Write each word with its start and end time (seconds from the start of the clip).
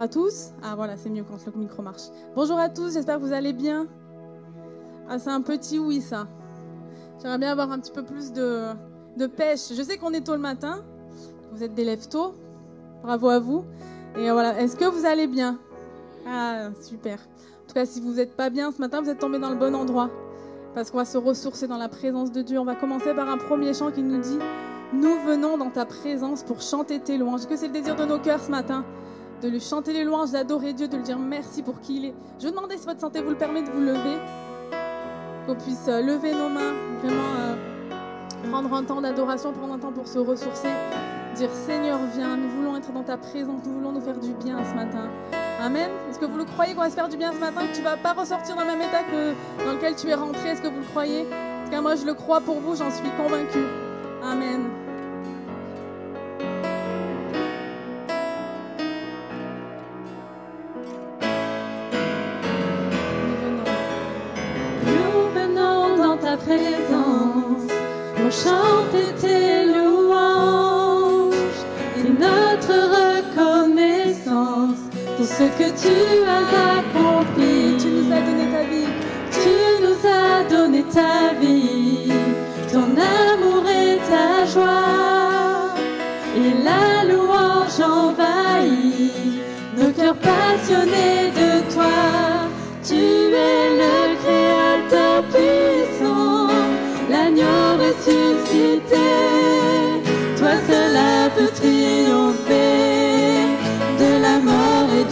à 0.00 0.08
tous. 0.08 0.50
Ah 0.62 0.74
voilà, 0.76 0.96
c'est 0.96 1.10
mieux 1.10 1.24
quand 1.24 1.44
le 1.44 1.58
micro 1.58 1.82
marche. 1.82 2.02
Bonjour 2.34 2.58
à 2.58 2.68
tous, 2.68 2.94
j'espère 2.94 3.16
que 3.16 3.22
vous 3.22 3.32
allez 3.32 3.52
bien. 3.52 3.86
Ah, 5.08 5.18
c'est 5.18 5.30
un 5.30 5.40
petit 5.40 5.78
oui 5.78 6.00
ça. 6.00 6.28
J'aimerais 7.20 7.38
bien 7.38 7.52
avoir 7.52 7.72
un 7.72 7.80
petit 7.80 7.90
peu 7.90 8.04
plus 8.04 8.32
de, 8.32 8.66
de 9.16 9.26
pêche. 9.26 9.72
Je 9.74 9.82
sais 9.82 9.96
qu'on 9.96 10.12
est 10.12 10.20
tôt 10.20 10.34
le 10.34 10.40
matin. 10.40 10.84
Vous 11.52 11.62
êtes 11.64 11.74
des 11.74 11.84
lève 11.84 12.06
tôt. 12.08 12.34
Bravo 13.02 13.28
à 13.28 13.38
vous. 13.40 13.64
Et 14.16 14.30
voilà, 14.30 14.60
est-ce 14.60 14.76
que 14.76 14.84
vous 14.84 15.04
allez 15.04 15.26
bien? 15.26 15.58
Ah, 16.26 16.68
super. 16.80 17.18
En 17.18 17.68
tout 17.68 17.74
cas, 17.74 17.86
si 17.86 18.00
vous 18.00 18.14
n'êtes 18.14 18.36
pas 18.36 18.50
bien 18.50 18.70
ce 18.70 18.78
matin, 18.80 19.00
vous 19.00 19.10
êtes 19.10 19.18
tombé 19.18 19.38
dans 19.38 19.50
le 19.50 19.56
bon 19.56 19.74
endroit. 19.74 20.10
Parce 20.74 20.90
qu'on 20.90 20.98
va 20.98 21.04
se 21.04 21.18
ressourcer 21.18 21.66
dans 21.66 21.78
la 21.78 21.88
présence 21.88 22.30
de 22.30 22.42
Dieu. 22.42 22.58
On 22.58 22.64
va 22.64 22.76
commencer 22.76 23.14
par 23.14 23.28
un 23.28 23.38
premier 23.38 23.74
chant 23.74 23.90
qui 23.90 24.02
nous 24.02 24.20
dit 24.20 24.38
Nous 24.92 25.18
venons 25.26 25.58
dans 25.58 25.70
ta 25.70 25.86
présence 25.86 26.44
pour 26.44 26.60
chanter 26.60 27.00
tes 27.00 27.18
louanges. 27.18 27.46
Que 27.46 27.56
c'est 27.56 27.66
le 27.66 27.72
désir 27.72 27.96
de 27.96 28.04
nos 28.04 28.18
cœurs 28.18 28.40
ce 28.40 28.50
matin? 28.50 28.84
De 29.42 29.48
lui 29.48 29.60
chanter 29.60 29.92
les 29.92 30.04
louanges, 30.04 30.32
d'adorer 30.32 30.72
Dieu, 30.72 30.88
de 30.88 30.96
lui 30.96 31.02
dire 31.02 31.18
merci 31.18 31.62
pour 31.62 31.80
qui 31.80 31.96
il 31.96 32.04
est. 32.06 32.14
Je 32.38 32.46
vais 32.46 32.50
demander 32.50 32.76
si 32.76 32.86
votre 32.86 33.00
santé 33.00 33.20
vous 33.20 33.30
le 33.30 33.36
permet 33.36 33.62
de 33.62 33.70
vous 33.70 33.80
lever, 33.80 34.18
qu'on 35.46 35.54
puisse 35.54 35.88
euh, 35.88 36.02
lever 36.02 36.32
nos 36.32 36.48
mains, 36.48 36.74
vraiment 37.02 37.22
euh, 37.38 38.50
prendre 38.50 38.72
un 38.74 38.84
temps 38.84 39.00
d'adoration, 39.00 39.52
prendre 39.52 39.74
un 39.74 39.78
temps 39.78 39.92
pour 39.92 40.06
se 40.06 40.18
ressourcer, 40.18 40.70
dire 41.36 41.50
Seigneur, 41.50 41.98
viens, 42.14 42.36
nous 42.36 42.48
voulons 42.50 42.76
être 42.76 42.92
dans 42.92 43.04
ta 43.04 43.16
présence, 43.16 43.62
nous 43.64 43.74
voulons 43.74 43.92
nous 43.92 44.00
faire 44.00 44.18
du 44.18 44.32
bien 44.32 44.58
ce 44.64 44.74
matin. 44.74 45.08
Amen. 45.60 45.90
Est-ce 46.08 46.18
que 46.18 46.24
vous 46.24 46.38
le 46.38 46.44
croyez 46.44 46.74
qu'on 46.74 46.82
va 46.82 46.90
se 46.90 46.94
faire 46.94 47.08
du 47.08 47.16
bien 47.16 47.32
ce 47.32 47.38
matin, 47.38 47.62
que 47.66 47.76
tu 47.76 47.82
vas 47.82 47.96
pas 47.96 48.12
ressortir 48.12 48.54
dans 48.54 48.62
le 48.62 48.68
même 48.68 48.80
état 48.80 49.02
que 49.02 49.64
dans 49.64 49.72
lequel 49.72 49.96
tu 49.96 50.08
es 50.08 50.14
rentré 50.14 50.50
Est-ce 50.50 50.62
que 50.62 50.68
vous 50.68 50.80
le 50.80 50.86
croyez? 50.86 51.22
En 51.22 51.64
tout 51.64 51.70
cas, 51.70 51.80
moi, 51.80 51.96
je 51.96 52.06
le 52.06 52.14
crois 52.14 52.40
pour 52.40 52.60
vous, 52.60 52.76
j'en 52.76 52.90
suis 52.90 53.10
convaincue. 53.16 53.66
Amen. 54.22 54.87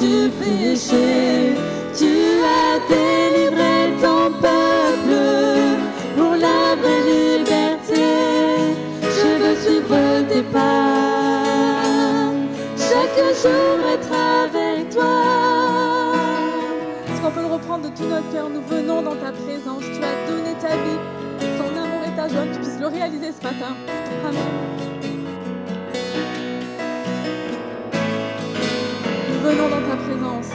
Du 0.00 0.30
péché. 0.40 1.54
Tu 1.98 2.12
as 2.60 2.78
délivré 2.88 3.94
ton 4.02 4.30
peuple 4.40 5.16
pour 6.16 6.34
la 6.36 6.76
vraie 6.80 7.04
liberté. 7.14 8.04
Je 9.02 9.28
veux 9.42 9.56
suivre 9.56 10.28
tes 10.28 10.42
pas, 10.42 12.32
chaque 12.76 13.18
jour 13.42 13.78
être 13.94 14.12
avec 14.44 14.90
toi 14.90 15.66
on 17.26 17.30
peut 17.30 17.40
le 17.40 17.46
reprendre 17.46 17.90
de 17.90 17.96
tout 17.96 18.04
notre 18.04 18.30
cœur? 18.30 18.48
Nous 18.48 18.62
venons 18.62 19.02
dans 19.02 19.16
ta 19.16 19.32
présence. 19.32 19.82
Tu 19.82 20.02
as 20.02 20.30
donné 20.30 20.54
ta 20.60 20.76
vie, 20.76 20.98
ton 21.58 21.76
amour 21.76 22.02
et 22.06 22.16
ta 22.16 22.28
joie. 22.28 22.46
Que 22.46 22.54
tu 22.54 22.60
puisses 22.60 22.80
le 22.80 22.86
réaliser 22.86 23.32
ce 23.32 23.42
matin. 23.42 23.74
Amen. 24.24 24.85
Venons 29.46 29.68
dans 29.68 29.86
ta 29.90 29.96
présence. 30.06 30.50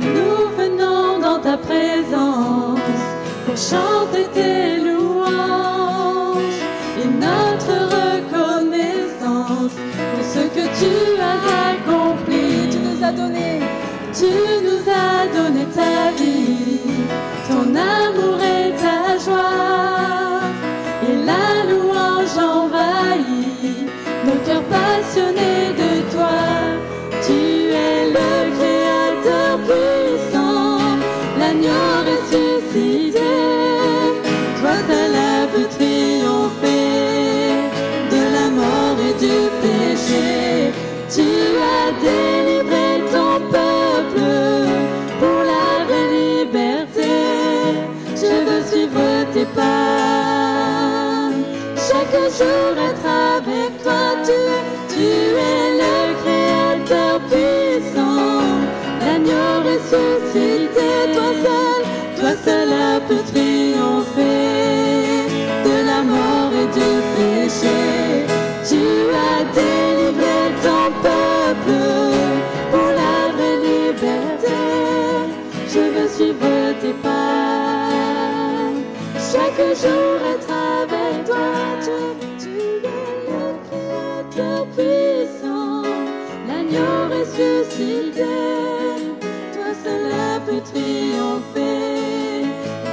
Nous 0.00 0.38
venons 0.60 1.18
dans 1.18 1.40
ta 1.40 1.56
présence 1.58 3.00
pour 3.44 3.56
chanter 3.56 4.26
tes 4.32 4.80
louanges 4.86 6.60
et 7.02 7.08
notre 7.26 7.74
reconnaissance 7.98 9.74
de 10.16 10.22
ce 10.34 10.42
que 10.56 10.64
tu 10.80 10.92
as 11.32 11.40
accompli. 11.72 12.70
Tu 12.70 12.78
nous 12.78 13.04
as 13.04 13.12
donné 13.12 13.60
tu 14.18 14.32
nous 14.66 14.84
as 14.90 15.26
donné 15.36 15.64
ta 15.66 16.10
vie, 16.18 16.80
ton 17.48 17.66
amour 17.74 18.38
et 18.40 18.72
ta 18.82 19.18
joie. 19.24 20.40
Et 21.06 21.16
la 21.24 21.46
louange 21.70 22.36
envahit 22.36 23.86
nos 24.24 24.38
cœurs 24.46 24.64
passionnés 24.64 25.67
Jour 52.26 52.76
être 52.90 53.08
avec 53.36 53.82
toi, 53.82 54.04
tu, 54.22 54.38
tu 54.94 55.02
es 55.02 55.64
le 55.82 55.96
créateur 56.22 57.20
puissant, 57.30 58.60
l'agneau 59.00 59.50
ressuscité. 59.64 60.88
Toi 61.14 61.30
seul, 61.42 61.80
toi 62.20 62.32
seul 62.44 62.70
as 62.72 63.00
pu 63.08 63.16
triompher 63.32 64.48
de 65.64 65.76
la 65.86 66.00
mort 66.02 66.52
et 66.52 66.68
du 66.78 66.90
péché. 67.16 67.80
Tu 68.68 68.82
as 69.30 69.42
délivré 69.54 70.38
ton 70.62 70.84
peuple 71.02 71.80
pour 72.70 72.90
la 73.00 73.16
vraie 73.34 73.58
liberté. 73.70 74.58
Je 75.66 75.80
veux 75.94 76.08
suivre 76.08 76.74
tes 76.82 76.94
pas. 77.02 77.47
Chaque 79.58 79.76
jour 79.76 80.18
être 80.34 80.52
avec 80.52 81.24
toi. 81.26 81.36
Tu, 81.82 82.44
tu 82.44 82.54
es 82.86 83.18
le 83.26 83.42
créateur 83.66 84.66
puissant, 84.66 85.82
l'agneau 86.46 86.94
ressuscité. 87.10 88.34
Toi 89.52 89.70
seul 89.82 90.12
pu 90.46 90.60
triompher 90.60 92.44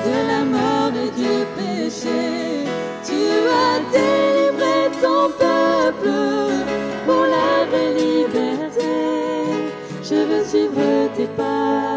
de 0.06 0.16
la 0.28 0.44
mort 0.44 0.94
et 1.04 1.12
du 1.20 1.36
péché. 1.56 2.66
Tu 3.06 3.20
as 3.64 3.80
délivré 3.92 4.90
ton 5.04 5.30
peuple 5.38 6.10
pour 7.06 7.26
la 7.36 7.66
vraie 7.70 7.94
liberté. 7.94 8.96
Je 10.02 10.16
veux 10.16 10.44
suivre 10.44 11.14
tes 11.16 11.28
pas. 11.38 11.95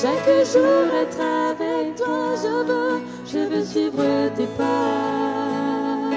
Chaque 0.00 0.46
jour 0.46 0.94
être 0.94 1.20
avec 1.20 1.96
toi, 1.96 2.36
je 2.36 2.64
veux, 2.68 3.00
je 3.26 3.38
veux 3.48 3.64
suivre 3.64 4.28
tes 4.36 4.46
pas. 4.56 6.10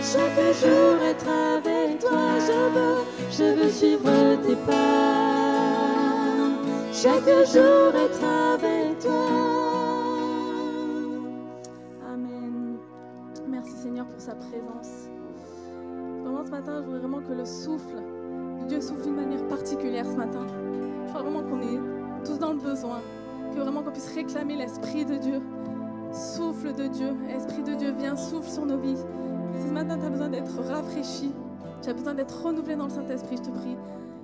Chaque 0.00 0.54
jour 0.54 1.02
être 1.02 1.28
avec 1.28 1.98
toi, 1.98 2.38
je 2.38 2.52
veux, 2.74 3.02
je 3.32 3.60
veux 3.60 3.70
suivre 3.70 4.36
tes 4.46 4.54
pas. 4.54 5.82
Chaque 6.92 7.24
jour 7.52 7.92
être 7.96 8.24
avec 8.24 9.00
toi. 9.00 9.26
Amen. 12.12 12.76
Merci 13.48 13.72
Seigneur 13.82 14.06
pour 14.06 14.20
sa 14.20 14.36
présence. 14.36 15.08
Vraiment 16.22 16.44
ce 16.44 16.50
matin, 16.50 16.76
je 16.76 16.84
voudrais 16.84 17.00
vraiment 17.00 17.20
que 17.22 17.32
le 17.32 17.44
souffle 17.44 18.00
Dieu 18.68 18.80
souffle 18.80 19.02
d'une 19.02 19.16
manière 19.16 19.44
particulière 19.48 20.06
ce 20.06 20.16
matin. 20.16 20.46
Je 21.06 21.08
crois 21.08 21.22
vraiment 21.22 21.42
qu'on 21.42 21.60
est 21.62 21.97
tous 22.24 22.38
dans 22.38 22.52
le 22.52 22.58
besoin, 22.58 23.00
que 23.54 23.60
vraiment 23.60 23.82
qu'on 23.82 23.90
puisse 23.90 24.12
réclamer 24.14 24.56
l'Esprit 24.56 25.04
de 25.04 25.16
Dieu. 25.16 25.40
Souffle 26.12 26.72
de 26.74 26.86
Dieu, 26.86 27.14
Esprit 27.28 27.62
de 27.62 27.74
Dieu, 27.74 27.94
viens, 27.98 28.16
souffle 28.16 28.50
sur 28.50 28.66
nos 28.66 28.78
vies. 28.78 28.96
Ce 29.62 29.72
matin 29.72 29.98
tu 29.98 30.06
as 30.06 30.10
besoin 30.10 30.28
d'être 30.28 30.62
rafraîchi, 30.68 31.32
tu 31.82 31.90
as 31.90 31.94
besoin 31.94 32.14
d'être 32.14 32.42
renouvelé 32.42 32.76
dans 32.76 32.84
le 32.84 32.90
Saint-Esprit, 32.90 33.36
je 33.36 33.42
te 33.42 33.50
prie. 33.50 33.76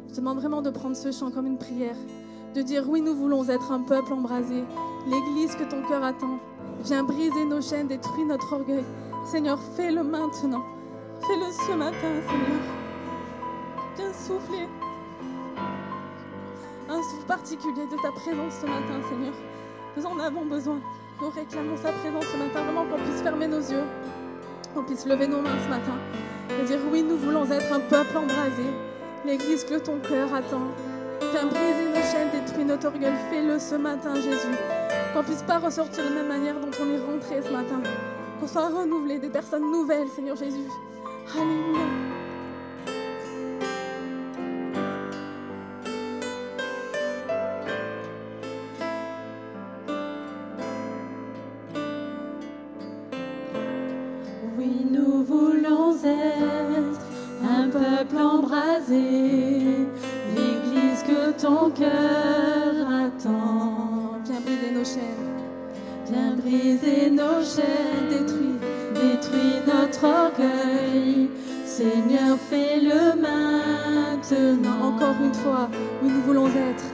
Je 0.08 0.14
te 0.14 0.20
demande 0.20 0.38
vraiment 0.38 0.62
de 0.62 0.70
prendre 0.70 0.96
ce 0.96 1.10
chant 1.12 1.30
comme 1.30 1.46
une 1.46 1.58
prière, 1.58 1.96
de 2.54 2.62
dire 2.62 2.88
oui, 2.88 3.00
nous 3.00 3.14
voulons 3.14 3.48
être 3.48 3.72
un 3.72 3.80
peuple 3.80 4.12
embrasé, 4.12 4.64
l'église 5.06 5.54
que 5.56 5.64
ton 5.64 5.82
cœur 5.88 6.04
attend. 6.04 6.38
Viens 6.84 7.02
briser 7.02 7.44
nos 7.44 7.60
chaînes, 7.60 7.88
détruis 7.88 8.24
notre 8.24 8.52
orgueil. 8.52 8.84
Seigneur, 9.24 9.58
fais-le 9.76 10.02
maintenant. 10.02 10.62
Fais-le 11.20 11.50
ce 11.66 11.76
matin, 11.76 11.96
Seigneur. 12.28 12.60
Viens 13.96 14.12
souffler 14.12 14.68
un 16.94 17.02
souffle 17.02 17.26
particulier 17.26 17.86
de 17.90 17.96
ta 18.00 18.12
présence 18.12 18.54
ce 18.60 18.66
matin, 18.66 19.00
Seigneur. 19.08 19.34
Nous 19.96 20.06
en 20.06 20.18
avons 20.20 20.44
besoin. 20.44 20.78
Nous 21.20 21.30
réclamons 21.30 21.76
sa 21.76 21.90
présence 21.92 22.26
ce 22.26 22.36
matin, 22.36 22.62
vraiment 22.62 22.84
qu'on 22.86 23.02
puisse 23.02 23.22
fermer 23.22 23.48
nos 23.48 23.60
yeux, 23.60 23.84
qu'on 24.74 24.84
puisse 24.84 25.06
lever 25.06 25.26
nos 25.26 25.40
mains 25.40 25.58
ce 25.64 25.70
matin 25.70 25.98
et 26.60 26.64
dire 26.64 26.78
oui, 26.92 27.02
nous 27.02 27.16
voulons 27.16 27.50
être 27.50 27.72
un 27.72 27.80
peuple 27.80 28.16
embrasé. 28.16 28.66
L'Église 29.24 29.64
que 29.64 29.78
ton 29.78 29.98
cœur 30.00 30.32
attend. 30.34 30.68
Viens 31.32 31.46
briser 31.46 31.88
nos 31.88 32.02
chaînes, 32.02 32.30
détruis 32.32 32.64
notre 32.64 32.86
orgueil. 32.88 33.14
Fais-le 33.30 33.58
ce 33.58 33.74
matin, 33.74 34.14
Jésus. 34.14 34.54
Qu'on 35.14 35.22
puisse 35.22 35.42
pas 35.42 35.58
ressortir 35.58 36.04
de 36.04 36.10
la 36.10 36.22
même 36.22 36.28
manière 36.28 36.60
dont 36.60 36.70
on 36.80 36.92
est 36.92 36.98
rentré 36.98 37.40
ce 37.42 37.50
matin. 37.50 37.80
Qu'on 38.38 38.46
soit 38.46 38.68
renouvelé, 38.68 39.18
des 39.18 39.30
personnes 39.30 39.70
nouvelles, 39.70 40.08
Seigneur 40.08 40.36
Jésus. 40.36 40.68
Alléluia. 41.34 42.13
une 75.22 75.34
fois 75.34 75.68
où 76.02 76.08
nous 76.08 76.20
voulons 76.22 76.48
être. 76.48 76.93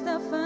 Recherche 0.00 0.04
ta 0.04 0.39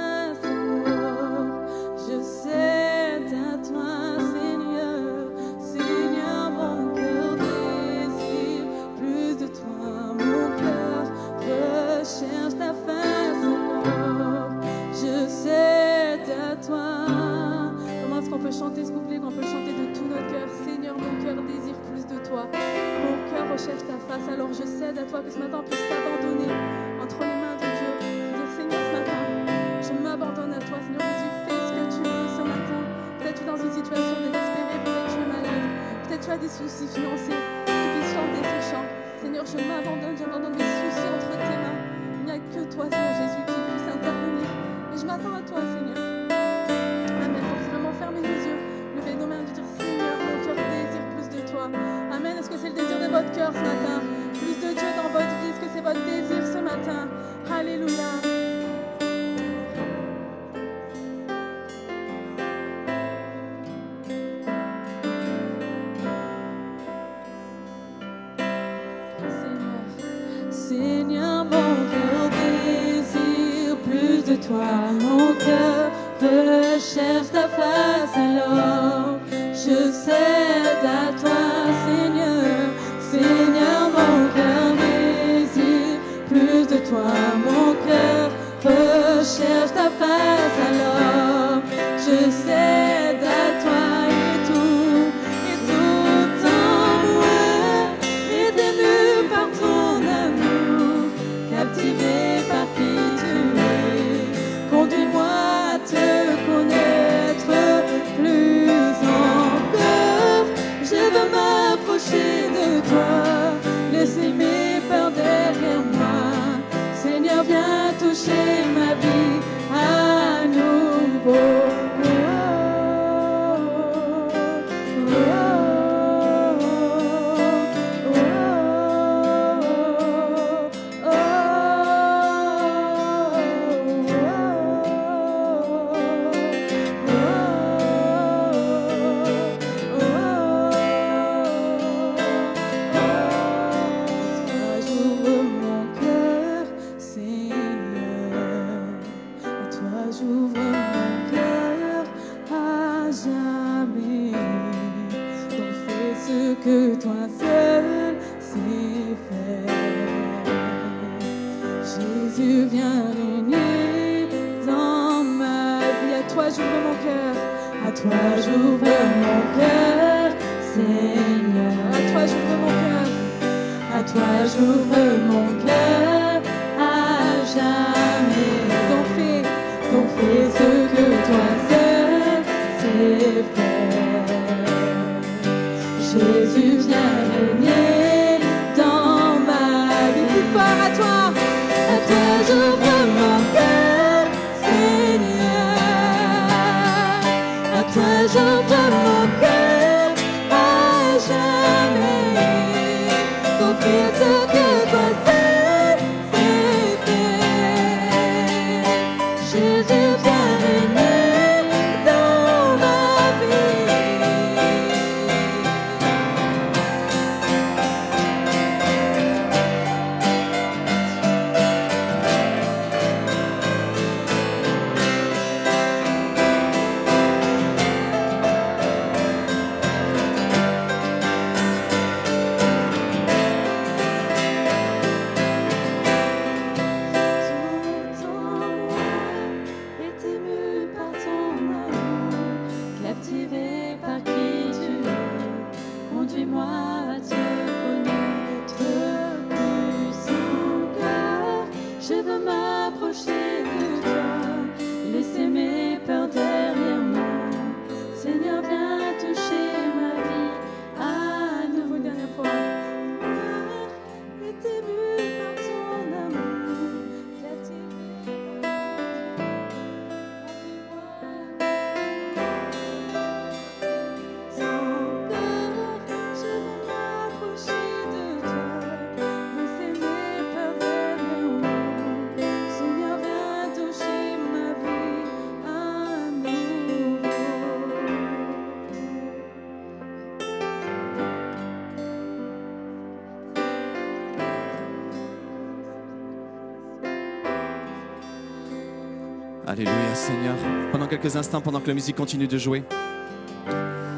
Seigneur. 300.14 300.54
Pendant 300.92 301.06
quelques 301.06 301.37
instants, 301.37 301.61
pendant 301.61 301.80
que 301.80 301.88
la 301.88 301.94
musique 301.94 302.16
continue 302.16 302.47
de 302.47 302.59
jouer, 302.59 302.85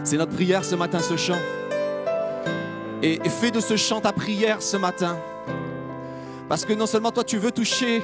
c'est 0.04 0.16
notre 0.16 0.32
prière 0.32 0.64
ce 0.64 0.74
matin, 0.74 1.00
ce 1.00 1.16
chant. 1.16 1.38
Et, 3.02 3.20
fais 3.28 3.50
de 3.50 3.60
ce 3.60 3.76
chant 3.76 4.00
ta 4.00 4.12
prière 4.12 4.62
ce 4.62 4.76
matin. 4.76 5.16
Parce 6.48 6.64
que 6.64 6.72
non 6.72 6.86
seulement 6.86 7.10
toi 7.10 7.24
tu 7.24 7.38
veux 7.38 7.50
toucher, 7.50 8.02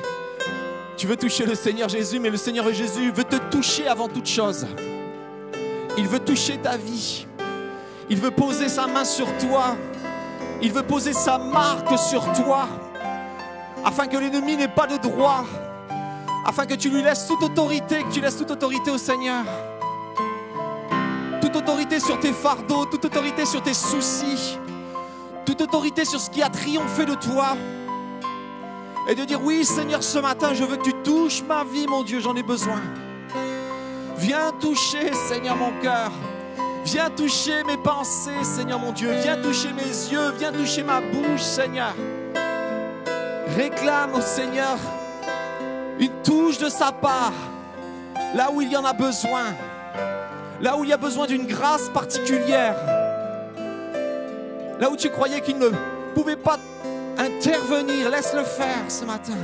tu 0.97 1.07
veux 1.07 1.17
toucher 1.17 1.47
le 1.47 1.55
Seigneur 1.55 1.89
Jésus, 1.89 2.19
mais 2.19 2.31
le 2.31 2.37
Seigneur 2.37 2.73
Jésus 2.73 3.11
veut 3.11 3.25
te 3.25 3.37
toucher 3.51 3.87
avant 3.87 4.09
toute 4.09 4.27
chose. 4.27 4.67
Il 5.97 6.09
veut 6.09 6.21
toucher 6.21 6.59
ta 6.59 6.77
vie. 6.77 7.27
Il 8.11 8.19
veut 8.19 8.31
poser 8.31 8.69
sa 8.69 8.87
main 8.87 9.05
sur 9.05 9.27
toi. 9.39 9.77
Il 10.61 10.73
veut 10.73 10.83
poser 10.83 11.13
sa 11.13 11.39
marque 11.39 11.99
sur 11.99 12.23
toi. 12.33 12.69
Afin 13.85 14.07
que 14.07 14.17
l'ennemi 14.17 14.57
n'ait 14.57 14.69
pas 14.69 14.87
de 14.87 14.97
droit. 14.97 15.45
Afin 16.45 16.67
que 16.67 16.75
tu 16.75 16.91
lui 16.91 17.03
laisses 17.03 17.27
toute 17.27 17.43
autorité, 17.43 18.03
que 18.03 18.13
tu 18.13 18.21
laisses 18.21 18.37
toute 18.37 18.51
autorité 18.51 18.91
au 18.91 18.99
Seigneur. 18.99 19.45
Toute 21.41 21.55
autorité 21.55 22.01
sur 22.01 22.19
tes 22.19 22.33
fardeaux, 22.33 22.85
toute 22.87 23.05
autorité 23.05 23.45
sur 23.45 23.63
tes 23.63 23.75
soucis. 23.75 24.59
Toute 25.47 25.61
autorité 25.61 26.05
sur 26.05 26.21
ce 26.21 26.31
qui 26.31 26.43
a 26.43 26.49
triomphé 26.49 27.05
de 27.05 27.15
toi. 27.15 27.57
Et 29.09 29.15
de 29.15 29.25
dire, 29.25 29.43
oui 29.43 29.65
Seigneur, 29.65 30.03
ce 30.03 30.19
matin, 30.19 30.55
je 30.55 30.65
veux 30.65 30.77
que 30.77 30.85
tu 30.85 30.95
touches 31.05 31.43
ma 31.43 31.65
vie, 31.65 31.87
mon 31.87 32.03
Dieu, 32.03 32.21
j'en 32.21 32.35
ai 32.35 32.43
besoin. 32.43 32.81
Viens 34.17 34.53
toucher, 34.61 35.13
Seigneur, 35.13 35.57
mon 35.57 35.73
cœur. 35.81 36.11
Viens 36.85 37.11
toucher 37.11 37.63
mes 37.65 37.77
pensées, 37.77 38.43
Seigneur 38.43 38.79
mon 38.79 38.93
Dieu. 38.93 39.11
Viens 39.23 39.41
toucher 39.41 39.73
mes 39.73 39.83
yeux. 39.83 40.33
Viens 40.39 40.53
toucher 40.53 40.83
ma 40.83 41.01
bouche, 41.01 41.41
Seigneur. 41.41 41.95
Réclame 43.57 44.15
au 44.15 44.21
Seigneur 44.21 44.79
une 46.03 46.23
touche 46.23 46.59
de 46.59 46.69
sa 46.69 46.93
part. 46.93 47.33
Là 48.35 48.51
où 48.53 48.61
il 48.61 48.71
y 48.71 48.77
en 48.77 48.85
a 48.85 48.93
besoin. 48.93 49.55
Là 50.61 50.77
où 50.77 50.85
il 50.85 50.91
y 50.91 50.93
a 50.93 50.97
besoin 50.97 51.27
d'une 51.27 51.47
grâce 51.47 51.89
particulière. 51.89 52.77
Là 54.81 54.91
où 54.91 54.97
tu 54.97 55.11
croyais 55.11 55.41
qu'il 55.41 55.59
ne 55.59 55.71
pouvait 56.15 56.37
pas 56.37 56.59
intervenir. 57.19 58.11
Laisse-le 58.11 58.45
faire 58.45 58.85
ce 58.89 59.05
matin. 59.05 59.39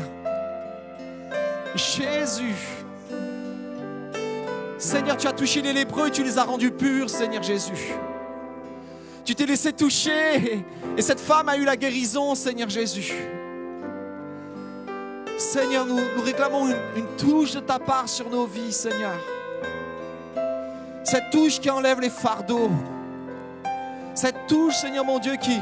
Jésus. 1.75 2.57
Seigneur, 4.79 5.17
tu 5.17 5.27
as 5.27 5.33
touché 5.33 5.61
les 5.61 5.73
lépreux 5.73 6.09
et 6.09 6.11
tu 6.11 6.23
les 6.23 6.39
as 6.39 6.45
rendus 6.45 6.71
purs, 6.71 7.11
Seigneur 7.11 7.43
Jésus. 7.43 7.95
Tu 9.25 9.35
t'es 9.35 9.45
laissé 9.45 9.73
toucher 9.73 10.65
et 10.97 11.03
cette 11.03 11.21
femme 11.21 11.49
a 11.49 11.57
eu 11.57 11.65
la 11.65 11.77
guérison, 11.77 12.35
Seigneur 12.35 12.71
Jésus. 12.71 13.13
Seigneur, 15.39 15.87
nous, 15.87 16.01
réclamons 16.25 16.67
une, 16.67 16.77
une 16.97 17.07
touche 17.17 17.55
de 17.55 17.61
ta 17.61 17.79
part 17.79 18.09
sur 18.09 18.29
nos 18.29 18.45
vies, 18.45 18.73
Seigneur. 18.73 19.17
Cette 21.05 21.31
touche 21.31 21.61
qui 21.61 21.71
enlève 21.71 22.01
les 22.01 22.11
fardeaux. 22.11 22.71
Cette 24.15 24.49
touche, 24.49 24.75
Seigneur 24.75 25.05
mon 25.05 25.21
Dieu, 25.21 25.37
qui, 25.41 25.61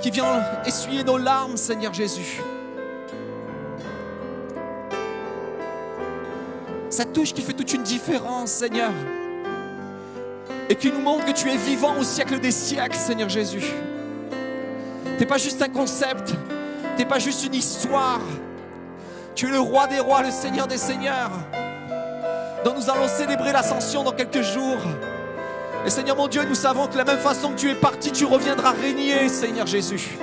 qui 0.00 0.10
vient 0.10 0.42
essuyer 0.64 1.04
nos 1.04 1.18
larmes, 1.18 1.58
Seigneur 1.58 1.92
Jésus. 1.92 2.40
Cette 6.88 7.12
touche 7.12 7.34
qui 7.34 7.42
fait 7.42 7.52
toute 7.52 7.72
une 7.74 7.82
différence, 7.82 8.50
Seigneur. 8.50 8.92
Et 10.70 10.74
qui 10.74 10.90
nous 10.90 11.00
montre 11.00 11.26
que 11.26 11.32
tu 11.32 11.50
es 11.50 11.56
vivant 11.56 11.98
au 11.98 12.02
siècle 12.02 12.40
des 12.40 12.50
siècles, 12.50 12.96
Seigneur 12.96 13.28
Jésus. 13.28 13.74
Tu 15.04 15.20
n'es 15.20 15.26
pas 15.26 15.38
juste 15.38 15.60
un 15.60 15.68
concept. 15.68 16.34
Pas 17.08 17.18
juste 17.18 17.44
une 17.44 17.54
histoire. 17.54 18.20
Tu 19.34 19.46
es 19.46 19.50
le 19.50 19.58
roi 19.58 19.86
des 19.86 19.98
rois, 20.00 20.22
le 20.22 20.30
Seigneur 20.30 20.66
des 20.66 20.76
seigneurs. 20.76 21.30
dont 22.64 22.74
nous 22.74 22.90
allons 22.90 23.08
célébrer 23.08 23.52
l'ascension 23.52 24.02
dans 24.02 24.12
quelques 24.12 24.42
jours. 24.42 24.78
Et 25.86 25.90
Seigneur 25.90 26.14
mon 26.16 26.28
Dieu, 26.28 26.42
nous 26.46 26.54
savons 26.54 26.86
que 26.86 26.96
la 26.98 27.04
même 27.04 27.18
façon 27.18 27.52
que 27.52 27.56
tu 27.56 27.70
es 27.70 27.74
parti, 27.74 28.12
tu 28.12 28.26
reviendras 28.26 28.72
régner, 28.72 29.28
Seigneur 29.28 29.66
Jésus. 29.66 30.18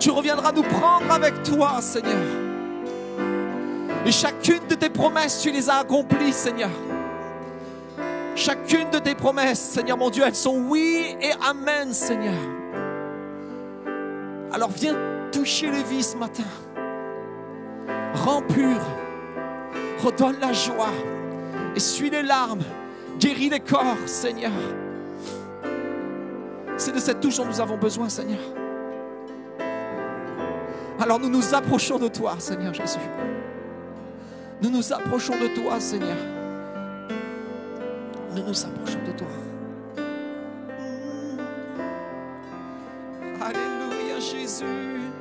Tu 0.00 0.10
reviendras 0.10 0.50
nous 0.52 0.64
prendre 0.64 1.10
avec 1.12 1.42
toi, 1.44 1.80
Seigneur. 1.80 2.18
Et 4.04 4.10
chacune 4.10 4.66
de 4.68 4.74
tes 4.74 4.90
promesses, 4.90 5.40
tu 5.40 5.52
les 5.52 5.70
as 5.70 5.76
accomplies, 5.76 6.32
Seigneur. 6.32 6.70
Chacune 8.34 8.90
de 8.90 8.98
tes 8.98 9.14
promesses, 9.14 9.60
Seigneur 9.60 9.96
mon 9.96 10.10
Dieu, 10.10 10.24
elles 10.26 10.34
sont 10.34 10.56
oui 10.66 11.16
et 11.20 11.32
amen, 11.48 11.92
Seigneur. 11.92 12.34
Alors 14.52 14.70
viens 14.70 14.96
toucher 15.32 15.70
les 15.70 15.82
vies 15.82 16.04
ce 16.04 16.16
matin. 16.16 16.44
Rends 18.14 18.42
pur. 18.42 18.78
Redonne 20.04 20.38
la 20.40 20.52
joie. 20.52 20.92
Essuie 21.74 22.10
les 22.10 22.22
larmes. 22.22 22.62
Guéris 23.18 23.48
les 23.48 23.60
corps, 23.60 23.96
Seigneur. 24.06 24.52
C'est 26.76 26.92
de 26.92 26.98
cette 26.98 27.20
touche 27.20 27.36
dont 27.36 27.46
nous 27.46 27.60
avons 27.60 27.76
besoin, 27.76 28.08
Seigneur. 28.08 28.40
Alors 31.00 31.18
nous 31.18 31.28
nous 31.28 31.54
approchons 31.54 31.98
de 31.98 32.08
toi, 32.08 32.36
Seigneur 32.38 32.72
Jésus. 32.72 32.98
Nous 34.60 34.70
nous 34.70 34.92
approchons 34.92 35.34
de 35.34 35.48
toi, 35.48 35.80
Seigneur. 35.80 36.16
Nous 38.34 38.42
nous 38.42 38.64
approchons 38.64 39.00
de 39.04 39.12
toi. 39.12 39.28
Alléluia, 43.40 44.20
Jésus. 44.20 45.11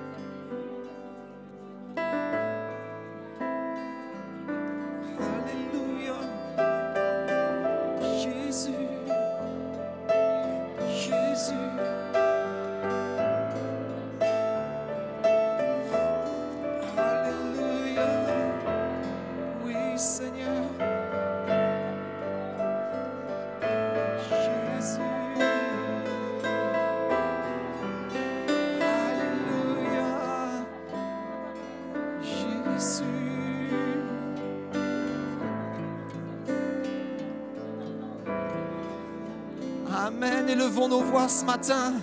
Ce 41.32 41.46
matin. 41.46 41.94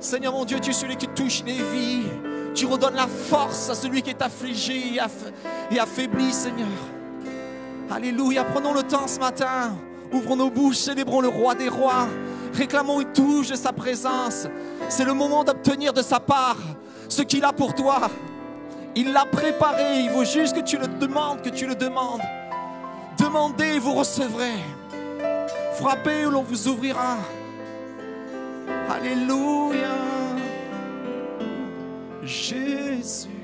Seigneur 0.00 0.32
mon 0.32 0.44
Dieu, 0.44 0.58
tu 0.60 0.70
es 0.70 0.72
celui 0.72 0.96
qui 0.96 1.08
touche 1.08 1.42
les 1.44 1.54
vies. 1.72 2.04
Tu 2.54 2.66
redonnes 2.66 2.94
la 2.96 3.06
force 3.06 3.68
à 3.70 3.74
celui 3.74 4.02
qui 4.02 4.10
est 4.10 4.22
affligé 4.22 4.94
et, 4.94 4.98
aff- 4.98 5.32
et 5.70 5.78
affaibli, 5.78 6.32
Seigneur. 6.32 6.66
Alléluia. 7.90 8.44
Prenons 8.44 8.72
le 8.72 8.82
temps 8.82 9.06
ce 9.06 9.18
matin. 9.18 9.76
Ouvrons 10.12 10.36
nos 10.36 10.50
bouches, 10.50 10.76
célébrons 10.78 11.20
le 11.20 11.28
roi 11.28 11.54
des 11.54 11.68
rois. 11.68 12.08
Réclamons 12.54 13.00
une 13.00 13.12
touche 13.12 13.48
de 13.48 13.56
sa 13.56 13.72
présence. 13.72 14.46
C'est 14.88 15.04
le 15.04 15.12
moment 15.14 15.44
d'obtenir 15.44 15.92
de 15.92 16.02
sa 16.02 16.18
part 16.18 16.56
ce 17.08 17.22
qu'il 17.22 17.44
a 17.44 17.52
pour 17.52 17.74
toi. 17.74 18.10
Il 18.96 19.12
l'a 19.12 19.24
préparé. 19.26 20.00
Il 20.00 20.10
faut 20.10 20.24
juste 20.24 20.56
que 20.56 20.62
tu 20.62 20.78
le 20.78 20.86
demandes, 20.88 21.42
que 21.42 21.50
tu 21.50 21.66
le 21.66 21.74
demandes. 21.74 22.22
Demandez 23.18 23.78
vous 23.78 23.94
recevrez. 23.94 24.54
Frappez 25.74 26.22
l'on 26.22 26.42
vous 26.42 26.66
ouvrira. 26.68 27.16
Alléluia. 28.90 29.94
Jésus. 32.22 33.37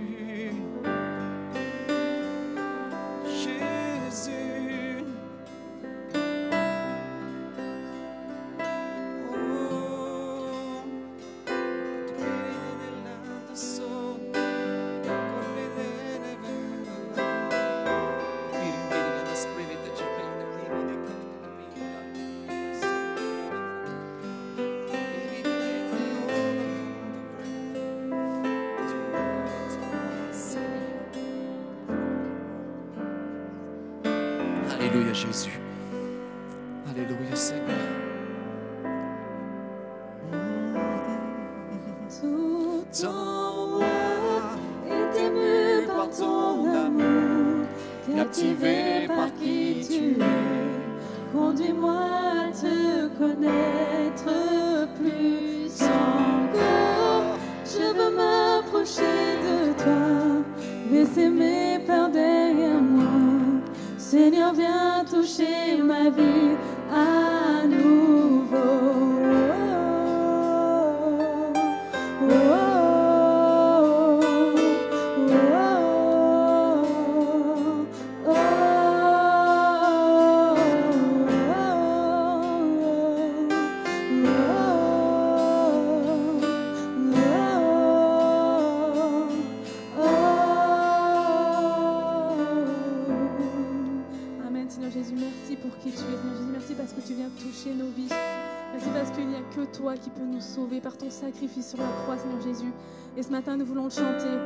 Merci 98.74 98.90
parce 98.92 99.10
qu'il 99.12 99.28
n'y 99.28 99.36
a 99.36 99.42
que 99.54 99.64
toi 99.76 99.94
qui 99.94 100.10
peux 100.10 100.24
nous 100.24 100.40
sauver 100.40 100.80
par 100.80 100.96
ton 100.96 101.08
sacrifice 101.08 101.70
sur 101.70 101.78
la 101.78 101.86
croix, 102.02 102.18
Seigneur 102.18 102.40
Jésus. 102.40 102.72
Et 103.16 103.22
ce 103.22 103.30
matin, 103.30 103.56
nous 103.56 103.64
voulons 103.64 103.84
le 103.84 103.90
chanter. 103.90 104.36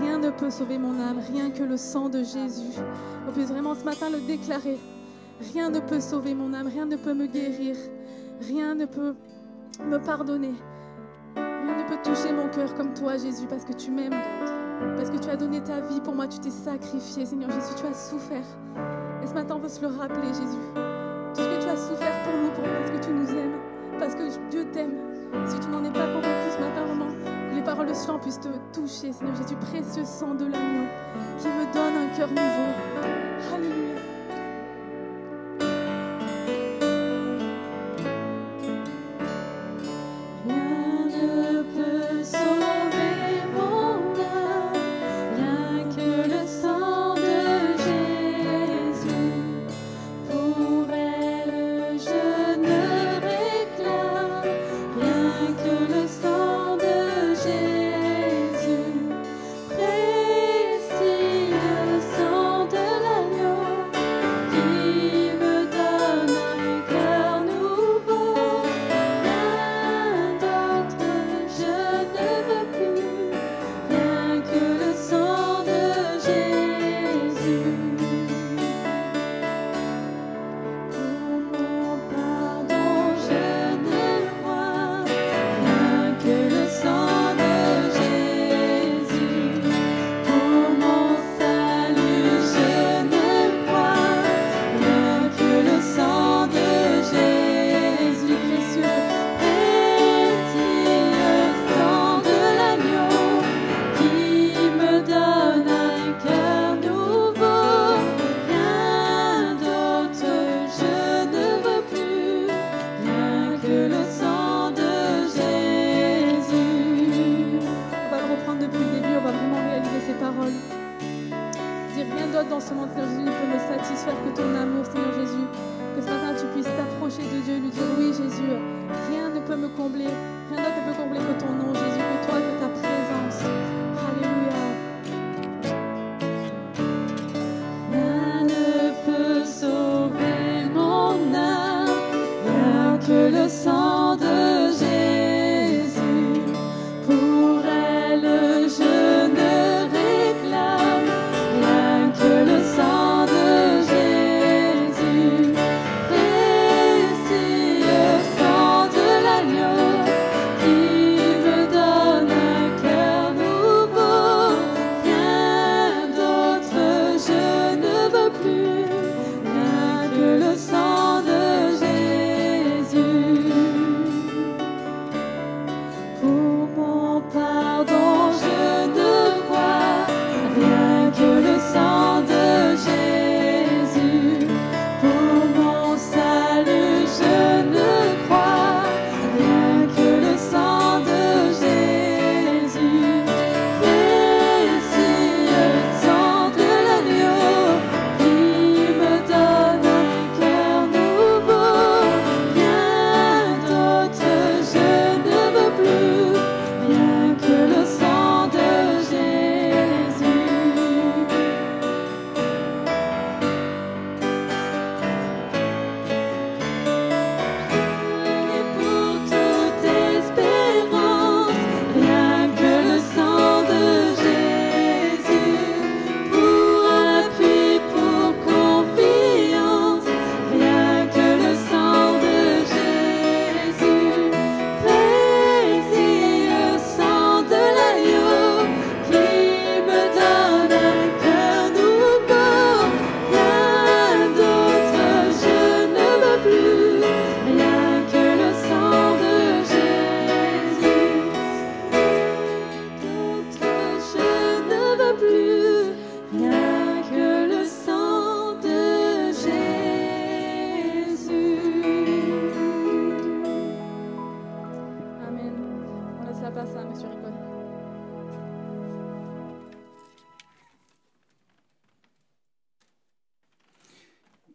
Rien 0.00 0.16
ne 0.18 0.30
peut 0.30 0.50
sauver 0.50 0.78
mon 0.78 0.98
âme, 0.98 1.18
rien 1.30 1.50
que 1.50 1.62
le 1.62 1.76
sang 1.76 2.08
de 2.08 2.20
Jésus. 2.20 2.80
On 3.28 3.32
puisse 3.32 3.50
vraiment 3.50 3.74
ce 3.74 3.84
matin 3.84 4.08
le 4.08 4.20
déclarer. 4.20 4.78
Rien 5.52 5.68
ne 5.68 5.80
peut 5.80 6.00
sauver 6.00 6.34
mon 6.34 6.54
âme, 6.54 6.68
rien 6.68 6.86
ne 6.86 6.96
peut 6.96 7.12
me 7.12 7.26
guérir, 7.26 7.76
rien 8.40 8.74
ne 8.74 8.86
peut 8.86 9.14
me 9.84 9.98
pardonner. 9.98 10.54
Rien 11.36 11.76
ne 11.76 11.86
peut 11.86 11.98
toucher 12.02 12.32
mon 12.32 12.48
cœur 12.48 12.74
comme 12.76 12.94
toi, 12.94 13.18
Jésus, 13.18 13.46
parce 13.46 13.66
que 13.66 13.74
tu 13.74 13.90
m'aimes, 13.90 14.14
parce 14.96 15.10
que 15.10 15.18
tu 15.18 15.28
as 15.28 15.36
donné 15.36 15.62
ta 15.62 15.80
vie 15.80 16.00
pour 16.00 16.14
moi, 16.14 16.26
tu 16.26 16.38
t'es 16.38 16.50
sacrifié, 16.50 17.26
Seigneur 17.26 17.50
Jésus, 17.50 17.74
tu 17.76 17.86
as 17.86 17.92
souffert. 17.92 18.46
Et 19.22 19.26
ce 19.26 19.34
matin, 19.34 19.56
on 19.56 19.58
veut 19.58 19.68
se 19.68 19.82
le 19.82 19.88
rappeler, 19.88 20.28
Jésus. 20.28 20.64
Tout 21.34 21.42
ce 21.42 21.48
que 21.48 21.62
tu 21.62 21.68
as 21.68 21.76
souffert 21.76 22.22
pour 22.22 22.32
nous, 22.40 22.50
pour, 22.52 22.64
parce 22.64 22.90
que 22.90 23.04
tu 23.04 23.12
nous 23.12 23.28
aimes, 23.28 23.73
parce 23.98 24.14
que 24.14 24.22
Dieu 24.50 24.66
t'aime. 24.72 24.94
Si 25.46 25.58
tu 25.58 25.68
n'en 25.68 25.84
es 25.84 25.90
pas 25.90 26.06
convaincu 26.06 26.50
ce 26.50 26.60
matin, 26.60 26.84
vraiment, 26.86 27.12
que 27.50 27.54
les 27.54 27.62
paroles 27.62 27.88
de 27.88 28.18
puissent 28.20 28.40
te 28.40 28.48
toucher, 28.72 29.12
Seigneur 29.12 29.34
Jésus, 29.34 29.56
précieux 29.56 30.04
sang 30.04 30.34
de 30.34 30.44
l'agneau, 30.44 30.86
qui 31.38 31.48
me 31.48 31.72
donne 31.72 31.96
un 31.96 32.16
cœur 32.16 32.28
nouveau. 32.28 33.54
Alléluia. 33.54 34.13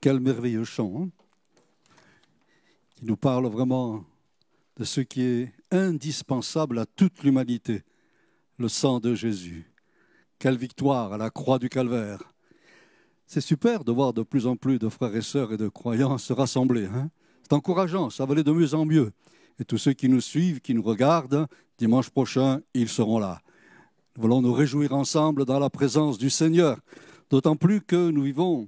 Quel 0.09 0.21
merveilleux 0.21 0.63
chant, 0.63 1.03
hein, 1.03 1.09
qui 2.95 3.05
nous 3.05 3.15
parle 3.15 3.45
vraiment 3.45 4.03
de 4.77 4.83
ce 4.83 5.01
qui 5.01 5.21
est 5.21 5.53
indispensable 5.69 6.79
à 6.79 6.87
toute 6.87 7.21
l'humanité, 7.21 7.83
le 8.57 8.69
sang 8.69 8.99
de 8.99 9.13
Jésus. 9.13 9.71
Quelle 10.39 10.57
victoire 10.57 11.13
à 11.13 11.19
la 11.19 11.29
croix 11.29 11.59
du 11.59 11.69
calvaire. 11.69 12.23
C'est 13.27 13.39
super 13.39 13.83
de 13.83 13.91
voir 13.91 14.13
de 14.13 14.23
plus 14.23 14.47
en 14.47 14.55
plus 14.55 14.79
de 14.79 14.89
frères 14.89 15.15
et 15.15 15.21
sœurs 15.21 15.53
et 15.53 15.57
de 15.57 15.67
croyants 15.67 16.17
se 16.17 16.33
rassembler. 16.33 16.87
Hein. 16.87 17.11
C'est 17.43 17.53
encourageant, 17.53 18.09
ça 18.09 18.25
va 18.25 18.33
aller 18.33 18.43
de 18.43 18.51
mieux 18.51 18.73
en 18.73 18.85
mieux. 18.85 19.11
Et 19.59 19.63
tous 19.63 19.77
ceux 19.77 19.93
qui 19.93 20.09
nous 20.09 20.21
suivent, 20.21 20.59
qui 20.59 20.73
nous 20.73 20.81
regardent, 20.81 21.45
dimanche 21.77 22.09
prochain, 22.09 22.61
ils 22.73 22.89
seront 22.89 23.19
là. 23.19 23.43
Nous 24.15 24.23
voulons 24.23 24.41
nous 24.41 24.53
réjouir 24.53 24.91
ensemble 24.91 25.45
dans 25.45 25.59
la 25.59 25.69
présence 25.69 26.17
du 26.17 26.31
Seigneur, 26.31 26.79
d'autant 27.29 27.55
plus 27.55 27.79
que 27.79 28.09
nous 28.09 28.23
vivons 28.23 28.67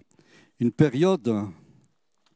une 0.61 0.71
période 0.71 1.49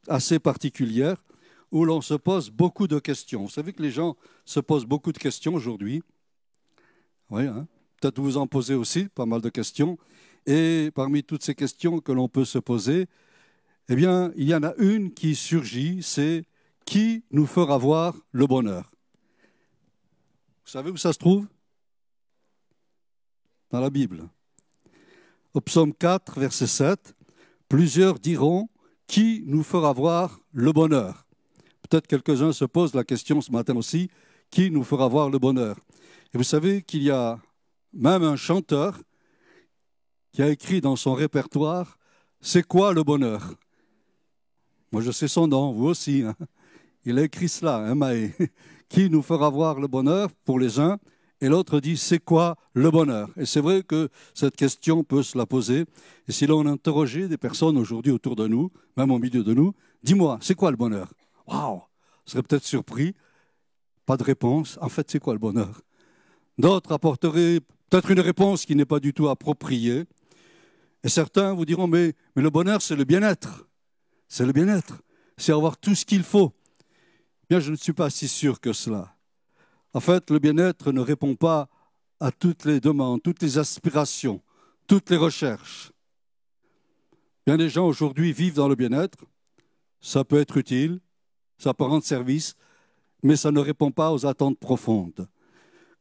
assez 0.07 0.39
particulière 0.39 1.23
où 1.71 1.85
l'on 1.85 2.01
se 2.01 2.15
pose 2.15 2.49
beaucoup 2.49 2.88
de 2.88 2.97
questions. 2.97 3.43
Vous 3.43 3.49
savez 3.51 3.71
que 3.71 3.83
les 3.83 3.91
gens 3.91 4.17
se 4.45 4.59
posent 4.59 4.85
beaucoup 4.85 5.11
de 5.11 5.19
questions 5.19 5.53
aujourd'hui. 5.53 6.01
Oui, 7.29 7.45
hein 7.45 7.67
peut-être 8.01 8.19
vous 8.19 8.38
en 8.38 8.47
posez 8.47 8.73
aussi 8.73 9.05
pas 9.05 9.25
mal 9.25 9.41
de 9.41 9.49
questions. 9.49 9.97
Et 10.47 10.91
parmi 10.95 11.23
toutes 11.23 11.43
ces 11.43 11.55
questions 11.55 11.99
que 11.99 12.11
l'on 12.11 12.27
peut 12.27 12.45
se 12.45 12.57
poser, 12.59 13.07
eh 13.89 13.95
bien, 13.95 14.31
il 14.35 14.47
y 14.47 14.55
en 14.55 14.63
a 14.63 14.73
une 14.77 15.13
qui 15.13 15.35
surgit, 15.35 16.01
c'est 16.01 16.45
qui 16.85 17.23
nous 17.31 17.45
fera 17.45 17.77
voir 17.77 18.15
le 18.31 18.47
bonheur? 18.47 18.91
Vous 20.65 20.71
savez 20.71 20.89
où 20.89 20.97
ça 20.97 21.13
se 21.13 21.19
trouve? 21.19 21.47
Dans 23.69 23.79
la 23.79 23.89
Bible. 23.89 24.27
Au 25.53 25.61
psaume 25.61 25.93
4, 25.93 26.39
verset 26.39 26.67
7, 26.67 27.14
Plusieurs 27.75 28.19
diront, 28.19 28.69
qui 29.05 29.43
nous 29.47 29.61
fera 29.61 29.91
voir 29.91 30.39
le 30.53 30.71
bonheur? 30.71 31.27
Peut-être 31.81 32.07
quelques-uns 32.07 32.53
se 32.53 32.63
posent 32.63 32.95
la 32.95 33.03
question 33.03 33.41
ce 33.41 33.51
matin 33.51 33.75
aussi, 33.75 34.09
qui 34.49 34.71
nous 34.71 34.85
fera 34.85 35.09
voir 35.09 35.29
le 35.29 35.39
bonheur? 35.39 35.75
Et 36.33 36.38
vous 36.38 36.45
savez 36.45 36.83
qu'il 36.83 37.03
y 37.03 37.11
a 37.11 37.38
même 37.91 38.23
un 38.23 38.38
chanteur 38.38 38.97
qui 40.31 40.41
a 40.41 40.47
écrit 40.47 40.79
dans 40.79 40.95
son 40.95 41.15
répertoire, 41.15 41.97
C'est 42.39 42.65
quoi 42.65 42.93
le 42.93 43.03
bonheur? 43.03 43.55
Moi 44.93 45.01
je 45.01 45.11
sais 45.11 45.27
son 45.27 45.49
nom, 45.49 45.73
vous 45.73 45.88
aussi. 45.88 46.23
Hein. 46.23 46.35
Il 47.03 47.19
a 47.19 47.23
écrit 47.23 47.49
cela, 47.49 47.79
hein, 47.79 47.95
Maé. 47.95 48.33
Qui 48.88 49.09
nous 49.09 49.21
fera 49.21 49.49
voir 49.49 49.81
le 49.81 49.88
bonheur? 49.88 50.29
Pour 50.45 50.59
les 50.59 50.79
uns 50.79 50.97
et 51.41 51.50
l'autre 51.50 51.80
dit, 51.80 51.98
c'est 51.98 52.19
quoi 52.19 52.56
le 52.74 52.89
bonheur? 52.91 53.30
Et 53.38 53.45
c'est 53.45 53.62
vrai 53.62 53.84
que 53.84 54.10
cette 54.34 54.56
question 54.56 55.04
peut 55.04 55.24
se 55.24 55.38
la 55.38 55.45
poser. 55.45 55.86
Et 56.28 56.32
si 56.32 56.48
l'on 56.48 56.65
interrogeait 56.65 57.28
des 57.28 57.38
personnes 57.38 57.78
aujourd'hui 57.78 58.12
autour 58.12 58.36
de 58.36 58.48
nous, 58.48 58.71
même 58.95 59.12
au 59.12 59.19
milieu 59.19 59.43
de 59.43 59.54
nous, 59.54 59.74
dis-moi, 60.04 60.38
c'est 60.41 60.56
quoi 60.56 60.71
le 60.71 60.78
bonheur? 60.78 61.13
Waouh 61.48 61.82
serait 62.26 62.43
peut-être 62.43 62.63
surpris. 62.63 63.13
Pas 64.06 64.17
de 64.17 64.24
réponse. 64.24 64.78
En 64.82 64.89
fait, 64.89 65.10
c'est 65.10 65.19
quoi 65.19 65.34
le 65.34 65.39
bonheur? 65.39 65.82
D'autres 66.58 66.91
apporteraient 66.91 67.60
peut-être 67.89 68.12
une 68.12 68.19
réponse 68.19 68.65
qui 68.65 68.76
n'est 68.76 68.86
pas 68.86 69.00
du 69.00 69.13
tout 69.13 69.30
appropriée. 69.30 70.06
Et 71.04 71.10
certains 71.10 71.54
vous 71.54 71.65
diront, 71.65 71.88
mais, 71.88 72.13
mais 72.36 72.41
le 72.41 72.50
bonheur, 72.50 72.82
c'est 72.82 72.95
le 72.95 73.04
bien-être. 73.04 73.67
C'est 74.28 74.45
le 74.45 74.54
bien-être. 74.54 75.02
C'est 75.38 75.52
avoir 75.52 75.78
tout 75.78 75.95
ce 75.95 76.06
qu'il 76.06 76.24
faut. 76.24 76.54
Bien, 77.50 77.60
je 77.60 77.71
ne 77.71 77.76
suis 77.76 77.93
pas 77.93 78.10
si 78.10 78.28
sûr 78.28 78.60
que 78.60 78.74
cela. 78.74 79.14
En 79.95 80.01
fait, 80.01 80.29
le 80.29 80.39
bien-être 80.39 80.91
ne 80.91 80.99
répond 80.99 81.36
pas 81.36 81.69
à 82.19 82.29
toutes 82.29 82.65
les 82.65 82.81
demandes, 82.81 83.23
toutes 83.23 83.41
les 83.41 83.58
aspirations, 83.58 84.41
toutes 84.88 85.10
les 85.10 85.15
recherches. 85.15 85.93
Bien 87.47 87.55
des 87.55 87.69
gens 87.69 87.88
aujourd'hui 87.88 88.34
vivent 88.34 88.55
dans 88.55 88.67
le 88.67 88.75
bien-être. 88.75 89.23
Ça 90.01 90.25
peut 90.25 90.41
être 90.41 90.58
utile, 90.58 90.99
ça 91.58 91.73
peut 91.73 91.86
rendre 91.86 92.03
service, 92.03 92.55
mais 93.23 93.38
ça 93.38 93.53
ne 93.53 93.62
répond 93.62 93.89
pas 93.89 94.12
aux 94.12 94.25
attentes 94.25 94.60
profondes. 94.60 95.29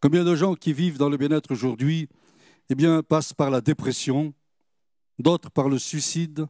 Combien 0.00 0.24
de 0.24 0.34
gens 0.34 0.56
qui 0.56 0.72
vivent 0.72 0.98
dans 0.98 1.08
le 1.08 1.16
bien-être 1.16 1.52
aujourd'hui 1.52 2.08
eh 2.70 3.02
passent 3.08 3.32
par 3.32 3.50
la 3.50 3.60
dépression, 3.60 4.34
d'autres 5.20 5.52
par 5.52 5.68
le 5.68 5.78
suicide, 5.78 6.48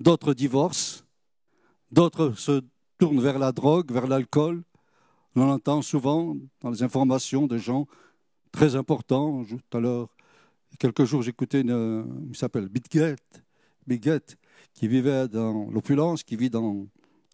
d'autres 0.00 0.34
divorcent, 0.34 1.04
d'autres 1.92 2.32
se 2.32 2.62
tournent 2.98 3.20
vers 3.20 3.38
la 3.38 3.52
drogue, 3.52 3.92
vers 3.92 4.08
l'alcool, 4.08 4.64
on 5.36 5.48
entend 5.48 5.82
souvent 5.82 6.36
dans 6.60 6.70
les 6.70 6.82
informations 6.82 7.46
de 7.46 7.58
gens 7.58 7.86
très 8.50 8.76
importants. 8.76 9.44
Tout 9.44 9.76
à 9.76 9.80
l'heure, 9.80 10.08
quelques 10.78 11.04
jours, 11.04 11.22
j'écoutais 11.22 11.60
une, 11.60 12.26
il 12.30 12.36
s'appelle 12.36 12.68
Bitget, 12.68 13.16
qui 14.74 14.88
vivait 14.88 15.28
dans 15.28 15.70
l'opulence, 15.70 16.22
qui 16.22 16.36
vit 16.36 16.50
dans 16.50 16.86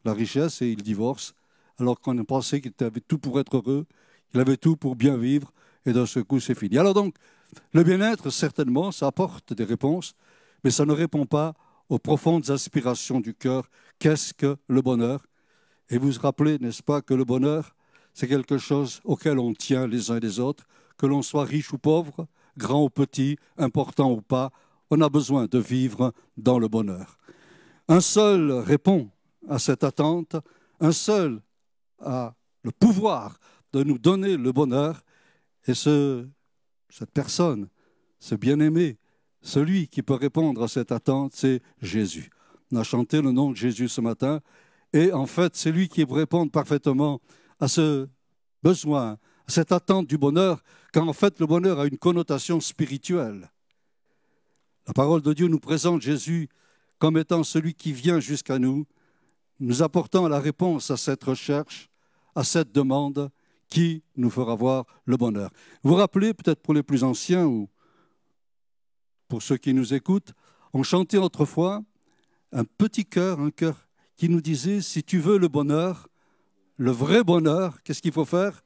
la 0.04 0.12
richesse 0.12 0.62
et 0.62 0.68
il 0.68 0.82
divorce, 0.82 1.34
alors 1.78 2.00
qu'on 2.00 2.22
pensait 2.24 2.60
qu'il 2.60 2.72
avait 2.80 3.00
tout 3.00 3.18
pour 3.18 3.40
être 3.40 3.56
heureux, 3.56 3.86
qu'il 4.30 4.40
avait 4.40 4.56
tout 4.56 4.76
pour 4.76 4.96
bien 4.96 5.16
vivre, 5.16 5.52
et 5.86 5.92
d'un 5.92 6.06
seul 6.06 6.24
coup, 6.24 6.40
c'est 6.40 6.54
fini. 6.54 6.78
Alors 6.78 6.94
donc, 6.94 7.16
le 7.72 7.82
bien-être, 7.82 8.30
certainement, 8.30 8.92
ça 8.92 9.06
apporte 9.06 9.52
des 9.52 9.64
réponses, 9.64 10.14
mais 10.62 10.70
ça 10.70 10.84
ne 10.84 10.92
répond 10.92 11.26
pas 11.26 11.54
aux 11.88 11.98
profondes 11.98 12.50
aspirations 12.50 13.20
du 13.20 13.34
cœur. 13.34 13.68
Qu'est-ce 13.98 14.32
que 14.32 14.56
le 14.68 14.82
bonheur? 14.82 15.26
Et 15.90 15.98
vous 15.98 16.10
vous 16.10 16.20
rappelez, 16.20 16.58
n'est-ce 16.58 16.82
pas, 16.82 17.02
que 17.02 17.14
le 17.14 17.24
bonheur, 17.24 17.74
c'est 18.14 18.28
quelque 18.28 18.58
chose 18.58 19.00
auquel 19.04 19.38
on 19.38 19.52
tient 19.52 19.86
les 19.86 20.10
uns 20.10 20.20
les 20.20 20.40
autres, 20.40 20.64
que 20.96 21.06
l'on 21.06 21.22
soit 21.22 21.44
riche 21.44 21.72
ou 21.72 21.78
pauvre, 21.78 22.26
grand 22.56 22.84
ou 22.84 22.88
petit, 22.88 23.36
important 23.58 24.12
ou 24.12 24.22
pas, 24.22 24.50
on 24.90 25.00
a 25.00 25.08
besoin 25.08 25.46
de 25.46 25.58
vivre 25.58 26.12
dans 26.36 26.58
le 26.58 26.68
bonheur. 26.68 27.18
Un 27.88 28.00
seul 28.00 28.52
répond 28.52 29.10
à 29.48 29.58
cette 29.58 29.84
attente, 29.84 30.36
un 30.80 30.92
seul 30.92 31.42
a 32.00 32.34
le 32.62 32.70
pouvoir 32.70 33.38
de 33.72 33.82
nous 33.82 33.98
donner 33.98 34.36
le 34.36 34.52
bonheur, 34.52 35.02
et 35.66 35.74
ce, 35.74 36.26
cette 36.88 37.10
personne, 37.10 37.68
ce 38.20 38.34
bien-aimé, 38.36 38.98
celui 39.42 39.88
qui 39.88 40.02
peut 40.02 40.14
répondre 40.14 40.62
à 40.62 40.68
cette 40.68 40.92
attente, 40.92 41.32
c'est 41.34 41.60
Jésus. 41.82 42.30
On 42.70 42.76
a 42.76 42.84
chanté 42.84 43.20
le 43.20 43.32
nom 43.32 43.50
de 43.50 43.56
Jésus 43.56 43.88
ce 43.88 44.00
matin, 44.00 44.40
et 44.92 45.12
en 45.12 45.26
fait, 45.26 45.56
c'est 45.56 45.72
lui 45.72 45.88
qui 45.88 46.04
répond 46.04 46.48
parfaitement 46.48 47.20
à 47.60 47.68
ce 47.68 48.08
besoin, 48.62 49.18
à 49.46 49.50
cette 49.50 49.72
attente 49.72 50.06
du 50.06 50.18
bonheur, 50.18 50.62
quand 50.92 51.06
en 51.06 51.12
fait 51.12 51.40
le 51.40 51.46
bonheur 51.46 51.80
a 51.80 51.86
une 51.86 51.98
connotation 51.98 52.60
spirituelle. 52.60 53.50
La 54.86 54.92
parole 54.92 55.22
de 55.22 55.32
Dieu 55.32 55.48
nous 55.48 55.60
présente 55.60 56.02
Jésus 56.02 56.48
comme 56.98 57.18
étant 57.18 57.42
celui 57.42 57.74
qui 57.74 57.92
vient 57.92 58.20
jusqu'à 58.20 58.58
nous, 58.58 58.86
nous 59.60 59.82
apportant 59.82 60.28
la 60.28 60.40
réponse 60.40 60.90
à 60.90 60.96
cette 60.96 61.24
recherche, 61.24 61.90
à 62.34 62.44
cette 62.44 62.72
demande 62.72 63.30
qui 63.68 64.02
nous 64.16 64.30
fera 64.30 64.54
voir 64.54 64.84
le 65.04 65.16
bonheur. 65.16 65.50
Vous 65.82 65.90
vous 65.90 65.96
rappelez, 65.96 66.34
peut-être 66.34 66.62
pour 66.62 66.74
les 66.74 66.82
plus 66.82 67.04
anciens 67.04 67.46
ou 67.46 67.68
pour 69.28 69.42
ceux 69.42 69.56
qui 69.56 69.74
nous 69.74 69.94
écoutent, 69.94 70.32
on 70.72 70.82
chantait 70.82 71.18
autrefois 71.18 71.82
un 72.52 72.64
petit 72.64 73.04
cœur, 73.04 73.40
un 73.40 73.50
cœur 73.50 73.88
qui 74.16 74.28
nous 74.28 74.40
disait, 74.40 74.80
si 74.80 75.02
tu 75.02 75.18
veux 75.18 75.38
le 75.38 75.48
bonheur, 75.48 76.08
le 76.76 76.90
vrai 76.90 77.22
bonheur, 77.22 77.82
qu'est-ce 77.82 78.02
qu'il 78.02 78.12
faut 78.12 78.24
faire? 78.24 78.64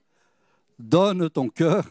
Donne 0.79 1.29
ton 1.29 1.49
cœur 1.49 1.85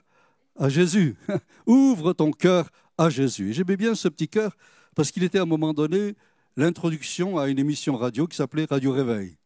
à 0.58 0.70
Jésus. 0.70 1.16
Ouvre 1.66 2.14
ton 2.14 2.32
cœur 2.32 2.70
à 2.98 3.10
Jésus. 3.10 3.54
J'aimais 3.54 3.78
bien 3.78 3.96
ce 3.96 4.08
petit 4.08 4.28
cœur 4.28 4.56
parce 4.96 5.12
qu'il 5.12 5.24
était 5.24 5.40
à 5.40 5.44
un 5.44 5.46
moment 5.46 5.74
donné 5.74 6.16
l'introduction 6.56 7.38
à 7.38 7.48
une 7.50 7.60
émission 7.60 7.96
radio 7.96 8.28
qui 8.28 8.36
s'appelait 8.36 8.66
Radio 8.66 8.92
Réveil. 8.92 9.38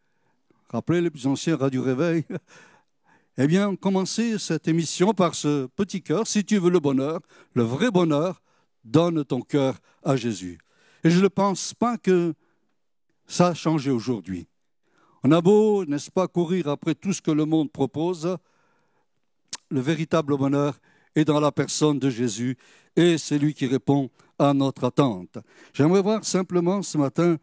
Rappelez 0.70 1.02
les 1.02 1.10
plus 1.10 1.28
anciens 1.28 1.58
Radio 1.58 1.82
Réveil 1.82 2.24
Eh 3.38 3.48
bien, 3.48 3.70
on 3.70 3.76
commençait 3.76 4.38
cette 4.38 4.68
émission 4.68 5.14
par 5.14 5.36
ce 5.36 5.66
petit 5.68 6.02
cœur. 6.02 6.28
Si 6.28 6.44
tu 6.44 6.58
veux 6.58 6.70
le 6.70 6.80
bonheur, 6.82 7.22
le 7.54 7.64
vrai 7.64 7.90
bonheur, 7.90 8.42
donne 8.84 9.24
ton 9.24 9.42
cœur 9.42 9.80
à 10.04 10.16
Jésus. 10.16 10.60
Et 11.04 11.10
je 11.10 11.22
ne 11.22 11.28
pense 11.28 11.74
pas 11.74 11.98
que 11.98 12.34
ça 13.28 13.48
a 13.48 13.54
changé 13.54 13.90
aujourd'hui. 13.90 14.48
On 15.24 15.32
a 15.32 15.42
beau, 15.42 15.86
n'est-ce 15.86 16.10
pas, 16.10 16.28
courir 16.28 16.68
après 16.68 16.96
tout 16.96 17.14
ce 17.14 17.22
que 17.22 17.32
le 17.32 17.46
monde 17.46 17.72
propose, 17.72 18.38
le 19.70 19.80
véritable 19.80 20.36
bonheur 20.38 20.80
est 21.16 21.26
dans 21.26 21.40
la 21.40 21.52
personne 21.52 22.00
de 22.00 22.10
Jésus 22.10 22.58
et 22.96 23.18
c'est 23.18 23.38
lui 23.38 23.54
qui 23.54 23.68
répond 23.68 24.10
à 24.40 24.54
notre 24.54 24.86
attente. 24.86 25.38
J'aimerais 25.74 26.02
voir 26.02 26.26
simplement 26.26 26.82
ce 26.82 26.98
matin 26.98 27.38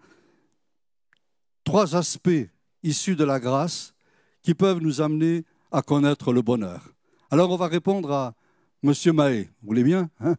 trois 1.65 1.95
aspects 1.95 2.49
issus 2.83 3.17
de 3.17 3.25
la 3.25 3.39
grâce 3.39 3.95
qui 4.43 4.55
peuvent 4.55 4.81
nous 4.81 5.01
amener 5.01 5.45
à 5.71 5.83
connaître 5.83 6.33
le 6.33 6.43
bonheur. 6.43 6.91
Alors 7.31 7.51
on 7.51 7.57
va 7.57 7.69
répondre 7.69 8.11
à 8.11 8.35
M. 8.83 8.93
Mahé. 9.15 9.51
Vous 9.63 9.69
voulez 9.69 9.85
bien 9.85 10.11
hein? 10.21 10.35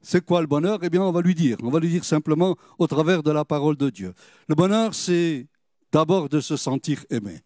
C'est 0.00 0.24
quoi 0.24 0.40
le 0.40 0.46
bonheur? 0.46 0.78
Eh 0.82 0.90
bien, 0.90 1.02
on 1.02 1.10
va 1.10 1.20
lui 1.20 1.34
dire. 1.34 1.56
On 1.62 1.70
va 1.70 1.80
lui 1.80 1.88
dire 1.88 2.04
simplement 2.04 2.56
au 2.78 2.86
travers 2.86 3.22
de 3.22 3.32
la 3.32 3.44
parole 3.44 3.76
de 3.76 3.90
Dieu. 3.90 4.14
Le 4.46 4.54
bonheur, 4.54 4.94
c'est 4.94 5.48
d'abord 5.92 6.28
de 6.28 6.40
se 6.40 6.56
sentir 6.56 7.04
aimé. 7.10 7.40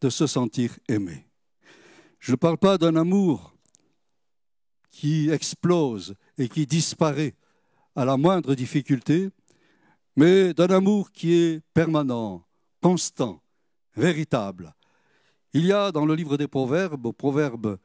De 0.00 0.10
se 0.10 0.26
sentir 0.26 0.78
aimé. 0.88 1.26
Je 2.18 2.32
ne 2.32 2.36
parle 2.36 2.58
pas 2.58 2.78
d'un 2.78 2.96
amour 2.96 3.54
qui 4.90 5.30
explose 5.30 6.14
et 6.38 6.48
qui 6.48 6.66
disparaît 6.66 7.34
à 7.96 8.04
la 8.04 8.16
moindre 8.16 8.54
difficulté, 8.54 9.30
mais 10.16 10.54
d'un 10.54 10.68
amour 10.68 11.10
qui 11.10 11.34
est 11.34 11.60
permanent, 11.74 12.46
constant, 12.80 13.42
véritable. 13.96 14.74
Il 15.52 15.66
y 15.66 15.72
a 15.72 15.92
dans 15.92 16.06
le 16.06 16.14
livre 16.14 16.36
des 16.36 16.48
Proverbes, 16.48 17.12
Proverbe, 17.12 17.78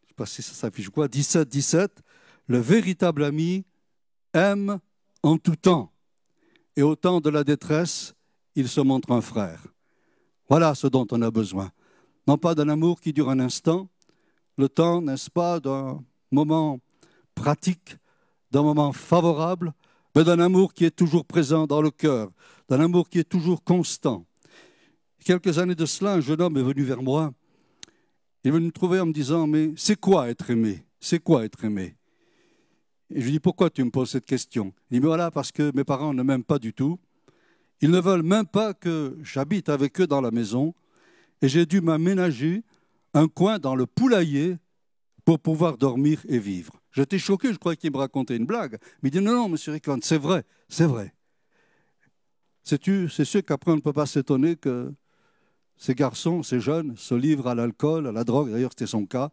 je 0.00 0.04
ne 0.04 0.08
sais 0.08 0.14
pas 0.14 0.26
si 0.26 0.42
ça 0.42 0.54
s'affiche 0.54 0.90
quoi, 0.90 1.08
17, 1.08 1.48
17, 1.48 2.02
le 2.46 2.58
véritable 2.58 3.24
ami 3.24 3.64
aime 4.32 4.78
en 5.22 5.38
tout 5.38 5.56
temps, 5.56 5.92
et 6.76 6.82
au 6.82 6.96
temps 6.96 7.20
de 7.20 7.30
la 7.30 7.44
détresse, 7.44 8.14
il 8.58 8.68
se 8.68 8.80
montre 8.80 9.12
un 9.12 9.20
frère. 9.20 9.68
Voilà 10.48 10.74
ce 10.74 10.88
dont 10.88 11.06
on 11.12 11.22
a 11.22 11.30
besoin. 11.30 11.70
Non 12.26 12.38
pas 12.38 12.56
d'un 12.56 12.68
amour 12.68 13.00
qui 13.00 13.12
dure 13.12 13.30
un 13.30 13.38
instant, 13.38 13.88
le 14.56 14.68
temps, 14.68 15.00
n'est-ce 15.00 15.30
pas, 15.30 15.60
d'un 15.60 16.02
moment 16.32 16.80
pratique, 17.36 17.96
d'un 18.50 18.62
moment 18.62 18.92
favorable, 18.92 19.72
mais 20.16 20.24
d'un 20.24 20.40
amour 20.40 20.74
qui 20.74 20.84
est 20.84 20.90
toujours 20.90 21.24
présent 21.24 21.68
dans 21.68 21.80
le 21.80 21.92
cœur, 21.92 22.30
d'un 22.68 22.80
amour 22.80 23.08
qui 23.08 23.20
est 23.20 23.28
toujours 23.28 23.62
constant. 23.62 24.26
Quelques 25.24 25.58
années 25.60 25.76
de 25.76 25.86
cela, 25.86 26.14
un 26.14 26.20
jeune 26.20 26.42
homme 26.42 26.56
est 26.56 26.62
venu 26.62 26.82
vers 26.82 27.02
moi. 27.02 27.32
Il 28.42 28.48
est 28.48 28.50
venu 28.50 28.66
me 28.66 28.72
trouver 28.72 28.98
en 28.98 29.06
me 29.06 29.12
disant, 29.12 29.46
mais 29.46 29.72
c'est 29.76 30.00
quoi 30.00 30.30
être 30.30 30.50
aimé? 30.50 30.84
C'est 30.98 31.22
quoi 31.22 31.44
être 31.44 31.64
aimé? 31.64 31.94
Et 33.10 33.20
je 33.20 33.26
lui 33.26 33.32
dis, 33.32 33.40
pourquoi 33.40 33.70
tu 33.70 33.84
me 33.84 33.90
poses 33.90 34.10
cette 34.10 34.26
question? 34.26 34.72
Il 34.90 34.94
dit, 34.94 35.00
mais 35.00 35.06
voilà, 35.06 35.30
parce 35.30 35.52
que 35.52 35.70
mes 35.76 35.84
parents 35.84 36.12
ne 36.12 36.24
m'aiment 36.24 36.42
pas 36.42 36.58
du 36.58 36.72
tout. 36.72 36.98
Ils 37.80 37.90
ne 37.90 38.00
veulent 38.00 38.22
même 38.22 38.46
pas 38.46 38.74
que 38.74 39.16
j'habite 39.22 39.68
avec 39.68 40.00
eux 40.00 40.06
dans 40.06 40.20
la 40.20 40.30
maison. 40.30 40.74
Et 41.40 41.48
j'ai 41.48 41.66
dû 41.66 41.80
m'aménager 41.80 42.64
un 43.14 43.28
coin 43.28 43.58
dans 43.58 43.76
le 43.76 43.86
poulailler 43.86 44.56
pour 45.24 45.38
pouvoir 45.38 45.76
dormir 45.78 46.20
et 46.28 46.38
vivre. 46.38 46.80
J'étais 46.90 47.18
choqué, 47.18 47.52
je 47.52 47.58
croyais 47.58 47.76
qu'il 47.76 47.92
me 47.92 47.98
racontait 47.98 48.36
une 48.36 48.46
blague. 48.46 48.78
Mais 49.02 49.10
il 49.10 49.12
dit 49.12 49.20
non, 49.20 49.34
non, 49.34 49.48
monsieur 49.48 49.72
Ricon, 49.72 49.98
c'est 50.02 50.18
vrai, 50.18 50.44
c'est 50.68 50.86
vrai. 50.86 51.14
C'est 52.64 53.24
sûr 53.24 53.44
qu'après 53.44 53.72
on 53.72 53.76
ne 53.76 53.80
peut 53.80 53.92
pas 53.92 54.06
s'étonner 54.06 54.56
que 54.56 54.92
ces 55.76 55.94
garçons, 55.94 56.42
ces 56.42 56.60
jeunes, 56.60 56.96
se 56.96 57.14
livrent 57.14 57.46
à 57.46 57.54
l'alcool, 57.54 58.08
à 58.08 58.12
la 58.12 58.24
drogue. 58.24 58.50
D'ailleurs, 58.50 58.72
c'était 58.72 58.86
son 58.86 59.06
cas. 59.06 59.30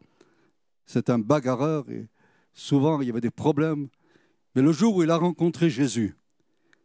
C'est 0.85 1.09
un 1.09 1.17
bagarreur 1.17 1.89
et 1.89 2.07
souvent 2.53 3.01
il 3.01 3.07
y 3.07 3.11
avait 3.11 3.21
des 3.21 3.31
problèmes. 3.31 3.87
Mais 4.53 4.61
le 4.61 4.71
jour 4.71 4.95
où 4.95 5.03
il 5.03 5.09
a 5.09 5.17
rencontré 5.17 5.69
Jésus, 5.69 6.15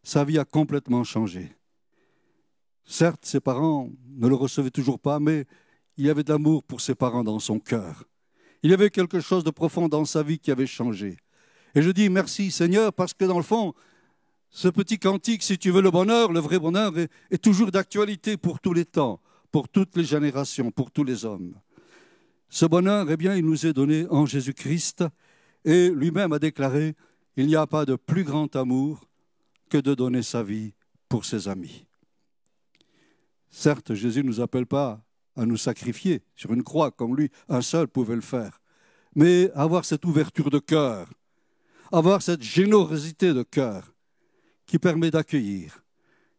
sa 0.02 0.24
vie 0.24 0.38
a 0.38 0.44
complètement 0.44 1.04
changé. 1.04 1.54
Certes, 2.84 3.24
ses 3.24 3.40
parents 3.40 3.90
ne 4.16 4.28
le 4.28 4.34
recevaient 4.34 4.70
toujours 4.70 4.98
pas, 4.98 5.20
mais 5.20 5.46
il 5.96 6.06
y 6.06 6.10
avait 6.10 6.24
de 6.24 6.32
l'amour 6.32 6.64
pour 6.64 6.80
ses 6.80 6.94
parents 6.94 7.24
dans 7.24 7.38
son 7.38 7.58
cœur. 7.58 8.04
Il 8.62 8.70
y 8.70 8.74
avait 8.74 8.90
quelque 8.90 9.20
chose 9.20 9.44
de 9.44 9.50
profond 9.50 9.88
dans 9.88 10.04
sa 10.04 10.22
vie 10.22 10.38
qui 10.38 10.50
avait 10.50 10.66
changé. 10.66 11.16
Et 11.74 11.82
je 11.82 11.90
dis 11.90 12.08
merci 12.08 12.50
Seigneur 12.50 12.92
parce 12.92 13.14
que 13.14 13.24
dans 13.24 13.36
le 13.36 13.44
fond, 13.44 13.74
ce 14.50 14.68
petit 14.68 14.98
cantique, 14.98 15.42
si 15.42 15.56
tu 15.56 15.70
veux 15.70 15.82
le 15.82 15.90
bonheur, 15.90 16.32
le 16.32 16.40
vrai 16.40 16.58
bonheur, 16.58 16.92
est, 16.98 17.38
toujours 17.38 17.70
d'actualité 17.70 18.36
pour 18.36 18.58
tous 18.58 18.72
les 18.72 18.84
temps, 18.84 19.20
pour 19.52 19.68
toutes 19.68 19.96
les 19.96 20.04
générations, 20.04 20.70
pour 20.70 20.90
tous 20.90 21.04
les 21.04 21.24
hommes. 21.24 21.54
Ce 22.48 22.66
bonheur, 22.66 23.08
eh 23.10 23.16
bien, 23.16 23.36
il 23.36 23.44
nous 23.44 23.66
est 23.66 23.72
donné 23.72 24.06
en 24.10 24.26
Jésus-Christ 24.26 25.04
et 25.64 25.90
lui-même 25.90 26.32
a 26.32 26.40
déclaré, 26.40 26.96
il 27.36 27.46
n'y 27.46 27.54
a 27.54 27.66
pas 27.66 27.84
de 27.84 27.94
plus 27.94 28.24
grand 28.24 28.54
amour 28.56 29.06
que 29.70 29.78
de 29.78 29.94
donner 29.94 30.22
sa 30.22 30.42
vie 30.42 30.74
pour 31.09 31.24
ses 31.24 31.48
amis. 31.48 31.87
Certes, 33.50 33.94
Jésus 33.94 34.22
ne 34.22 34.28
nous 34.28 34.40
appelle 34.40 34.66
pas 34.66 35.02
à 35.37 35.46
nous 35.46 35.56
sacrifier 35.56 36.22
sur 36.37 36.52
une 36.52 36.62
croix 36.62 36.90
comme 36.90 37.16
lui, 37.16 37.30
un 37.48 37.62
seul 37.62 37.88
pouvait 37.88 38.14
le 38.14 38.20
faire, 38.20 38.61
mais 39.14 39.50
avoir 39.52 39.85
cette 39.85 40.04
ouverture 40.04 40.50
de 40.50 40.59
cœur, 40.59 41.09
avoir 41.90 42.20
cette 42.20 42.42
générosité 42.42 43.33
de 43.33 43.42
cœur 43.42 43.94
qui 44.66 44.78
permet 44.78 45.11
d'accueillir, 45.11 45.83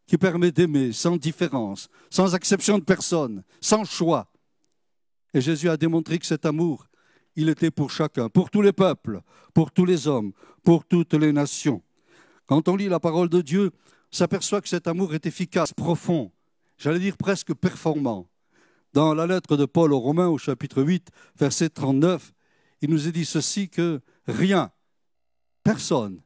qui 0.06 0.18
permet 0.18 0.52
d'aimer 0.52 0.92
sans 0.92 1.18
différence, 1.18 1.90
sans 2.10 2.36
exception 2.36 2.78
de 2.78 2.84
personne, 2.84 3.44
sans 3.60 3.84
choix. 3.86 4.32
Et 5.34 5.42
Jésus 5.42 5.70
a 5.70 5.78
démontré 5.78 6.20
que 6.20 6.26
cet 6.26 6.46
amour, 6.46 6.86
il 7.36 7.50
était 7.50 7.72
pour 7.72 7.92
chacun, 7.92 8.30
pour 8.30 8.50
tous 8.50 8.62
les 8.62 8.74
peuples, 8.74 9.22
pour 9.54 9.72
tous 9.72 9.86
les 9.86 10.08
hommes, 10.08 10.34
pour 10.64 10.86
toutes 10.86 11.14
les 11.14 11.32
nations. 11.32 11.82
Quand 12.52 12.68
on 12.68 12.76
lit 12.76 12.90
la 12.90 13.00
parole 13.00 13.30
de 13.30 13.40
Dieu, 13.40 13.72
on 13.74 14.18
s'aperçoit 14.18 14.60
que 14.60 14.68
cet 14.68 14.86
amour 14.86 15.16
est 15.16 15.26
efficace, 15.26 15.72
profond, 15.72 16.34
j'allais 16.78 17.00
dire 17.00 17.16
presque 17.16 17.54
performant. 17.54 18.28
Dans 18.92 19.14
la 19.14 19.26
lettre 19.26 19.56
de 19.56 19.64
Paul 19.64 19.94
aux 19.94 20.02
Romains 20.02 20.28
au 20.28 20.38
chapitre 20.38 20.84
8, 20.84 21.12
verset 21.40 21.70
39, 21.70 22.34
il 22.82 22.90
nous 22.90 23.08
est 23.08 23.14
dit 23.14 23.24
ceci 23.24 23.70
que 23.70 24.02
rien, 24.28 24.70
personne 25.64 26.20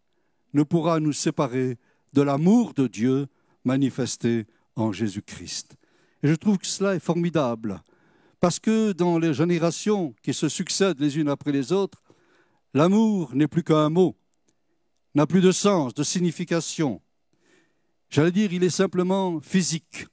ne 0.56 0.64
pourra 0.64 1.00
nous 1.00 1.14
séparer 1.14 1.78
de 2.14 2.24
l'amour 2.24 2.74
de 2.74 2.88
Dieu 2.88 3.28
manifesté 3.64 4.48
en 4.76 4.92
Jésus-Christ. 4.92 5.76
Et 6.24 6.28
je 6.28 6.34
trouve 6.34 6.58
que 6.58 6.66
cela 6.66 6.96
est 6.96 7.00
formidable, 7.00 7.84
parce 8.40 8.60
que 8.60 8.94
dans 8.94 9.20
les 9.20 9.36
générations 9.36 10.16
qui 10.24 10.34
se 10.34 10.50
succèdent 10.50 11.00
les 11.00 11.20
unes 11.20 11.30
après 11.30 11.52
les 11.52 11.72
autres, 11.72 12.02
l'amour 12.74 13.36
n'est 13.36 13.48
plus 13.48 13.62
qu'un 13.62 13.90
mot, 13.92 14.16
n'a 15.16 15.26
plus 15.26 15.42
de 15.42 15.52
sens, 15.52 15.94
de 15.94 16.04
signification. 16.04 17.02
J'allais 18.10 18.32
dire, 18.32 18.54
il 18.54 18.64
est 18.64 18.70
simplement 18.70 19.40
physique. 19.40 20.06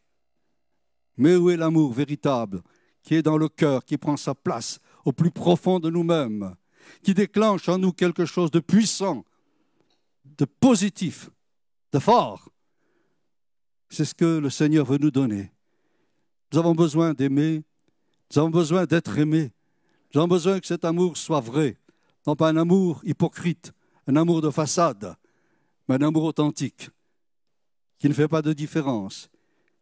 Mais 1.17 1.37
où 1.37 1.51
est 1.51 1.57
l'amour 1.57 1.93
véritable 1.93 2.63
qui 3.03 3.17
est 3.17 3.23
dans 3.23 3.37
le 3.37 3.49
cœur, 3.49 3.85
qui 3.85 3.99
prend 3.99 4.17
sa 4.17 4.35
place 4.35 4.79
au 5.05 5.13
plus 5.13 5.33
profond 5.33 5.81
de 5.81 5.91
nous-mêmes, 5.91 6.55
qui 7.03 7.15
déclenche 7.15 7.69
en 7.69 7.79
nous 7.79 7.93
quelque 7.93 8.25
chose 8.25 8.51
de 8.51 8.61
puissant, 8.61 9.25
de 10.25 10.45
positif, 10.45 11.31
de 11.93 11.99
fort? 11.99 12.49
C'est 13.91 14.05
ce 14.05 14.15
que 14.15 14.39
le 14.39 14.51
Seigneur 14.51 14.87
veut 14.87 14.99
nous 14.99 15.11
donner. 15.11 15.53
Nous 16.53 16.59
avons 16.59 16.75
besoin 16.75 17.13
d'aimer, 17.13 17.65
nous 18.31 18.39
avons 18.39 18.51
besoin 18.51 18.87
d'être 18.87 19.19
aimés, 19.19 19.53
nous 20.15 20.21
avons 20.21 20.29
besoin 20.29 20.61
que 20.61 20.67
cet 20.67 20.85
amour 20.85 21.17
soit 21.17 21.41
vrai, 21.41 21.77
non 22.27 22.37
pas 22.37 22.49
un 22.49 22.57
amour 22.57 23.01
hypocrite, 23.05 23.73
un 24.07 24.17
amour 24.17 24.41
de 24.41 24.51
façade, 24.51 25.17
mais 25.89 25.97
un 25.97 26.09
amour 26.09 26.25
authentique, 26.25 26.91
qui 27.99 28.09
ne 28.09 28.15
fait 28.15 28.29
pas 28.29 28.43
de 28.43 28.53
différence, 28.53 29.31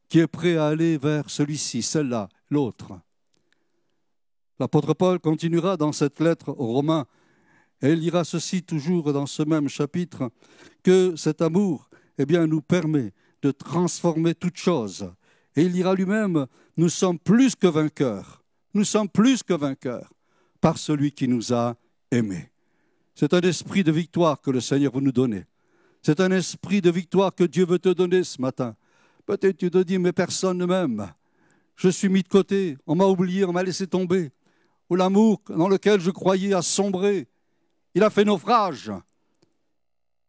qui 0.09 0.18
est 0.18 0.27
prêt 0.27 0.57
à 0.57 0.66
aller 0.66 0.99
vers 0.99 1.31
celui-ci, 1.31 1.83
celle-là, 1.83 2.29
l'autre. 2.51 3.01
L'apôtre 4.59 4.93
Paul 4.93 5.18
continuera 5.21 5.77
dans 5.77 5.93
cette 5.93 6.21
lettre 6.21 6.51
aux 6.51 6.73
Romains, 6.73 7.07
et 7.83 7.93
il 7.93 8.01
dira 8.01 8.25
ceci 8.25 8.62
toujours 8.62 9.12
dans 9.12 9.27
ce 9.27 9.43
même 9.43 9.68
chapitre, 9.68 10.31
que 10.83 11.14
cet 11.16 11.41
amour 11.41 11.89
eh 12.18 12.27
bien, 12.27 12.47
nous 12.47 12.61
permet 12.61 13.14
de 13.41 13.51
transformer 13.51 14.35
toute 14.35 14.59
chose. 14.59 15.11
Et 15.57 15.62
il 15.62 15.73
dira 15.73 15.95
lui-même, 15.95 16.47
nous 16.77 16.91
sommes 16.91 17.18
plus 17.18 17.57
que 17.57 17.66
vainqueurs, 17.66 18.45
nous 18.75 18.85
sommes 18.85 19.09
plus 19.09 19.43
que 19.43 19.55
vainqueurs 19.55 20.12
par 20.61 20.77
celui 20.77 21.12
qui 21.12 21.27
nous 21.27 21.55
a 21.55 21.77
aimés. 22.11 22.51
C'est 23.21 23.35
un 23.35 23.43
esprit 23.43 23.85
de 23.85 23.93
victoire 23.93 24.41
que 24.41 24.51
le 24.51 24.62
Seigneur 24.62 24.95
veut 24.95 25.03
nous 25.03 25.12
donner. 25.12 25.45
C'est 26.01 26.21
un 26.21 26.31
esprit 26.31 26.81
de 26.81 26.91
victoire 26.91 27.35
que 27.35 27.45
Dieu 27.45 27.66
veut 27.66 27.79
te 27.79 27.91
donner 27.91 28.25
ce 28.25 28.41
matin. 28.41 28.75
Peut-être 29.27 29.59
tu 29.59 29.71
te 29.71 29.77
dis, 29.77 29.99
mais 29.99 30.14
personne 30.14 30.57
ne 30.57 30.64
m'aime. 30.64 31.12
Je 31.77 31.91
suis 31.91 32.09
mis 32.09 32.23
de 32.23 32.29
côté, 32.29 32.79
on 32.87 32.95
m'a 32.95 33.05
oublié, 33.05 33.45
on 33.45 33.53
m'a 33.53 33.62
laissé 33.62 33.87
tomber. 33.87 34.33
Ou 34.89 34.97
l'amour 34.97 35.43
dans 35.51 35.68
lequel 35.68 36.01
je 36.01 36.11
croyais 36.11 36.55
a 36.55 36.62
sombré. 36.62 37.29
Il 37.95 38.03
a 38.05 38.09
fait 38.09 38.25
naufrage. 38.25 38.91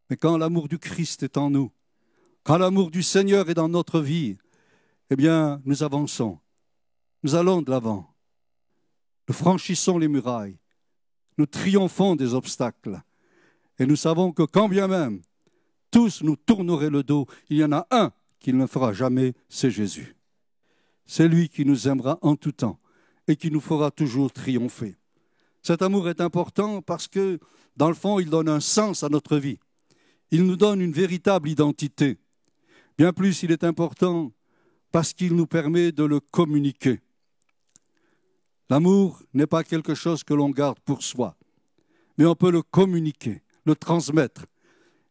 Mais 0.09 0.17
quand 0.17 0.37
l'amour 0.37 0.67
du 0.67 0.77
Christ 0.77 1.23
est 1.23 1.37
en 1.37 1.49
nous, 1.49 1.71
quand 2.43 2.57
l'amour 2.57 2.91
du 2.91 3.03
Seigneur 3.03 3.49
est 3.49 3.53
dans 3.53 3.69
notre 3.69 4.01
vie, 4.01 4.35
eh 5.09 5.15
bien, 5.15 5.61
nous 5.63 5.81
avançons. 5.81 6.39
Nous 7.23 7.35
allons 7.35 7.61
de 7.61 7.71
l'avant. 7.71 8.13
Nous 9.29 9.33
franchissons 9.33 9.97
les 9.97 10.09
murailles. 10.09 10.57
Nous 11.37 11.45
triomphons 11.45 12.15
des 12.15 12.33
obstacles. 12.33 13.01
Et 13.79 13.85
nous 13.85 13.95
savons 13.95 14.31
que 14.31 14.43
quand 14.43 14.69
bien 14.69 14.87
même 14.87 15.21
tous 15.91 16.23
nous 16.23 16.37
tourneraient 16.37 16.89
le 16.89 17.03
dos, 17.03 17.27
il 17.49 17.57
y 17.57 17.63
en 17.63 17.71
a 17.73 17.85
un 17.91 18.11
qui 18.39 18.53
ne 18.53 18.65
fera 18.65 18.93
jamais, 18.93 19.33
c'est 19.49 19.69
Jésus. 19.69 20.15
C'est 21.05 21.27
lui 21.27 21.49
qui 21.49 21.65
nous 21.65 21.87
aimera 21.87 22.17
en 22.21 22.35
tout 22.35 22.53
temps 22.53 22.79
et 23.27 23.35
qui 23.35 23.51
nous 23.51 23.59
fera 23.59 23.91
toujours 23.91 24.31
triompher. 24.31 24.95
Cet 25.61 25.81
amour 25.81 26.09
est 26.09 26.21
important 26.21 26.81
parce 26.81 27.07
que, 27.07 27.39
dans 27.77 27.89
le 27.89 27.93
fond, 27.93 28.19
il 28.19 28.29
donne 28.29 28.49
un 28.49 28.59
sens 28.59 29.03
à 29.03 29.09
notre 29.09 29.37
vie. 29.37 29.59
Il 30.31 30.45
nous 30.45 30.55
donne 30.55 30.81
une 30.81 30.93
véritable 30.93 31.49
identité. 31.49 32.17
Bien 32.97 33.13
plus, 33.13 33.43
il 33.43 33.51
est 33.51 33.63
important 33.63 34.31
parce 34.91 35.13
qu'il 35.13 35.35
nous 35.35 35.47
permet 35.47 35.91
de 35.91 36.03
le 36.03 36.19
communiquer. 36.19 37.01
L'amour 38.71 39.21
n'est 39.33 39.47
pas 39.47 39.65
quelque 39.65 39.93
chose 39.93 40.23
que 40.23 40.33
l'on 40.33 40.49
garde 40.49 40.79
pour 40.85 41.03
soi, 41.03 41.35
mais 42.17 42.25
on 42.25 42.35
peut 42.35 42.51
le 42.51 42.61
communiquer, 42.61 43.41
le 43.65 43.75
transmettre. 43.75 44.45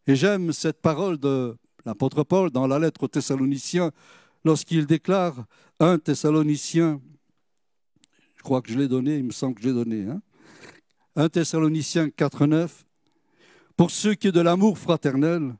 Et 0.06 0.16
j'aime 0.16 0.50
cette 0.54 0.80
parole 0.80 1.18
de 1.18 1.54
l'apôtre 1.84 2.22
Paul 2.22 2.50
dans 2.50 2.66
la 2.66 2.78
lettre 2.78 3.02
aux 3.02 3.08
Thessaloniciens 3.08 3.90
lorsqu'il 4.46 4.86
déclare 4.86 5.44
1 5.78 5.98
Thessaloniciens 5.98 7.02
Je 8.36 8.42
crois 8.42 8.62
que 8.62 8.72
je 8.72 8.78
l'ai 8.78 8.88
donné, 8.88 9.18
il 9.18 9.24
me 9.24 9.30
semble 9.30 9.56
que 9.56 9.62
j'ai 9.62 9.74
donné. 9.74 10.06
Hein 10.08 10.22
1 11.16 11.28
Thessaloniciens 11.28 12.08
4, 12.08 12.46
9. 12.46 12.86
Pour 13.76 13.90
ceux 13.90 14.14
qui 14.14 14.28
est 14.28 14.32
de 14.32 14.40
l'amour 14.40 14.78
fraternel, 14.78 15.54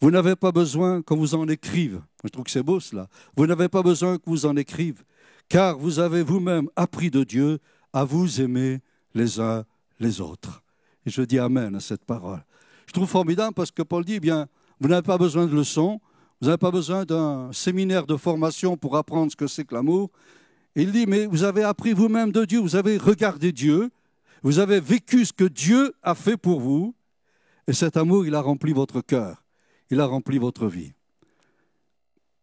vous 0.00 0.12
n'avez 0.12 0.36
pas 0.36 0.52
besoin 0.52 1.02
qu'on 1.02 1.16
vous 1.16 1.34
en 1.34 1.48
écrive. 1.48 2.00
Je 2.22 2.28
trouve 2.28 2.44
que 2.44 2.52
c'est 2.52 2.62
beau 2.62 2.78
cela. 2.78 3.08
Vous 3.36 3.48
n'avez 3.48 3.68
pas 3.68 3.82
besoin 3.82 4.16
qu'on 4.18 4.30
vous 4.30 4.46
en 4.46 4.54
écrive, 4.54 5.02
car 5.48 5.78
vous 5.78 5.98
avez 5.98 6.22
vous-même 6.22 6.68
appris 6.76 7.10
de 7.10 7.24
Dieu 7.24 7.58
à 7.92 8.04
vous 8.04 8.40
aimer 8.40 8.80
les 9.14 9.40
uns 9.40 9.64
les 10.00 10.20
autres. 10.20 10.62
Et 11.06 11.10
je 11.10 11.22
dis 11.22 11.38
Amen 11.38 11.74
à 11.74 11.80
cette 11.80 12.04
parole. 12.04 12.44
Je 12.86 12.92
trouve 12.92 13.08
formidable 13.08 13.54
parce 13.54 13.70
que 13.70 13.82
Paul 13.82 14.04
dit, 14.04 14.14
eh 14.14 14.20
bien, 14.20 14.46
vous 14.80 14.88
n'avez 14.88 15.02
pas 15.02 15.18
besoin 15.18 15.46
de 15.46 15.54
leçons, 15.54 16.00
vous 16.40 16.46
n'avez 16.46 16.58
pas 16.58 16.70
besoin 16.70 17.04
d'un 17.04 17.52
séminaire 17.52 18.06
de 18.06 18.16
formation 18.16 18.76
pour 18.76 18.96
apprendre 18.96 19.30
ce 19.30 19.36
que 19.36 19.46
c'est 19.46 19.64
que 19.64 19.74
l'amour. 19.74 20.10
Il 20.74 20.92
dit, 20.92 21.06
mais 21.06 21.26
vous 21.26 21.42
avez 21.42 21.64
appris 21.64 21.92
vous-même 21.92 22.32
de 22.32 22.44
Dieu, 22.44 22.60
vous 22.60 22.76
avez 22.76 22.96
regardé 22.96 23.52
Dieu, 23.52 23.90
vous 24.42 24.58
avez 24.58 24.80
vécu 24.80 25.24
ce 25.24 25.32
que 25.32 25.44
Dieu 25.44 25.94
a 26.02 26.14
fait 26.14 26.36
pour 26.36 26.60
vous, 26.60 26.94
et 27.66 27.72
cet 27.72 27.96
amour, 27.96 28.24
il 28.26 28.34
a 28.34 28.40
rempli 28.40 28.72
votre 28.72 29.00
cœur, 29.02 29.44
il 29.90 30.00
a 30.00 30.06
rempli 30.06 30.38
votre 30.38 30.66
vie. 30.66 30.92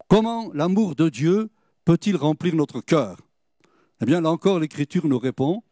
Comment 0.06 0.52
l'amour 0.52 0.94
de 0.94 1.08
Dieu 1.08 1.48
peut-il 1.86 2.16
remplir 2.16 2.54
notre 2.54 2.82
cœur? 2.82 3.16
Eh 4.02 4.04
bien, 4.04 4.20
là 4.20 4.30
encore, 4.30 4.60
l'Écriture 4.60 5.06
nous 5.06 5.18
répond 5.18 5.62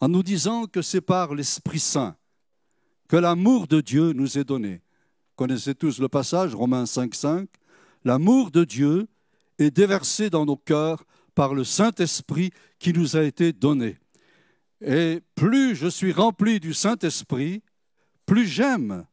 en 0.00 0.08
nous 0.08 0.24
disant 0.24 0.66
que 0.66 0.82
c'est 0.82 1.02
par 1.02 1.34
l'Esprit 1.34 1.78
Saint 1.78 2.16
que 3.06 3.16
l'amour 3.16 3.68
de 3.68 3.80
Dieu 3.80 4.12
nous 4.12 4.38
est 4.38 4.44
donné. 4.44 4.74
Vous 4.74 5.36
connaissez 5.36 5.74
tous 5.74 6.00
le 6.00 6.08
passage, 6.08 6.54
Romains 6.54 6.86
5, 6.86 7.14
5. 7.14 7.48
L'amour 8.04 8.50
de 8.50 8.64
Dieu 8.64 9.08
est 9.58 9.70
déversé 9.70 10.30
dans 10.30 10.46
nos 10.46 10.56
cœurs 10.56 11.04
par 11.34 11.54
le 11.54 11.64
Saint-Esprit 11.64 12.50
qui 12.78 12.92
nous 12.92 13.16
a 13.16 13.22
été 13.22 13.52
donné. 13.52 13.98
Et 14.80 15.20
plus 15.34 15.74
je 15.74 15.88
suis 15.88 16.12
rempli 16.12 16.60
du 16.60 16.72
Saint-Esprit, 16.72 17.62
plus 18.26 18.46
j'aime. 18.46 19.04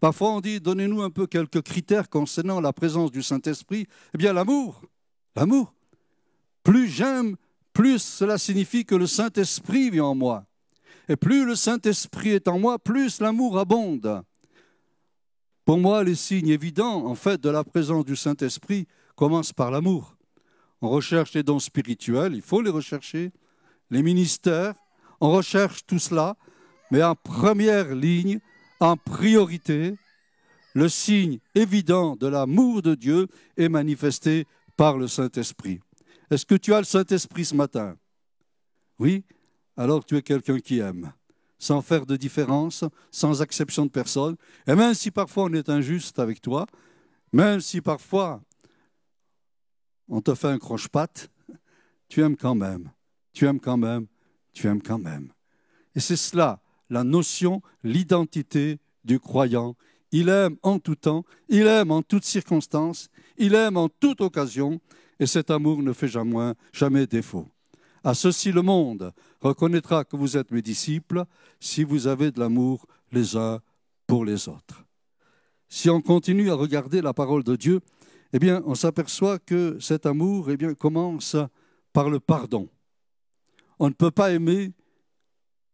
Parfois 0.00 0.32
on 0.32 0.40
dit, 0.40 0.60
donnez-nous 0.60 1.02
un 1.02 1.10
peu 1.10 1.26
quelques 1.26 1.62
critères 1.62 2.08
concernant 2.08 2.60
la 2.60 2.72
présence 2.72 3.12
du 3.12 3.22
Saint-Esprit. 3.22 3.86
Eh 4.14 4.18
bien 4.18 4.32
l'amour, 4.32 4.82
l'amour. 5.36 5.74
Plus 6.62 6.88
j'aime, 6.88 7.36
plus 7.72 8.02
cela 8.02 8.38
signifie 8.38 8.84
que 8.84 8.94
le 8.94 9.06
Saint-Esprit 9.06 9.90
vit 9.90 10.00
en 10.00 10.14
moi. 10.14 10.44
Et 11.08 11.16
plus 11.16 11.44
le 11.44 11.54
Saint-Esprit 11.54 12.30
est 12.30 12.48
en 12.48 12.58
moi, 12.58 12.78
plus 12.78 13.20
l'amour 13.20 13.58
abonde. 13.58 14.22
Pour 15.64 15.78
moi, 15.78 16.02
les 16.02 16.14
signes 16.14 16.48
évidents, 16.48 17.06
en 17.06 17.14
fait, 17.14 17.40
de 17.40 17.50
la 17.50 17.64
présence 17.64 18.04
du 18.04 18.16
Saint-Esprit 18.16 18.86
commencent 19.14 19.52
par 19.52 19.70
l'amour. 19.70 20.16
On 20.80 20.88
recherche 20.88 21.34
les 21.34 21.42
dons 21.42 21.58
spirituels, 21.58 22.34
il 22.34 22.42
faut 22.42 22.60
les 22.60 22.70
rechercher, 22.70 23.32
les 23.90 24.02
ministères, 24.02 24.74
on 25.20 25.30
recherche 25.30 25.86
tout 25.86 25.98
cela, 25.98 26.36
mais 26.90 27.02
en 27.02 27.14
première 27.14 27.94
ligne, 27.94 28.40
en 28.80 28.96
priorité, 28.96 29.96
le 30.74 30.88
signe 30.88 31.38
évident 31.54 32.16
de 32.16 32.26
l'amour 32.26 32.82
de 32.82 32.94
Dieu 32.94 33.28
est 33.56 33.68
manifesté 33.68 34.46
par 34.76 34.98
le 34.98 35.08
Saint-Esprit. 35.08 35.80
Est-ce 36.30 36.46
que 36.46 36.54
tu 36.54 36.74
as 36.74 36.78
le 36.78 36.84
Saint-Esprit 36.84 37.44
ce 37.44 37.54
matin? 37.54 37.96
Oui? 38.98 39.24
Alors 39.76 40.04
tu 40.04 40.16
es 40.16 40.22
quelqu'un 40.22 40.58
qui 40.58 40.78
aime, 40.78 41.12
sans 41.58 41.82
faire 41.82 42.06
de 42.06 42.16
différence, 42.16 42.84
sans 43.10 43.42
exception 43.42 43.86
de 43.86 43.90
personne. 43.90 44.36
Et 44.66 44.74
même 44.74 44.94
si 44.94 45.10
parfois 45.10 45.44
on 45.44 45.52
est 45.52 45.68
injuste 45.68 46.18
avec 46.18 46.40
toi, 46.40 46.66
même 47.32 47.60
si 47.60 47.80
parfois 47.80 48.42
on 50.08 50.20
te 50.20 50.34
fait 50.34 50.48
un 50.48 50.58
croche-patte, 50.58 51.30
tu 52.08 52.22
aimes 52.22 52.36
quand 52.36 52.54
même 52.54 52.90
tu 53.36 53.44
aimes 53.44 53.60
quand 53.60 53.76
même, 53.76 54.06
tu 54.54 54.66
aimes 54.66 54.80
quand 54.80 54.98
même. 54.98 55.30
Et 55.94 56.00
c'est 56.00 56.16
cela, 56.16 56.62
la 56.88 57.04
notion, 57.04 57.60
l'identité 57.84 58.78
du 59.04 59.20
croyant. 59.20 59.76
Il 60.10 60.30
aime 60.30 60.56
en 60.62 60.78
tout 60.78 60.94
temps, 60.94 61.22
il 61.50 61.66
aime 61.66 61.90
en 61.90 62.00
toutes 62.00 62.24
circonstances, 62.24 63.08
il 63.38 63.54
aime 63.54 63.76
en 63.76 63.88
toute 63.88 64.20
occasion, 64.20 64.80
et 65.18 65.26
cet 65.26 65.50
amour 65.50 65.82
ne 65.82 65.92
fait 65.92 66.08
jamais, 66.08 67.06
défaut. 67.06 67.46
À 68.04 68.14
ceci 68.14 68.52
le 68.52 68.62
monde 68.62 69.12
reconnaîtra 69.40 70.04
que 70.04 70.16
vous 70.16 70.36
êtes 70.36 70.50
mes 70.50 70.62
disciples 70.62 71.24
si 71.58 71.82
vous 71.82 72.06
avez 72.06 72.30
de 72.30 72.38
l'amour 72.38 72.86
les 73.12 73.36
uns 73.36 73.60
pour 74.06 74.24
les 74.24 74.48
autres. 74.48 74.84
Si 75.68 75.90
on 75.90 76.00
continue 76.00 76.50
à 76.50 76.54
regarder 76.54 77.02
la 77.02 77.12
parole 77.12 77.42
de 77.42 77.56
Dieu, 77.56 77.80
eh 78.32 78.38
bien, 78.38 78.62
on 78.66 78.74
s'aperçoit 78.74 79.38
que 79.38 79.78
cet 79.80 80.06
amour 80.06 80.50
eh 80.50 80.74
commence 80.74 81.36
par 81.92 82.10
le 82.10 82.20
pardon. 82.20 82.68
On 83.78 83.88
ne 83.88 83.94
peut 83.94 84.10
pas 84.10 84.30
aimer, 84.30 84.72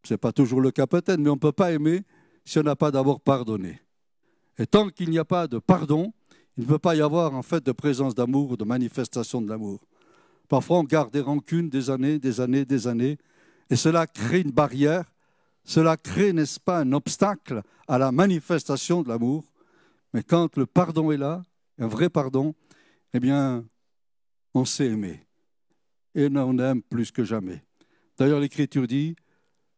ce 0.04 0.14
n'est 0.14 0.18
pas 0.18 0.32
toujours 0.32 0.60
le 0.60 0.70
cas 0.70 0.86
peut-être, 0.86 1.18
mais 1.18 1.30
on 1.30 1.34
ne 1.34 1.40
peut 1.40 1.52
pas 1.52 1.72
aimer 1.72 2.02
si 2.44 2.58
on 2.58 2.62
n'a 2.62 2.76
pas 2.76 2.90
d'abord 2.90 3.20
pardonné. 3.20 3.80
Et 4.58 4.66
tant 4.66 4.88
qu'il 4.88 5.10
n'y 5.10 5.18
a 5.18 5.24
pas 5.24 5.46
de 5.46 5.58
pardon, 5.58 6.12
il 6.56 6.64
ne 6.64 6.68
peut 6.68 6.78
pas 6.78 6.94
y 6.94 7.00
avoir 7.00 7.34
en 7.34 7.42
fait 7.42 7.64
de 7.64 7.72
présence 7.72 8.14
d'amour, 8.14 8.56
de 8.56 8.64
manifestation 8.64 9.40
de 9.40 9.48
l'amour. 9.48 9.80
Parfois, 10.48 10.78
on 10.78 10.84
garde 10.84 11.12
des 11.12 11.20
rancunes 11.20 11.70
des 11.70 11.88
années, 11.88 12.18
des 12.18 12.40
années, 12.40 12.64
des 12.64 12.86
années, 12.86 13.18
et 13.70 13.76
cela 13.76 14.06
crée 14.06 14.40
une 14.40 14.50
barrière, 14.50 15.12
cela 15.64 15.96
crée, 15.96 16.32
n'est-ce 16.32 16.60
pas, 16.60 16.80
un 16.80 16.92
obstacle 16.92 17.62
à 17.88 17.96
la 17.98 18.12
manifestation 18.12 19.02
de 19.02 19.08
l'amour. 19.08 19.44
Mais 20.12 20.22
quand 20.22 20.56
le 20.56 20.66
pardon 20.66 21.10
est 21.10 21.16
là, 21.16 21.42
un 21.78 21.86
vrai 21.86 22.10
pardon, 22.10 22.54
eh 23.14 23.20
bien, 23.20 23.64
on 24.52 24.64
sait 24.64 24.86
aimer. 24.86 25.26
Et 26.14 26.28
on 26.30 26.58
aime 26.58 26.82
plus 26.82 27.10
que 27.10 27.24
jamais. 27.24 27.64
D'ailleurs, 28.18 28.40
l'Écriture 28.40 28.86
dit 28.86 29.16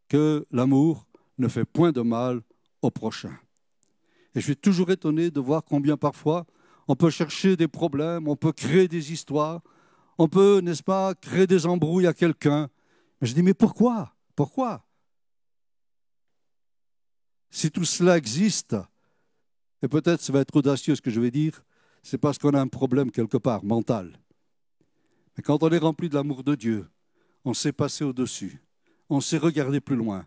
que 0.08 0.44
l'amour 0.50 1.06
ne 1.38 1.46
fait 1.46 1.64
point 1.64 1.92
de 1.92 2.00
mal 2.00 2.40
au 2.82 2.90
prochain. 2.90 3.36
Et 4.34 4.40
je 4.40 4.46
suis 4.46 4.56
toujours 4.56 4.90
étonné 4.90 5.30
de 5.30 5.38
voir 5.38 5.64
combien 5.64 5.96
parfois 5.96 6.44
on 6.88 6.96
peut 6.96 7.10
chercher 7.10 7.56
des 7.56 7.68
problèmes, 7.68 8.28
on 8.28 8.36
peut 8.36 8.52
créer 8.52 8.88
des 8.88 9.12
histoires, 9.12 9.62
on 10.18 10.28
peut, 10.28 10.60
n'est-ce 10.60 10.82
pas, 10.82 11.14
créer 11.14 11.46
des 11.46 11.66
embrouilles 11.66 12.06
à 12.06 12.12
quelqu'un. 12.12 12.68
Mais 13.20 13.26
je 13.26 13.34
dis, 13.34 13.42
mais 13.42 13.54
pourquoi? 13.54 14.14
Pourquoi? 14.36 14.84
Si 17.50 17.70
tout 17.70 17.84
cela 17.84 18.16
existe, 18.16 18.76
et 19.82 19.88
peut-être 19.88 20.20
ça 20.20 20.32
va 20.32 20.40
être 20.40 20.56
audacieux 20.56 20.94
ce 20.94 21.02
que 21.02 21.10
je 21.10 21.20
vais 21.20 21.30
dire, 21.30 21.62
c'est 22.02 22.18
parce 22.18 22.38
qu'on 22.38 22.54
a 22.54 22.60
un 22.60 22.68
problème 22.68 23.10
quelque 23.10 23.36
part, 23.38 23.64
mental. 23.64 24.18
Mais 25.36 25.42
quand 25.42 25.62
on 25.62 25.70
est 25.70 25.78
rempli 25.78 26.08
de 26.08 26.14
l'amour 26.14 26.44
de 26.44 26.54
Dieu, 26.54 26.88
on 27.44 27.54
sait 27.54 27.72
passer 27.72 28.04
au-dessus, 28.04 28.62
on 29.08 29.20
sait 29.20 29.38
regarder 29.38 29.80
plus 29.80 29.96
loin, 29.96 30.26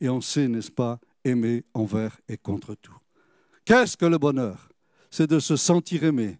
et 0.00 0.08
on 0.08 0.20
sait, 0.20 0.48
n'est-ce 0.48 0.70
pas, 0.70 1.00
aimer 1.24 1.64
envers 1.74 2.20
et 2.28 2.36
contre 2.36 2.74
tout. 2.74 2.96
Qu'est-ce 3.64 3.96
que 3.96 4.06
le 4.06 4.18
bonheur? 4.18 4.68
C'est 5.10 5.26
de 5.26 5.38
se 5.38 5.56
sentir 5.56 6.04
aimé, 6.04 6.38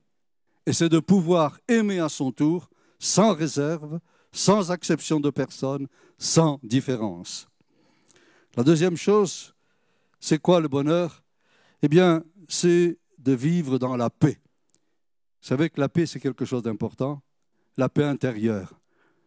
et 0.66 0.72
c'est 0.72 0.88
de 0.88 1.00
pouvoir 1.00 1.58
aimer 1.68 2.00
à 2.00 2.08
son 2.08 2.32
tour, 2.32 2.68
sans 2.98 3.34
réserve, 3.34 4.00
sans 4.32 4.70
exception 4.70 5.20
de 5.20 5.30
personne, 5.30 5.86
sans 6.18 6.60
différence. 6.62 7.48
La 8.56 8.64
deuxième 8.64 8.96
chose, 8.96 9.54
c'est 10.20 10.40
quoi 10.40 10.60
le 10.60 10.68
bonheur? 10.68 11.22
Eh 11.82 11.88
bien, 11.88 12.24
c'est 12.48 12.98
de 13.18 13.32
vivre 13.32 13.78
dans 13.78 13.96
la 13.96 14.10
paix. 14.10 14.40
Vous 15.40 15.48
savez 15.48 15.70
que 15.70 15.80
la 15.80 15.88
paix, 15.88 16.06
c'est 16.06 16.20
quelque 16.20 16.44
chose 16.44 16.62
d'important, 16.62 17.22
la 17.76 17.88
paix 17.88 18.04
intérieure. 18.04 18.78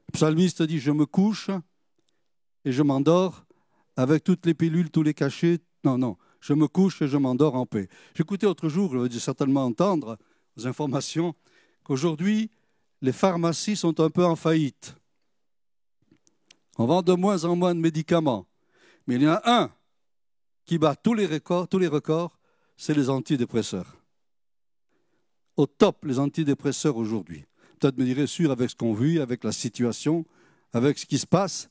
Le 0.10 0.12
psalmiste 0.14 0.62
dit, 0.64 0.80
je 0.80 0.92
me 0.92 1.06
couche 1.06 1.50
et 2.66 2.72
je 2.72 2.84
m'endors 2.84 3.46
avec 3.96 4.24
toutes 4.24 4.46
les 4.46 4.54
pilules, 4.54 4.92
tous 4.92 5.04
les 5.04 5.14
cachets. 5.14 5.60
Non, 5.84 5.98
non, 5.98 6.18
je 6.42 6.54
me 6.54 6.68
couche 6.68 7.02
et 7.02 7.08
je 7.08 7.18
m'endors 7.18 7.56
en 7.56 7.66
paix. 7.66 7.88
J'écoutais 8.14 8.48
autre 8.48 8.68
jour, 8.68 8.90
vous 8.90 9.10
certainement 9.12 9.66
entendre 9.66 10.18
aux 10.58 10.68
informations, 10.68 11.34
qu'aujourd'hui, 11.84 12.52
les 13.02 13.14
pharmacies 13.14 13.78
sont 13.78 14.00
un 14.02 14.10
peu 14.10 14.26
en 14.26 14.36
faillite. 14.36 14.96
On 16.78 16.86
vend 16.86 17.02
de 17.02 17.14
moins 17.14 17.46
en 17.46 17.56
moins 17.56 17.74
de 17.74 17.80
médicaments. 17.80 18.46
Mais 19.08 19.16
il 19.16 19.24
y 19.24 19.28
en 19.28 19.34
a 19.34 19.42
un 19.46 19.72
qui 20.66 20.78
bat 20.78 20.96
tous 20.96 21.14
les 21.14 21.26
records, 21.26 21.68
tous 21.68 21.80
les 21.80 21.88
records, 21.88 22.38
c'est 22.76 22.94
les 22.94 23.10
antidépresseurs. 23.10 23.98
Au 25.56 25.66
top, 25.66 26.04
les 26.06 26.20
antidépresseurs 26.20 26.98
aujourd'hui 26.98 27.46
peut-être 27.82 27.98
me 27.98 28.06
direz 28.06 28.28
sûr 28.28 28.52
avec 28.52 28.70
ce 28.70 28.76
qu'on 28.76 28.94
vit, 28.94 29.20
avec 29.20 29.44
la 29.44 29.52
situation, 29.52 30.26
avec 30.72 31.00
ce 31.00 31.06
qui 31.06 31.18
se 31.18 31.26
passe. 31.26 31.70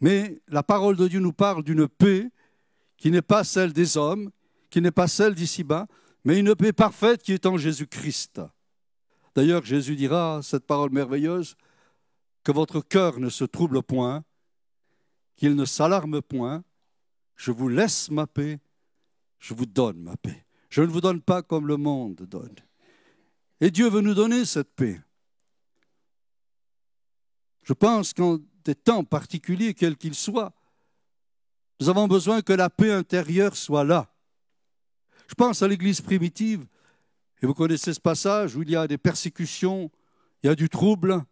Mais 0.00 0.40
la 0.48 0.62
parole 0.62 0.96
de 0.96 1.06
Dieu 1.06 1.20
nous 1.20 1.32
parle 1.32 1.62
d'une 1.62 1.86
paix 1.86 2.28
qui 3.00 3.10
n'est 3.10 3.22
pas 3.22 3.44
celle 3.44 3.72
des 3.72 3.96
hommes, 3.96 4.30
qui 4.68 4.80
n'est 4.80 4.90
pas 4.92 5.08
celle 5.08 5.34
d'ici-bas, 5.34 5.88
mais 6.24 6.38
une 6.38 6.54
paix 6.54 6.72
parfaite 6.72 7.22
qui 7.22 7.32
est 7.32 7.46
en 7.46 7.56
Jésus-Christ. 7.56 8.42
D'ailleurs, 9.34 9.64
Jésus 9.64 9.96
dira 9.96 10.40
cette 10.42 10.66
parole 10.66 10.90
merveilleuse, 10.90 11.56
que 12.44 12.52
votre 12.52 12.80
cœur 12.80 13.18
ne 13.18 13.30
se 13.30 13.44
trouble 13.44 13.82
point, 13.82 14.22
qu'il 15.36 15.56
ne 15.56 15.64
s'alarme 15.64 16.20
point, 16.20 16.62
je 17.36 17.50
vous 17.50 17.68
laisse 17.68 18.10
ma 18.10 18.26
paix, 18.26 18.60
je 19.38 19.54
vous 19.54 19.66
donne 19.66 20.00
ma 20.02 20.16
paix. 20.18 20.44
Je 20.68 20.82
ne 20.82 20.86
vous 20.86 21.00
donne 21.00 21.22
pas 21.22 21.42
comme 21.42 21.66
le 21.66 21.78
monde 21.78 22.16
donne. 22.28 22.54
Et 23.60 23.70
Dieu 23.70 23.88
veut 23.88 24.02
nous 24.02 24.14
donner 24.14 24.44
cette 24.44 24.74
paix. 24.74 25.00
Je 27.62 27.72
pense 27.72 28.12
qu'en 28.12 28.38
des 28.62 28.74
temps 28.74 29.04
particuliers, 29.04 29.72
quels 29.72 29.96
qu'ils 29.96 30.14
soient, 30.14 30.52
nous 31.80 31.88
avons 31.88 32.06
besoin 32.06 32.42
que 32.42 32.52
la 32.52 32.68
paix 32.68 32.92
intérieure 32.92 33.56
soit 33.56 33.84
là. 33.84 34.12
Je 35.26 35.34
pense 35.34 35.62
à 35.62 35.68
l'Église 35.68 36.02
primitive, 36.02 36.66
et 37.42 37.46
vous 37.46 37.54
connaissez 37.54 37.94
ce 37.94 38.00
passage 38.00 38.54
où 38.54 38.62
il 38.62 38.70
y 38.70 38.76
a 38.76 38.86
des 38.86 38.98
persécutions, 38.98 39.90
il 40.42 40.48
y 40.48 40.50
a 40.50 40.54
du 40.54 40.68
trouble, 40.68 41.24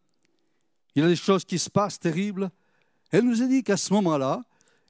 il 0.94 1.02
y 1.02 1.04
a 1.04 1.08
des 1.08 1.16
choses 1.16 1.44
qui 1.44 1.58
se 1.58 1.68
passent 1.68 2.00
terribles. 2.00 2.50
Elle 3.10 3.24
nous 3.24 3.42
a 3.42 3.46
dit 3.46 3.62
qu'à 3.62 3.76
ce 3.76 3.92
moment-là, 3.92 4.42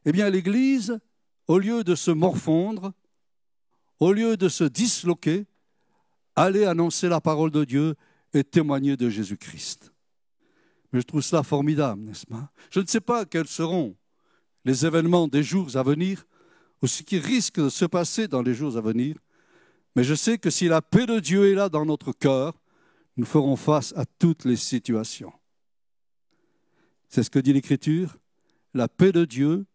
eh 0.04 0.12
bien, 0.12 0.30
l'Église, 0.30 0.98
au 1.48 1.58
lieu 1.58 1.82
de 1.82 1.96
se 1.96 2.12
morfondre, 2.12 2.92
au 3.98 4.12
lieu 4.12 4.36
de 4.36 4.48
se 4.48 4.64
disloquer, 4.64 5.46
allait 6.36 6.66
annoncer 6.66 7.08
la 7.08 7.20
parole 7.20 7.50
de 7.50 7.64
Dieu 7.64 7.96
et 8.32 8.44
témoigner 8.44 8.96
de 8.96 9.10
Jésus-Christ. 9.10 9.92
Mais 10.92 11.00
je 11.00 11.04
trouve 11.04 11.20
cela 11.20 11.42
formidable, 11.42 12.02
n'est-ce 12.02 12.26
pas? 12.26 12.52
Je 12.70 12.78
ne 12.78 12.86
sais 12.86 13.00
pas 13.00 13.24
quels 13.24 13.48
seront 13.48 13.96
les 14.64 14.86
événements 14.86 15.28
des 15.28 15.42
jours 15.42 15.76
à 15.76 15.82
venir, 15.82 16.26
ou 16.82 16.86
ce 16.86 17.02
qui 17.02 17.18
risque 17.18 17.60
de 17.60 17.68
se 17.68 17.84
passer 17.84 18.28
dans 18.28 18.42
les 18.42 18.54
jours 18.54 18.76
à 18.76 18.80
venir, 18.80 19.16
mais 19.96 20.04
je 20.04 20.14
sais 20.14 20.38
que 20.38 20.50
si 20.50 20.68
la 20.68 20.80
paix 20.80 21.06
de 21.06 21.18
Dieu 21.18 21.50
est 21.50 21.54
là 21.54 21.68
dans 21.68 21.84
notre 21.84 22.12
cœur, 22.12 22.54
nous 23.16 23.26
ferons 23.26 23.56
face 23.56 23.92
à 23.96 24.04
toutes 24.06 24.44
les 24.44 24.56
situations. 24.56 25.32
C'est 27.08 27.22
ce 27.22 27.30
que 27.30 27.38
dit 27.38 27.52
l'Écriture. 27.52 28.16
La 28.74 28.86
paix 28.86 29.12
de 29.12 29.24
Dieu, 29.24 29.66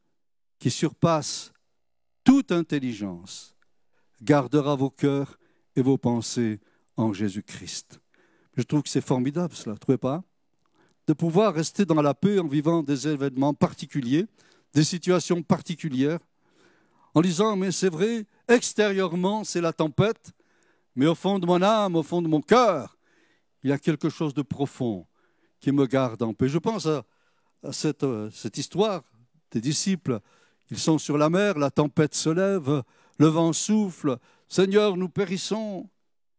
qui 0.59 0.69
surpasse 0.71 1.51
toute 2.23 2.51
intelligence, 2.51 3.55
gardera 4.21 4.75
vos 4.75 4.89
cœurs 4.89 5.37
et 5.75 5.81
vos 5.81 5.97
pensées 5.97 6.61
en 6.95 7.11
Jésus-Christ. 7.11 7.99
Je 8.55 8.63
trouve 8.63 8.83
que 8.83 8.89
c'est 8.89 9.01
formidable 9.01 9.53
cela, 9.53 9.73
ne 9.73 9.79
trouvez 9.79 9.97
pas? 9.97 10.23
De 11.07 11.13
pouvoir 11.13 11.53
rester 11.53 11.85
dans 11.85 12.01
la 12.01 12.13
paix 12.13 12.39
en 12.39 12.47
vivant 12.47 12.81
des 12.81 13.07
événements 13.09 13.53
particuliers, 13.53 14.27
des 14.73 14.83
situations 14.83 15.41
particulières, 15.43 16.19
en 17.13 17.21
disant, 17.21 17.55
mais 17.55 17.71
c'est 17.71 17.89
vrai, 17.89 18.25
extérieurement, 18.47 19.43
c'est 19.43 19.61
la 19.61 19.71
tempête, 19.73 20.31
mais 20.95 21.05
au 21.05 21.15
fond 21.15 21.39
de 21.39 21.45
mon 21.45 21.61
âme, 21.61 21.95
au 21.95 22.03
fond 22.03 22.21
de 22.21 22.27
mon 22.27 22.41
cœur, 22.41 22.97
il 23.63 23.69
y 23.69 23.73
a 23.73 23.77
quelque 23.77 24.09
chose 24.09 24.33
de 24.33 24.41
profond 24.41 25.05
qui 25.59 25.71
me 25.71 25.85
garde 25.85 26.21
en 26.21 26.33
paix. 26.33 26.49
Je 26.49 26.57
pense 26.57 26.85
à, 26.85 27.03
cette, 27.71 28.03
euh, 28.03 28.29
cette 28.31 28.57
histoire 28.57 29.03
des 29.51 29.61
disciples. 29.61 30.19
Ils 30.69 30.79
sont 30.79 30.97
sur 30.97 31.17
la 31.17 31.29
mer, 31.29 31.57
la 31.57 31.71
tempête 31.71 32.15
se 32.15 32.29
lève, 32.29 32.83
le 33.17 33.27
vent 33.27 33.53
souffle. 33.53 34.17
Seigneur, 34.47 34.97
nous 34.97 35.09
périssons. 35.09 35.89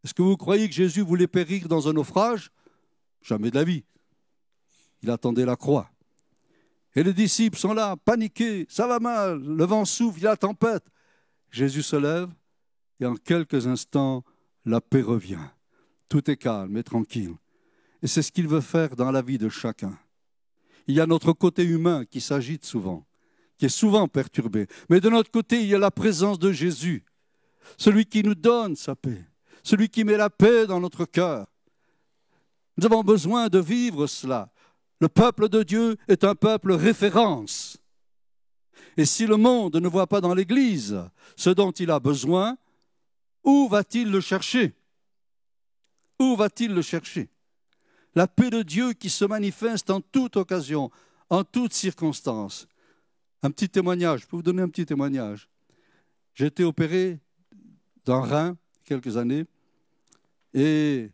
Est-ce 0.04 0.12
que 0.12 0.22
vous 0.22 0.36
croyez 0.36 0.68
que 0.68 0.74
Jésus 0.74 1.00
voulait 1.00 1.26
périr 1.26 1.68
dans 1.68 1.88
un 1.88 1.94
naufrage? 1.94 2.50
Jamais 3.22 3.50
de 3.50 3.56
la 3.56 3.64
vie. 3.64 3.84
Il 5.02 5.10
attendait 5.10 5.46
la 5.46 5.56
croix. 5.56 5.90
Et 6.96 7.02
les 7.02 7.12
disciples 7.12 7.58
sont 7.58 7.74
là, 7.74 7.96
paniqués, 7.96 8.66
ça 8.68 8.86
va 8.86 9.00
mal, 9.00 9.42
le 9.42 9.64
vent 9.64 9.84
souffle, 9.84 10.20
il 10.20 10.24
y 10.24 10.26
a 10.26 10.30
la 10.30 10.36
tempête. 10.36 10.84
Jésus 11.50 11.82
se 11.82 11.96
lève 11.96 12.30
et 13.00 13.06
en 13.06 13.16
quelques 13.16 13.66
instants, 13.66 14.24
la 14.64 14.80
paix 14.80 15.02
revient. 15.02 15.46
Tout 16.08 16.30
est 16.30 16.36
calme 16.36 16.76
et 16.76 16.84
tranquille. 16.84 17.34
Et 18.02 18.06
c'est 18.06 18.22
ce 18.22 18.30
qu'il 18.30 18.48
veut 18.48 18.60
faire 18.60 18.94
dans 18.96 19.10
la 19.10 19.22
vie 19.22 19.38
de 19.38 19.48
chacun. 19.48 19.98
Il 20.86 20.94
y 20.94 21.00
a 21.00 21.06
notre 21.06 21.32
côté 21.32 21.64
humain 21.64 22.04
qui 22.04 22.20
s'agite 22.20 22.64
souvent, 22.64 23.06
qui 23.58 23.66
est 23.66 23.70
souvent 23.70 24.06
perturbé. 24.06 24.66
Mais 24.90 25.00
de 25.00 25.08
notre 25.08 25.30
côté, 25.30 25.62
il 25.62 25.68
y 25.68 25.74
a 25.74 25.78
la 25.78 25.90
présence 25.90 26.38
de 26.38 26.52
Jésus, 26.52 27.04
celui 27.76 28.04
qui 28.04 28.22
nous 28.22 28.34
donne 28.34 28.76
sa 28.76 28.94
paix, 28.94 29.24
celui 29.62 29.88
qui 29.88 30.04
met 30.04 30.16
la 30.16 30.30
paix 30.30 30.66
dans 30.66 30.80
notre 30.80 31.06
cœur. 31.06 31.46
Nous 32.76 32.86
avons 32.86 33.02
besoin 33.02 33.48
de 33.48 33.58
vivre 33.58 34.06
cela. 34.06 34.52
Le 35.00 35.08
peuple 35.08 35.48
de 35.48 35.62
Dieu 35.62 35.96
est 36.08 36.24
un 36.24 36.34
peuple 36.34 36.72
référence. 36.72 37.78
Et 38.96 39.04
si 39.04 39.26
le 39.26 39.36
monde 39.36 39.76
ne 39.76 39.88
voit 39.88 40.06
pas 40.06 40.20
dans 40.20 40.34
l'Église 40.34 41.02
ce 41.36 41.50
dont 41.50 41.72
il 41.72 41.90
a 41.90 41.98
besoin, 41.98 42.56
où 43.42 43.68
va-t-il 43.68 44.10
le 44.10 44.20
chercher? 44.20 44.74
Où 46.20 46.36
va-t-il 46.36 46.72
le 46.72 46.82
chercher? 46.82 47.28
La 48.14 48.28
paix 48.28 48.50
de 48.50 48.62
Dieu 48.62 48.92
qui 48.92 49.10
se 49.10 49.24
manifeste 49.24 49.90
en 49.90 50.00
toute 50.00 50.36
occasion, 50.36 50.90
en 51.28 51.42
toute 51.42 51.72
circonstance. 51.72 52.68
Un 53.42 53.50
petit 53.50 53.68
témoignage, 53.68 54.20
je 54.20 54.26
peux 54.26 54.36
vous 54.36 54.42
donner 54.42 54.62
un 54.62 54.68
petit 54.68 54.86
témoignage. 54.86 55.48
J'ai 56.34 56.46
été 56.46 56.64
opéré 56.64 57.18
d'un 58.04 58.20
rein 58.20 58.56
quelques 58.84 59.16
années 59.16 59.44
et 60.52 61.10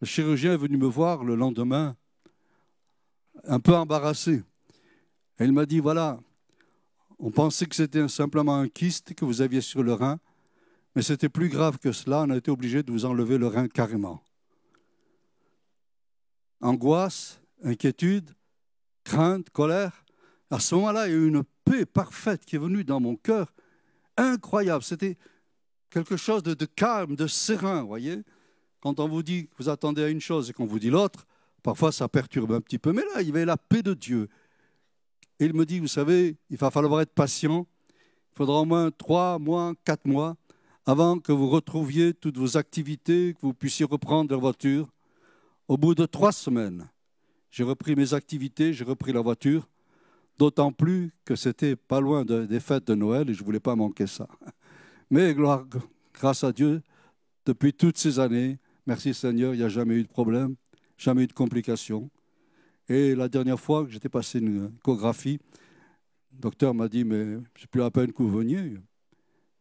le 0.00 0.06
chirurgien 0.06 0.52
est 0.52 0.58
venu 0.58 0.76
me 0.76 0.86
voir 0.86 1.24
le 1.24 1.34
lendemain 1.34 1.96
un 3.44 3.60
peu 3.60 3.74
embarrassé. 3.74 4.42
Il 5.40 5.52
m'a 5.52 5.66
dit, 5.66 5.80
voilà, 5.80 6.18
on 7.18 7.30
pensait 7.30 7.66
que 7.66 7.74
c'était 7.74 8.06
simplement 8.08 8.56
un 8.56 8.68
kyste 8.68 9.14
que 9.14 9.24
vous 9.24 9.40
aviez 9.40 9.60
sur 9.60 9.82
le 9.82 9.92
rein, 9.92 10.18
mais 10.94 11.02
c'était 11.02 11.28
plus 11.28 11.48
grave 11.48 11.78
que 11.78 11.92
cela, 11.92 12.22
on 12.22 12.30
a 12.30 12.36
été 12.36 12.50
obligé 12.50 12.82
de 12.82 12.90
vous 12.90 13.04
enlever 13.04 13.38
le 13.38 13.46
rein 13.46 13.68
carrément. 13.68 14.22
Angoisse, 16.60 17.40
inquiétude, 17.62 18.30
crainte, 19.04 19.50
colère. 19.50 20.04
À 20.50 20.58
ce 20.58 20.74
moment-là, 20.74 21.06
il 21.06 21.10
y 21.10 21.14
a 21.14 21.18
eu 21.18 21.28
une 21.28 21.44
paix 21.64 21.84
parfaite 21.84 22.44
qui 22.44 22.56
est 22.56 22.58
venue 22.58 22.84
dans 22.84 23.00
mon 23.00 23.16
cœur, 23.16 23.52
incroyable. 24.16 24.82
C'était 24.82 25.18
quelque 25.90 26.16
chose 26.16 26.42
de, 26.42 26.54
de 26.54 26.64
calme, 26.64 27.14
de 27.14 27.26
serein, 27.26 27.82
voyez. 27.82 28.22
Quand 28.80 29.00
on 29.00 29.08
vous 29.08 29.22
dit 29.22 29.48
que 29.48 29.54
vous 29.58 29.68
attendez 29.68 30.02
à 30.02 30.08
une 30.08 30.20
chose 30.20 30.48
et 30.48 30.52
qu'on 30.52 30.66
vous 30.66 30.78
dit 30.78 30.90
l'autre, 30.90 31.26
Parfois, 31.66 31.90
ça 31.90 32.06
perturbe 32.06 32.52
un 32.52 32.60
petit 32.60 32.78
peu. 32.78 32.92
Mais 32.92 33.02
là, 33.02 33.22
il 33.22 33.26
y 33.26 33.30
avait 33.30 33.44
la 33.44 33.56
paix 33.56 33.82
de 33.82 33.92
Dieu. 33.92 34.28
Il 35.40 35.52
me 35.52 35.66
dit, 35.66 35.80
vous 35.80 35.88
savez, 35.88 36.36
il 36.48 36.56
va 36.56 36.70
falloir 36.70 37.00
être 37.00 37.12
patient. 37.12 37.66
Il 37.90 38.36
faudra 38.36 38.60
au 38.60 38.64
moins 38.64 38.92
trois 38.92 39.40
mois, 39.40 39.72
quatre 39.84 40.06
mois 40.06 40.36
avant 40.86 41.18
que 41.18 41.32
vous 41.32 41.48
retrouviez 41.48 42.14
toutes 42.14 42.38
vos 42.38 42.56
activités, 42.56 43.34
que 43.34 43.40
vous 43.40 43.52
puissiez 43.52 43.84
reprendre 43.84 44.30
la 44.30 44.36
voiture. 44.36 44.88
Au 45.66 45.76
bout 45.76 45.96
de 45.96 46.06
trois 46.06 46.30
semaines, 46.30 46.88
j'ai 47.50 47.64
repris 47.64 47.96
mes 47.96 48.14
activités, 48.14 48.72
j'ai 48.72 48.84
repris 48.84 49.12
la 49.12 49.20
voiture, 49.20 49.68
d'autant 50.38 50.70
plus 50.70 51.10
que 51.24 51.34
c'était 51.34 51.74
pas 51.74 51.98
loin 51.98 52.24
des 52.24 52.60
fêtes 52.60 52.86
de 52.86 52.94
Noël 52.94 53.28
et 53.28 53.34
je 53.34 53.40
ne 53.40 53.44
voulais 53.44 53.58
pas 53.58 53.74
manquer 53.74 54.06
ça. 54.06 54.28
Mais 55.10 55.34
gloire, 55.34 55.66
grâce 56.14 56.44
à 56.44 56.52
Dieu, 56.52 56.80
depuis 57.44 57.72
toutes 57.72 57.98
ces 57.98 58.20
années, 58.20 58.60
merci 58.86 59.12
Seigneur, 59.12 59.52
il 59.52 59.58
n'y 59.58 59.64
a 59.64 59.68
jamais 59.68 59.96
eu 59.96 60.04
de 60.04 60.08
problème 60.08 60.54
jamais 60.96 61.24
eu 61.24 61.26
de 61.26 61.32
complications. 61.32 62.10
Et 62.88 63.14
la 63.14 63.28
dernière 63.28 63.58
fois 63.58 63.84
que 63.84 63.90
j'étais 63.90 64.08
passé 64.08 64.38
une 64.38 64.72
échographie, 64.80 65.38
le 66.32 66.38
docteur 66.38 66.74
m'a 66.74 66.88
dit, 66.88 67.04
mais 67.04 67.38
c'est 67.58 67.68
plus 67.68 67.82
à 67.82 67.90
peine 67.90 68.12
que 68.12 68.22
vous 68.22 68.30
veniez, 68.30 68.74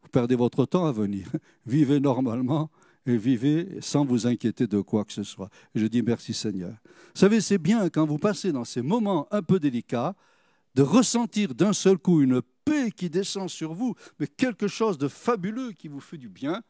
vous 0.01 0.09
perdez 0.11 0.35
votre 0.35 0.65
temps 0.65 0.85
à 0.85 0.91
venir. 0.91 1.27
Vivez 1.65 1.99
normalement 1.99 2.69
et 3.07 3.17
vivez 3.17 3.77
sans 3.81 4.03
vous 4.03 4.25
inquiéter 4.25 4.67
de 4.67 4.81
quoi 4.81 5.05
que 5.05 5.13
ce 5.13 5.23
soit. 5.23 5.49
Et 5.73 5.79
je 5.79 5.85
dis 5.85 6.01
merci 6.01 6.33
Seigneur. 6.33 6.71
Vous 6.83 7.19
savez, 7.19 7.39
c'est 7.39 7.57
bien 7.57 7.89
quand 7.89 8.05
vous 8.05 8.17
passez 8.17 8.51
dans 8.51 8.65
ces 8.65 8.81
moments 8.81 9.27
un 9.31 9.41
peu 9.41 9.59
délicats, 9.59 10.15
de 10.73 10.81
ressentir 10.81 11.53
d'un 11.55 11.73
seul 11.73 11.97
coup 11.97 12.21
une 12.21 12.41
paix 12.65 12.91
qui 12.91 13.09
descend 13.09 13.49
sur 13.49 13.73
vous, 13.73 13.95
mais 14.19 14.27
quelque 14.27 14.67
chose 14.67 14.97
de 14.97 15.07
fabuleux 15.07 15.71
qui 15.71 15.87
vous 15.87 16.01
fait 16.01 16.17
du 16.17 16.29
bien 16.29 16.61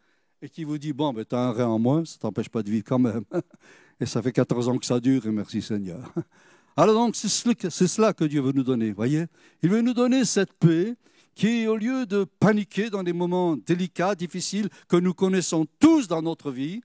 et 0.41 0.49
qui 0.49 0.63
vous 0.63 0.78
dit, 0.78 0.93
bon, 0.93 1.11
ben, 1.11 1.26
tu 1.26 1.36
as 1.36 1.39
un 1.39 1.51
rein 1.51 1.68
en 1.68 1.80
moins, 1.80 2.05
ça 2.05 2.18
t'empêche 2.20 2.49
pas 2.49 2.61
de 2.61 2.70
vivre 2.70 2.86
quand 2.86 2.99
même. 2.99 3.24
Et 3.99 4.05
ça 4.05 4.21
fait 4.21 4.31
14 4.31 4.69
ans 4.69 4.77
que 4.77 4.85
ça 4.85 4.99
dure, 4.99 5.25
et 5.25 5.31
merci 5.31 5.61
Seigneur. 5.61 6.13
Alors 6.77 6.95
donc, 6.95 7.15
c'est 7.15 7.29
cela 7.29 8.13
que 8.13 8.25
Dieu 8.25 8.41
veut 8.41 8.51
nous 8.51 8.63
donner, 8.63 8.91
voyez 8.91 9.27
Il 9.63 9.69
veut 9.69 9.81
nous 9.81 9.93
donner 9.93 10.25
cette 10.25 10.53
paix 10.53 10.95
qui, 11.33 11.67
au 11.67 11.77
lieu 11.77 12.05
de 12.05 12.25
paniquer 12.25 12.89
dans 12.89 13.03
des 13.03 13.13
moments 13.13 13.55
délicats, 13.55 14.15
difficiles, 14.15 14.69
que 14.89 14.97
nous 14.97 15.13
connaissons 15.13 15.65
tous 15.79 16.07
dans 16.07 16.21
notre 16.21 16.51
vie, 16.51 16.81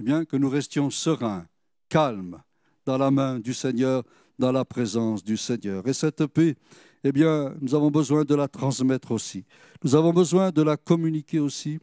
eh 0.00 0.02
bien, 0.02 0.24
que 0.24 0.36
nous 0.36 0.50
restions 0.50 0.90
sereins, 0.90 1.46
calmes, 1.88 2.42
dans 2.84 2.98
la 2.98 3.10
main 3.10 3.38
du 3.38 3.54
Seigneur, 3.54 4.02
dans 4.38 4.52
la 4.52 4.64
présence 4.64 5.22
du 5.22 5.36
Seigneur. 5.36 5.86
Et 5.86 5.92
cette 5.92 6.26
paix, 6.26 6.56
eh 7.04 7.12
bien, 7.12 7.54
nous 7.60 7.74
avons 7.74 7.90
besoin 7.90 8.24
de 8.24 8.34
la 8.34 8.48
transmettre 8.48 9.12
aussi. 9.12 9.44
Nous 9.84 9.94
avons 9.94 10.12
besoin 10.12 10.50
de 10.50 10.62
la 10.62 10.76
communiquer 10.76 11.38
aussi, 11.38 11.78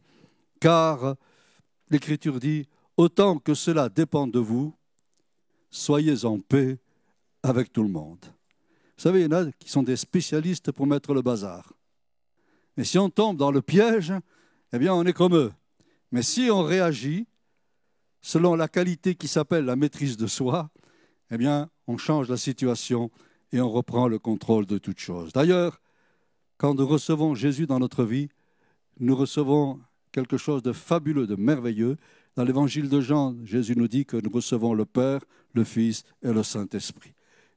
car 0.60 1.14
l'Écriture 1.90 2.38
dit, 2.38 2.66
autant 3.00 3.38
que 3.38 3.54
cela 3.54 3.88
dépend 3.88 4.26
de 4.26 4.38
vous, 4.38 4.74
soyez 5.70 6.26
en 6.26 6.38
paix 6.38 6.78
avec 7.42 7.72
tout 7.72 7.82
le 7.82 7.88
monde. 7.88 8.18
Vous 8.22 9.02
savez, 9.02 9.20
il 9.20 9.32
y 9.32 9.34
en 9.34 9.46
a 9.46 9.50
qui 9.52 9.70
sont 9.70 9.82
des 9.82 9.96
spécialistes 9.96 10.70
pour 10.70 10.86
mettre 10.86 11.14
le 11.14 11.22
bazar. 11.22 11.72
Mais 12.76 12.84
si 12.84 12.98
on 12.98 13.08
tombe 13.08 13.38
dans 13.38 13.50
le 13.50 13.62
piège, 13.62 14.12
eh 14.74 14.78
bien, 14.78 14.92
on 14.92 15.04
est 15.04 15.14
comme 15.14 15.34
eux. 15.34 15.52
Mais 16.12 16.22
si 16.22 16.50
on 16.50 16.62
réagit 16.62 17.26
selon 18.20 18.54
la 18.54 18.68
qualité 18.68 19.14
qui 19.14 19.28
s'appelle 19.28 19.64
la 19.64 19.76
maîtrise 19.76 20.18
de 20.18 20.26
soi, 20.26 20.68
eh 21.30 21.38
bien, 21.38 21.70
on 21.86 21.96
change 21.96 22.28
la 22.28 22.36
situation 22.36 23.10
et 23.52 23.62
on 23.62 23.70
reprend 23.70 24.08
le 24.08 24.18
contrôle 24.18 24.66
de 24.66 24.76
toute 24.76 24.98
chose. 24.98 25.32
D'ailleurs, 25.32 25.80
quand 26.58 26.74
nous 26.74 26.86
recevons 26.86 27.34
Jésus 27.34 27.66
dans 27.66 27.78
notre 27.78 28.04
vie, 28.04 28.28
nous 28.98 29.16
recevons 29.16 29.80
quelque 30.12 30.36
chose 30.36 30.62
de 30.62 30.72
fabuleux, 30.72 31.26
de 31.26 31.36
merveilleux, 31.36 31.96
dans 32.36 32.44
l'évangile 32.44 32.88
de 32.88 33.00
Jean, 33.00 33.36
Jésus 33.44 33.74
nous 33.76 33.88
dit 33.88 34.06
que 34.06 34.16
nous 34.16 34.30
recevons 34.30 34.74
le 34.74 34.84
Père, 34.84 35.20
le 35.54 35.64
Fils 35.64 36.04
et 36.22 36.32
le 36.32 36.42
Saint-Esprit. 36.42 37.12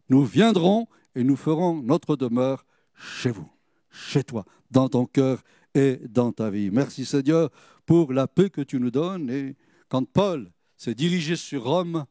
nous 0.10 0.26
viendrons 0.26 0.88
et 1.16 1.24
nous 1.24 1.36
ferons 1.36 1.82
notre 1.82 2.16
demeure 2.16 2.66
chez 2.96 3.32
vous, 3.32 3.50
chez 3.90 4.24
toi, 4.24 4.46
dans 4.72 4.90
ton 4.90 5.06
cœur 5.06 5.44
et 5.76 6.00
dans 6.10 6.32
ta 6.32 6.50
vie. 6.50 6.72
Merci 6.72 7.06
Seigneur 7.06 7.50
pour 7.86 8.14
la 8.14 8.28
paix 8.28 8.50
que 8.50 8.62
tu 8.62 8.80
nous 8.80 8.92
donnes. 8.92 9.30
Et 9.30 9.56
quand 9.90 10.04
Paul 10.04 10.52
s'est 10.78 10.96
dirigé 10.96 11.36
sur 11.36 11.64
Rome, 11.64 12.06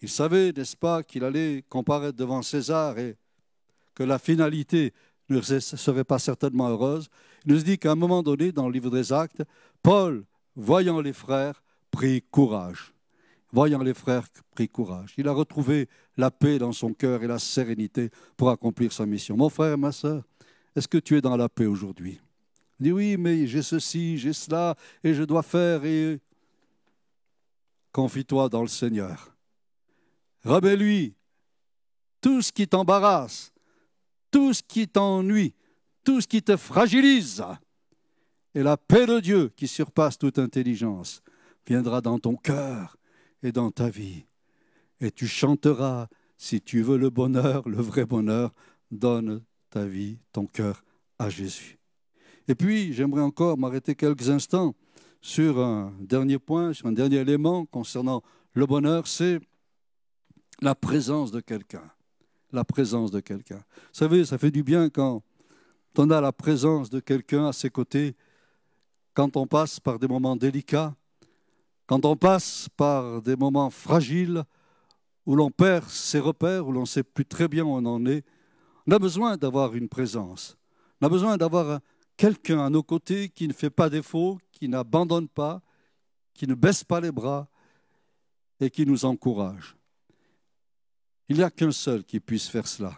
il 0.00 0.08
savait, 0.08 0.52
n'est-ce 0.52 0.76
pas, 0.76 1.02
qu'il 1.02 1.24
allait 1.24 1.64
comparaître 1.68 2.16
devant 2.16 2.42
César 2.42 2.98
et 2.98 3.16
que 3.94 4.04
la 4.04 4.18
finalité 4.18 4.92
ne 5.28 5.40
serait 5.40 6.04
pas 6.04 6.18
certainement 6.18 6.68
heureuse. 6.68 7.08
Il 7.44 7.52
nous 7.52 7.60
dit 7.60 7.78
qu'à 7.78 7.92
un 7.92 7.96
moment 7.96 8.22
donné, 8.22 8.52
dans 8.52 8.66
le 8.66 8.72
livre 8.72 8.90
des 8.90 9.12
Actes, 9.12 9.42
Paul, 9.82 10.24
voyant 10.58 11.00
les 11.00 11.12
frères, 11.12 11.62
prit 11.90 12.22
courage. 12.30 12.92
Voyant 13.50 13.82
les 13.82 13.94
frères, 13.94 14.26
prit 14.50 14.68
courage. 14.68 15.14
Il 15.16 15.26
a 15.28 15.32
retrouvé 15.32 15.88
la 16.16 16.30
paix 16.30 16.58
dans 16.58 16.72
son 16.72 16.92
cœur 16.92 17.22
et 17.22 17.26
la 17.26 17.38
sérénité 17.38 18.10
pour 18.36 18.50
accomplir 18.50 18.92
sa 18.92 19.06
mission. 19.06 19.36
Mon 19.36 19.48
frère, 19.48 19.78
ma 19.78 19.92
soeur, 19.92 20.24
est-ce 20.76 20.88
que 20.88 20.98
tu 20.98 21.16
es 21.16 21.20
dans 21.22 21.36
la 21.36 21.48
paix 21.48 21.64
aujourd'hui? 21.64 22.20
Dis 22.78 22.92
oui, 22.92 23.16
mais 23.16 23.46
j'ai 23.46 23.62
ceci, 23.62 24.18
j'ai 24.18 24.32
cela, 24.32 24.76
et 25.02 25.14
je 25.14 25.22
dois 25.22 25.42
faire, 25.42 25.84
et 25.84 26.20
confie-toi 27.92 28.48
dans 28.48 28.62
le 28.62 28.68
Seigneur. 28.68 29.34
Remets-lui 30.44 31.14
tout 32.20 32.42
ce 32.42 32.52
qui 32.52 32.68
t'embarrasse, 32.68 33.52
tout 34.30 34.52
ce 34.52 34.62
qui 34.62 34.86
t'ennuie, 34.86 35.54
tout 36.04 36.20
ce 36.20 36.26
qui 36.26 36.42
te 36.42 36.56
fragilise. 36.56 37.44
Et 38.58 38.64
la 38.64 38.76
paix 38.76 39.06
de 39.06 39.20
Dieu, 39.20 39.52
qui 39.54 39.68
surpasse 39.68 40.18
toute 40.18 40.36
intelligence, 40.36 41.22
viendra 41.64 42.00
dans 42.00 42.18
ton 42.18 42.34
cœur 42.34 42.96
et 43.44 43.52
dans 43.52 43.70
ta 43.70 43.88
vie. 43.88 44.24
Et 45.00 45.12
tu 45.12 45.28
chanteras, 45.28 46.08
si 46.36 46.60
tu 46.60 46.82
veux 46.82 46.98
le 46.98 47.08
bonheur, 47.08 47.68
le 47.68 47.80
vrai 47.80 48.04
bonheur, 48.04 48.52
donne 48.90 49.44
ta 49.70 49.84
vie, 49.86 50.18
ton 50.32 50.46
cœur 50.46 50.82
à 51.20 51.30
Jésus. 51.30 51.78
Et 52.48 52.56
puis, 52.56 52.92
j'aimerais 52.92 53.22
encore 53.22 53.56
m'arrêter 53.58 53.94
quelques 53.94 54.28
instants 54.28 54.74
sur 55.20 55.60
un 55.60 55.94
dernier 56.00 56.40
point, 56.40 56.72
sur 56.72 56.86
un 56.86 56.92
dernier 56.92 57.18
élément 57.18 57.64
concernant 57.64 58.24
le 58.54 58.66
bonheur, 58.66 59.06
c'est 59.06 59.38
la 60.60 60.74
présence 60.74 61.30
de 61.30 61.38
quelqu'un. 61.38 61.88
La 62.50 62.64
présence 62.64 63.12
de 63.12 63.20
quelqu'un. 63.20 63.62
Vous 63.76 63.92
savez, 63.92 64.24
ça 64.24 64.36
fait 64.36 64.50
du 64.50 64.64
bien 64.64 64.90
quand 64.90 65.22
on 65.96 66.10
a 66.10 66.20
la 66.20 66.32
présence 66.32 66.90
de 66.90 66.98
quelqu'un 66.98 67.46
à 67.46 67.52
ses 67.52 67.70
côtés, 67.70 68.16
quand 69.18 69.36
on 69.36 69.48
passe 69.48 69.80
par 69.80 69.98
des 69.98 70.06
moments 70.06 70.36
délicats, 70.36 70.94
quand 71.86 72.04
on 72.04 72.14
passe 72.14 72.68
par 72.76 73.20
des 73.20 73.34
moments 73.34 73.68
fragiles, 73.68 74.44
où 75.26 75.34
l'on 75.34 75.50
perd 75.50 75.88
ses 75.88 76.20
repères, 76.20 76.68
où 76.68 76.70
l'on 76.70 76.82
ne 76.82 76.86
sait 76.86 77.02
plus 77.02 77.26
très 77.26 77.48
bien 77.48 77.64
où 77.64 77.70
on 77.70 77.84
en 77.84 78.06
est, 78.06 78.24
on 78.86 78.92
a 78.92 78.98
besoin 79.00 79.36
d'avoir 79.36 79.74
une 79.74 79.88
présence. 79.88 80.56
On 81.00 81.06
a 81.06 81.08
besoin 81.08 81.36
d'avoir 81.36 81.80
quelqu'un 82.16 82.64
à 82.64 82.70
nos 82.70 82.84
côtés 82.84 83.28
qui 83.28 83.48
ne 83.48 83.52
fait 83.52 83.70
pas 83.70 83.90
défaut, 83.90 84.38
qui 84.52 84.68
n'abandonne 84.68 85.26
pas, 85.26 85.62
qui 86.32 86.46
ne 86.46 86.54
baisse 86.54 86.84
pas 86.84 87.00
les 87.00 87.10
bras 87.10 87.48
et 88.60 88.70
qui 88.70 88.86
nous 88.86 89.04
encourage. 89.04 89.76
Il 91.28 91.38
n'y 91.38 91.42
a 91.42 91.50
qu'un 91.50 91.72
seul 91.72 92.04
qui 92.04 92.20
puisse 92.20 92.46
faire 92.46 92.68
cela, 92.68 92.96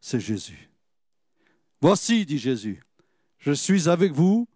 c'est 0.00 0.20
Jésus. 0.20 0.70
Voici, 1.82 2.24
dit 2.24 2.38
Jésus, 2.38 2.82
je 3.36 3.52
suis 3.52 3.90
avec 3.90 4.12
vous 4.12 4.48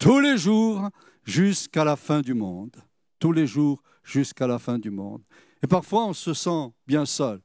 tous 0.00 0.18
les 0.18 0.36
jours 0.38 0.88
jusqu'à 1.24 1.84
la 1.84 1.94
fin 1.94 2.22
du 2.22 2.34
monde. 2.34 2.74
Tous 3.20 3.32
les 3.32 3.46
jours 3.46 3.82
jusqu'à 4.02 4.46
la 4.46 4.58
fin 4.58 4.78
du 4.78 4.90
monde. 4.90 5.22
Et 5.62 5.66
parfois, 5.66 6.06
on 6.06 6.14
se 6.14 6.32
sent 6.34 6.72
bien 6.86 7.04
seul. 7.04 7.40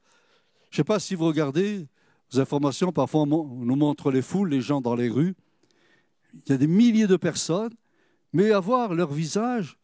Je 0.70 0.74
ne 0.74 0.76
sais 0.78 0.84
pas 0.84 0.98
si 0.98 1.14
vous 1.14 1.26
regardez 1.26 1.86
les 2.32 2.40
informations, 2.40 2.90
parfois 2.90 3.20
on 3.22 3.26
nous 3.26 3.76
montre 3.76 4.10
les 4.10 4.22
foules, 4.22 4.48
les 4.48 4.62
gens 4.62 4.80
dans 4.80 4.96
les 4.96 5.08
rues. 5.08 5.36
Il 6.32 6.50
y 6.50 6.52
a 6.52 6.56
des 6.56 6.66
milliers 6.66 7.06
de 7.06 7.16
personnes, 7.16 7.74
mais 8.32 8.50
à 8.50 8.58
voir 8.58 8.94
leur 8.94 9.12
visage, 9.12 9.78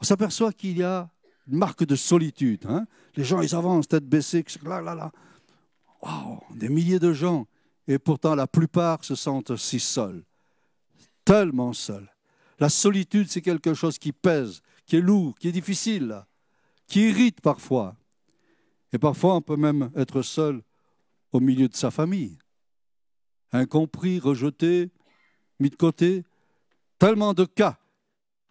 on 0.00 0.04
s'aperçoit 0.04 0.52
qu'il 0.52 0.78
y 0.78 0.82
a 0.82 1.08
une 1.46 1.58
marque 1.58 1.84
de 1.84 1.96
solitude. 1.96 2.64
Hein. 2.66 2.86
Les 3.14 3.24
gens, 3.24 3.40
ils 3.40 3.54
avancent 3.54 3.88
tête 3.88 4.06
baissée, 4.06 4.44
là, 4.64 4.80
là, 4.80 4.94
là. 4.94 5.12
Wow, 6.02 6.42
des 6.54 6.70
milliers 6.70 6.98
de 6.98 7.12
gens. 7.12 7.46
Et 7.86 7.98
pourtant, 7.98 8.34
la 8.34 8.46
plupart 8.46 9.04
se 9.04 9.14
sentent 9.14 9.56
si 9.56 9.78
seuls, 9.78 10.24
tellement 11.30 11.72
seuls. 11.72 12.12
La 12.58 12.68
solitude, 12.68 13.30
c'est 13.30 13.40
quelque 13.40 13.72
chose 13.72 13.98
qui 13.98 14.10
pèse, 14.10 14.62
qui 14.84 14.96
est 14.96 15.00
lourd, 15.00 15.38
qui 15.38 15.46
est 15.46 15.52
difficile, 15.52 16.24
qui 16.88 17.08
irrite 17.08 17.40
parfois. 17.40 17.96
Et 18.92 18.98
parfois, 18.98 19.36
on 19.36 19.40
peut 19.40 19.56
même 19.56 19.92
être 19.94 20.22
seul 20.22 20.60
au 21.30 21.38
milieu 21.38 21.68
de 21.68 21.76
sa 21.76 21.92
famille. 21.92 22.36
Incompris, 23.52 24.18
rejeté, 24.18 24.90
mis 25.60 25.70
de 25.70 25.76
côté. 25.76 26.24
Tellement 26.98 27.32
de 27.32 27.44
cas 27.44 27.78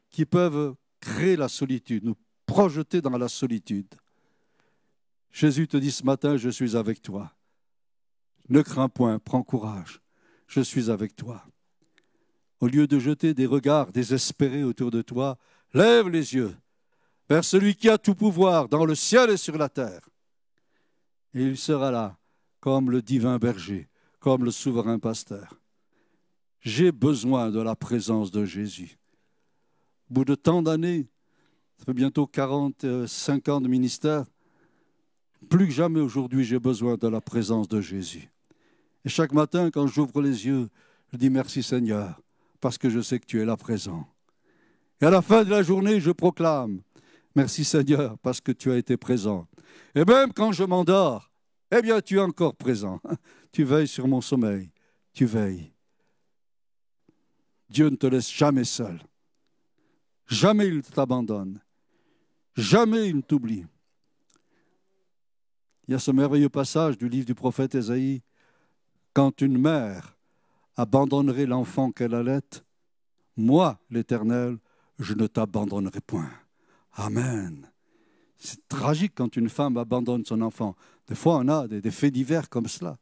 qui 0.10 0.26
peuvent 0.26 0.74
créer 1.02 1.36
la 1.36 1.50
solitude, 1.50 2.06
nous 2.06 2.16
projeter 2.46 3.02
dans 3.02 3.18
la 3.18 3.28
solitude. 3.28 3.94
Jésus 5.34 5.68
te 5.68 5.76
dit 5.76 5.92
ce 5.92 6.06
matin, 6.06 6.38
je 6.38 6.50
suis 6.50 6.78
avec 6.78 7.02
toi. 7.02 7.34
Ne 8.48 8.62
crains 8.62 8.90
point, 8.90 9.20
prends 9.20 9.44
courage, 9.44 10.00
je 10.48 10.62
suis 10.62 10.90
avec 10.90 11.14
toi. 11.18 11.44
Au 12.60 12.68
lieu 12.68 12.88
de 12.88 13.00
jeter 13.00 13.34
des 13.34 13.46
regards 13.46 13.92
désespérés 13.92 14.64
autour 14.64 14.92
de 14.92 15.02
toi, 15.02 15.38
lève 15.74 16.10
les 16.10 16.34
yeux 16.34 16.56
vers 17.30 17.44
celui 17.44 17.76
qui 17.76 17.90
a 17.90 17.98
tout 17.98 18.16
pouvoir 18.16 18.68
dans 18.68 18.86
le 18.86 18.96
ciel 18.96 19.30
et 19.30 19.38
sur 19.38 19.58
la 19.58 19.70
terre. 19.70 20.10
Et 21.34 21.44
il 21.44 21.58
sera 21.58 21.92
là 21.92 22.18
comme 22.60 22.92
le 22.92 23.02
divin 23.02 23.38
berger, 23.38 23.88
comme 24.20 24.44
le 24.44 24.52
souverain 24.52 25.00
pasteur. 25.00 25.60
J'ai 26.62 26.92
besoin 26.92 27.52
de 27.52 27.62
la 27.62 27.76
présence 27.76 28.32
de 28.32 28.44
Jésus. 28.44 28.98
Au 30.10 30.16
bout 30.16 30.26
de 30.26 30.36
tant 30.36 30.62
d'années, 30.62 31.08
ça 31.78 31.86
fait 31.86 31.94
bientôt 31.94 32.28
45 32.28 33.48
ans 33.48 33.62
de 33.62 33.70
ministère. 33.70 34.26
Plus 35.50 35.68
que 35.68 35.74
jamais 35.74 36.02
aujourd'hui, 36.02 36.44
j'ai 36.44 36.60
besoin 36.60 36.98
de 36.98 37.08
la 37.08 37.22
présence 37.22 37.70
de 37.70 37.80
Jésus. 37.80 38.30
Et 39.06 39.10
chaque 39.10 39.32
matin, 39.32 39.72
quand 39.72 39.88
j'ouvre 39.88 40.22
les 40.22 40.46
yeux, 40.46 40.68
je 41.14 41.18
dis 41.18 41.30
merci 41.30 41.64
Seigneur, 41.64 42.20
parce 42.62 42.78
que 42.78 42.90
je 42.90 43.00
sais 43.00 43.20
que 43.20 43.26
tu 43.26 43.42
es 43.42 43.46
là 43.46 43.58
présent. 43.58 44.08
Et 45.02 45.06
à 45.06 45.10
la 45.10 45.22
fin 45.22 45.44
de 45.44 45.50
la 45.50 45.64
journée, 45.64 46.00
je 46.00 46.12
proclame 46.12 46.82
merci 47.36 47.64
Seigneur, 47.64 48.18
parce 48.20 48.42
que 48.42 48.52
tu 48.52 48.72
as 48.72 48.78
été 48.78 48.98
présent. 48.98 49.48
Et 49.96 50.04
même 50.04 50.34
quand 50.34 50.52
je 50.52 50.64
m'endors, 50.64 51.32
eh 51.72 51.82
bien, 51.82 52.02
tu 52.02 52.18
es 52.18 52.22
encore 52.22 52.56
présent. 52.56 53.00
Tu 53.52 53.64
veilles 53.64 53.88
sur 53.88 54.08
mon 54.08 54.22
sommeil. 54.22 54.70
Tu 55.12 55.26
veilles. 55.26 55.74
Dieu 57.68 57.90
ne 57.90 57.96
te 57.96 58.06
laisse 58.06 58.32
jamais 58.32 58.64
seul. 58.64 59.02
Jamais 60.28 60.68
il 60.68 60.84
t'abandonne. 60.84 61.60
Jamais 62.56 63.10
il 63.10 63.16
ne 63.16 63.22
t'oublie. 63.22 63.66
Il 65.88 65.94
y 65.94 65.96
a 65.96 66.00
ce 66.00 66.12
merveilleux 66.12 66.50
passage 66.50 66.96
du 66.96 67.10
livre 67.10 67.26
du 67.26 67.34
prophète 67.34 67.74
Ésaïe. 67.74 68.22
Quand 69.14 69.42
une 69.42 69.58
mère 69.58 70.16
abandonnerait 70.80 71.46
l'enfant 71.46 71.92
qu'elle 71.92 72.16
allait, 72.16 72.40
moi, 73.36 73.80
l'Éternel, 73.90 74.58
je 74.98 75.14
ne 75.14 75.28
t'abandonnerai 75.28 76.00
point. 76.00 76.30
Amen. 76.94 77.70
C'est 78.38 78.66
tragique 78.70 79.12
quand 79.14 79.36
une 79.36 79.50
femme 79.50 79.76
abandonne 79.76 80.24
son 80.24 80.42
enfant. 80.42 80.78
Des 81.08 81.16
fois, 81.16 81.40
on 81.40 81.50
a 81.50 81.68
des, 81.68 81.92
faits 81.92 82.14
divers 82.14 82.50
comme 82.50 82.68
cela. 82.68 82.98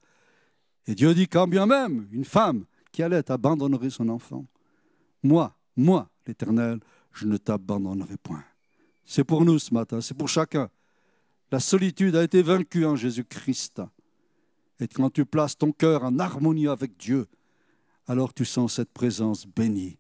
Et 0.88 0.96
Dieu 0.96 1.14
dit 1.14 1.28
quand 1.28 1.48
bien 1.48 1.68
même 1.68 2.08
une 2.12 2.26
femme 2.26 2.66
qui 2.92 3.04
allait 3.04 3.30
abandonnerait 3.30 3.92
son 3.92 4.10
enfant. 4.10 4.46
Moi, 5.22 5.56
moi, 5.76 6.10
l'Éternel, 6.26 6.80
je 7.14 7.28
ne 7.28 7.38
t'abandonnerai 7.38 8.18
point. 8.18 8.44
C'est 9.06 9.24
pour 9.24 9.46
nous 9.46 9.60
ce 9.60 9.72
matin, 9.72 10.02
c'est 10.02 10.18
pour 10.18 10.30
chacun. 10.30 10.70
La 11.52 11.60
solitude 11.60 12.16
a 12.16 12.24
été 12.24 12.42
vaincue 12.42 12.86
en 12.86 12.96
Jésus-Christ. 12.96 13.84
Et 14.80 14.88
quand 14.88 15.12
tu 15.12 15.26
places 15.26 15.58
ton 15.58 15.72
cœur 15.72 16.04
en 16.04 16.18
harmonie 16.18 16.68
avec 16.68 16.98
Dieu, 16.98 17.28
alors 18.08 18.34
tu 18.34 18.46
sens 18.46 18.76
cette 18.76 18.92
présence 18.92 19.46
bénie. 19.46 20.00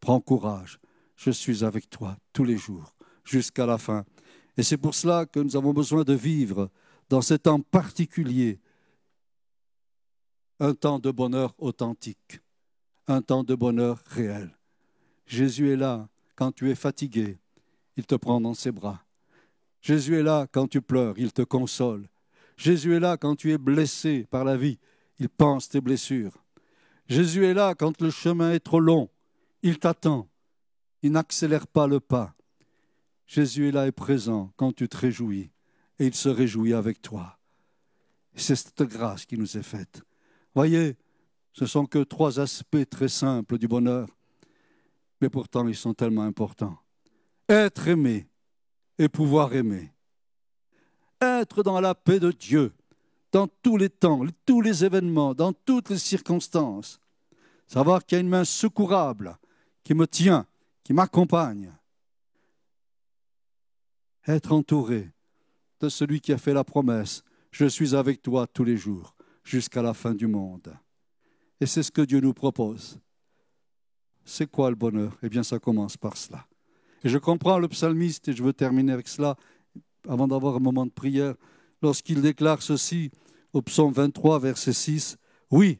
Prends 0.00 0.20
courage, 0.20 0.80
je 1.16 1.30
suis 1.30 1.64
avec 1.64 1.88
toi 1.88 2.16
tous 2.32 2.44
les 2.44 2.56
jours, 2.56 2.94
jusqu'à 3.24 3.66
la 3.66 3.78
fin. 3.78 4.04
Et 4.56 4.62
c'est 4.62 4.76
pour 4.76 4.94
cela 4.94 5.26
que 5.26 5.40
nous 5.40 5.56
avons 5.56 5.72
besoin 5.72 6.04
de 6.04 6.14
vivre 6.14 6.70
dans 7.08 7.22
ce 7.22 7.34
temps 7.34 7.60
particulier 7.60 8.60
un 10.60 10.74
temps 10.74 10.98
de 10.98 11.10
bonheur 11.10 11.54
authentique, 11.58 12.40
un 13.06 13.20
temps 13.20 13.44
de 13.44 13.54
bonheur 13.54 14.02
réel. 14.06 14.56
Jésus 15.26 15.70
est 15.70 15.76
là 15.76 16.08
quand 16.36 16.52
tu 16.52 16.70
es 16.70 16.74
fatigué, 16.74 17.38
il 17.96 18.06
te 18.06 18.14
prend 18.14 18.40
dans 18.40 18.54
ses 18.54 18.72
bras. 18.72 19.04
Jésus 19.80 20.18
est 20.18 20.22
là 20.22 20.46
quand 20.50 20.68
tu 20.68 20.80
pleures, 20.80 21.14
il 21.18 21.32
te 21.32 21.42
console. 21.42 22.08
Jésus 22.56 22.94
est 22.94 23.00
là 23.00 23.16
quand 23.16 23.36
tu 23.36 23.52
es 23.52 23.58
blessé 23.58 24.26
par 24.30 24.44
la 24.44 24.56
vie, 24.56 24.78
il 25.18 25.28
pense 25.28 25.68
tes 25.68 25.80
blessures. 25.80 26.43
Jésus 27.08 27.44
est 27.44 27.54
là 27.54 27.74
quand 27.74 28.00
le 28.00 28.10
chemin 28.10 28.52
est 28.52 28.60
trop 28.60 28.80
long, 28.80 29.10
il 29.62 29.78
t'attend, 29.78 30.28
il 31.02 31.12
n'accélère 31.12 31.66
pas 31.66 31.86
le 31.86 32.00
pas. 32.00 32.34
Jésus 33.26 33.68
est 33.68 33.72
là 33.72 33.86
et 33.86 33.92
présent 33.92 34.52
quand 34.56 34.72
tu 34.72 34.88
te 34.88 34.96
réjouis, 34.96 35.50
et 35.98 36.06
il 36.06 36.14
se 36.14 36.28
réjouit 36.28 36.74
avec 36.74 37.02
toi. 37.02 37.38
C'est 38.34 38.56
cette 38.56 38.82
grâce 38.82 39.26
qui 39.26 39.38
nous 39.38 39.56
est 39.56 39.62
faite. 39.62 40.02
Voyez, 40.54 40.96
ce 41.52 41.66
sont 41.66 41.86
que 41.86 42.02
trois 42.02 42.40
aspects 42.40 42.88
très 42.90 43.08
simples 43.08 43.58
du 43.58 43.68
bonheur, 43.68 44.08
mais 45.20 45.28
pourtant 45.28 45.68
ils 45.68 45.76
sont 45.76 45.94
tellement 45.94 46.24
importants. 46.24 46.78
Être 47.48 47.88
aimé 47.88 48.26
et 48.98 49.08
pouvoir 49.08 49.54
aimer. 49.54 49.92
Être 51.20 51.62
dans 51.62 51.80
la 51.80 51.94
paix 51.94 52.18
de 52.18 52.32
Dieu, 52.32 52.72
dans 53.34 53.48
tous 53.48 53.76
les 53.76 53.90
temps, 53.90 54.20
tous 54.46 54.60
les 54.60 54.84
événements, 54.84 55.34
dans 55.34 55.52
toutes 55.52 55.90
les 55.90 55.98
circonstances. 55.98 57.00
Savoir 57.66 58.06
qu'il 58.06 58.14
y 58.14 58.18
a 58.18 58.22
une 58.22 58.28
main 58.28 58.44
secourable 58.44 59.36
qui 59.82 59.92
me 59.92 60.06
tient, 60.06 60.46
qui 60.84 60.92
m'accompagne. 60.92 61.72
Être 64.28 64.52
entouré 64.52 65.10
de 65.80 65.88
celui 65.88 66.20
qui 66.20 66.32
a 66.32 66.38
fait 66.38 66.54
la 66.54 66.62
promesse, 66.62 67.24
je 67.50 67.66
suis 67.66 67.96
avec 67.96 68.22
toi 68.22 68.46
tous 68.46 68.62
les 68.62 68.76
jours, 68.76 69.16
jusqu'à 69.42 69.82
la 69.82 69.94
fin 69.94 70.14
du 70.14 70.28
monde. 70.28 70.72
Et 71.60 71.66
c'est 71.66 71.82
ce 71.82 71.90
que 71.90 72.02
Dieu 72.02 72.20
nous 72.20 72.34
propose. 72.34 73.00
C'est 74.24 74.48
quoi 74.48 74.70
le 74.70 74.76
bonheur? 74.76 75.18
Eh 75.24 75.28
bien, 75.28 75.42
ça 75.42 75.58
commence 75.58 75.96
par 75.96 76.16
cela. 76.16 76.46
Et 77.02 77.08
je 77.08 77.18
comprends 77.18 77.58
le 77.58 77.66
psalmiste, 77.66 78.28
et 78.28 78.32
je 78.32 78.44
veux 78.44 78.52
terminer 78.52 78.92
avec 78.92 79.08
cela, 79.08 79.36
avant 80.08 80.28
d'avoir 80.28 80.54
un 80.54 80.60
moment 80.60 80.86
de 80.86 80.92
prière, 80.92 81.34
lorsqu'il 81.82 82.22
déclare 82.22 82.62
ceci 82.62 83.10
au 83.54 83.62
psaume 83.62 83.92
23, 83.92 84.40
verset 84.40 84.72
6. 84.72 85.16
Oui, 85.50 85.78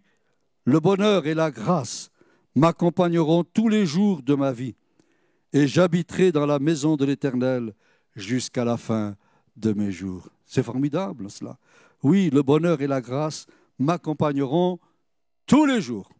le 0.64 0.80
bonheur 0.80 1.26
et 1.26 1.34
la 1.34 1.50
grâce 1.50 2.10
m'accompagneront 2.54 3.44
tous 3.44 3.68
les 3.68 3.84
jours 3.84 4.22
de 4.22 4.34
ma 4.34 4.52
vie, 4.52 4.76
et 5.52 5.66
j'habiterai 5.66 6.32
dans 6.32 6.46
la 6.46 6.58
maison 6.58 6.96
de 6.96 7.04
l'Éternel 7.04 7.74
jusqu'à 8.14 8.64
la 8.64 8.76
fin 8.76 9.16
de 9.56 9.72
mes 9.72 9.90
jours. 9.90 10.28
C'est 10.46 10.62
formidable 10.62 11.30
cela. 11.30 11.58
Oui, 12.02 12.30
le 12.32 12.42
bonheur 12.42 12.80
et 12.80 12.86
la 12.86 13.00
grâce 13.00 13.46
m'accompagneront 13.78 14.78
tous 15.46 15.66
les 15.66 15.80
jours. 15.80 16.10